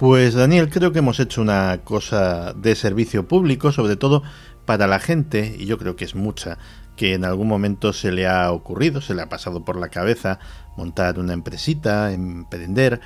Pues 0.03 0.35
Daniel, 0.35 0.69
creo 0.69 0.91
que 0.91 0.99
hemos 0.99 1.21
hecho 1.21 1.41
una 1.41 1.83
cosa 1.85 2.55
de 2.55 2.75
servicio 2.75 3.29
público, 3.29 3.71
sobre 3.71 3.95
todo 3.95 4.25
para 4.67 4.89
la 4.89 4.99
gente, 4.99 5.55
y 5.57 5.67
yo 5.67 5.79
creo 5.79 5.95
que 5.95 6.05
es 6.05 6.17
mucha, 6.17 6.59
que 6.97 7.15
en 7.15 7.25
algún 7.25 7.47
momento 7.47 7.93
se 7.93 8.11
le 8.11 8.27
ha 8.27 8.51
ocurrido, 8.51 9.01
se 9.01 9.15
le 9.15 9.23
ha 9.23 9.29
pasado 9.29 9.65
por 9.65 9.77
la 9.77 9.91
cabeza 9.91 10.41
montar 10.77 11.21
una 11.21 11.35
empresita, 11.35 12.13
emprender, 12.13 13.01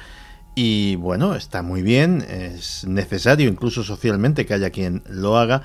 y 0.54 0.96
bueno, 0.96 1.34
está 1.34 1.60
muy 1.60 1.82
bien, 1.82 2.24
es 2.30 2.86
necesario 2.86 3.50
incluso 3.50 3.84
socialmente 3.84 4.46
que 4.46 4.54
haya 4.54 4.70
quien 4.70 5.02
lo 5.06 5.36
haga, 5.36 5.60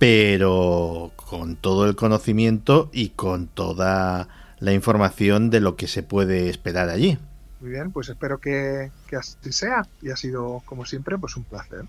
pero 0.00 1.12
con 1.14 1.54
todo 1.54 1.88
el 1.88 1.94
conocimiento 1.94 2.90
y 2.92 3.10
con 3.10 3.46
toda 3.46 4.26
la 4.58 4.72
información 4.72 5.48
de 5.48 5.60
lo 5.60 5.76
que 5.76 5.86
se 5.86 6.02
puede 6.02 6.50
esperar 6.50 6.88
allí. 6.88 7.18
Muy 7.62 7.70
bien, 7.70 7.92
pues 7.92 8.08
espero 8.08 8.38
que, 8.38 8.90
así 9.16 9.52
sea 9.52 9.86
y 10.02 10.10
ha 10.10 10.16
sido, 10.16 10.62
como 10.64 10.84
siempre, 10.84 11.16
pues 11.16 11.36
un 11.36 11.44
placer. 11.44 11.84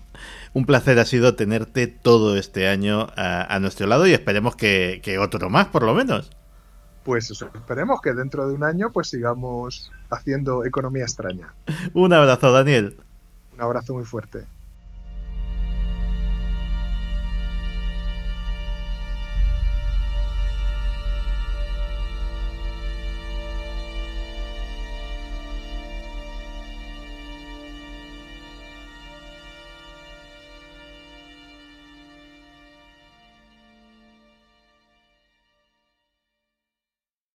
Un 0.52 0.66
placer 0.66 1.00
ha 1.00 1.04
sido 1.04 1.34
tenerte 1.34 1.88
todo 1.88 2.36
este 2.36 2.68
año 2.68 3.08
a, 3.16 3.58
nuestro 3.58 3.88
lado 3.88 4.06
y 4.06 4.12
esperemos 4.12 4.54
que, 4.54 5.00
que, 5.02 5.18
otro 5.18 5.50
más, 5.50 5.66
por 5.66 5.82
lo 5.82 5.92
menos. 5.92 6.30
Pues 7.02 7.28
eso, 7.28 7.50
esperemos 7.52 8.00
que 8.00 8.12
dentro 8.12 8.46
de 8.46 8.54
un 8.54 8.62
año 8.62 8.92
pues 8.92 9.08
sigamos 9.08 9.90
haciendo 10.10 10.64
economía 10.64 11.02
extraña. 11.02 11.52
Un 11.92 12.12
abrazo, 12.12 12.52
Daniel. 12.52 12.96
Un 13.52 13.60
abrazo 13.60 13.94
muy 13.94 14.04
fuerte. 14.04 14.44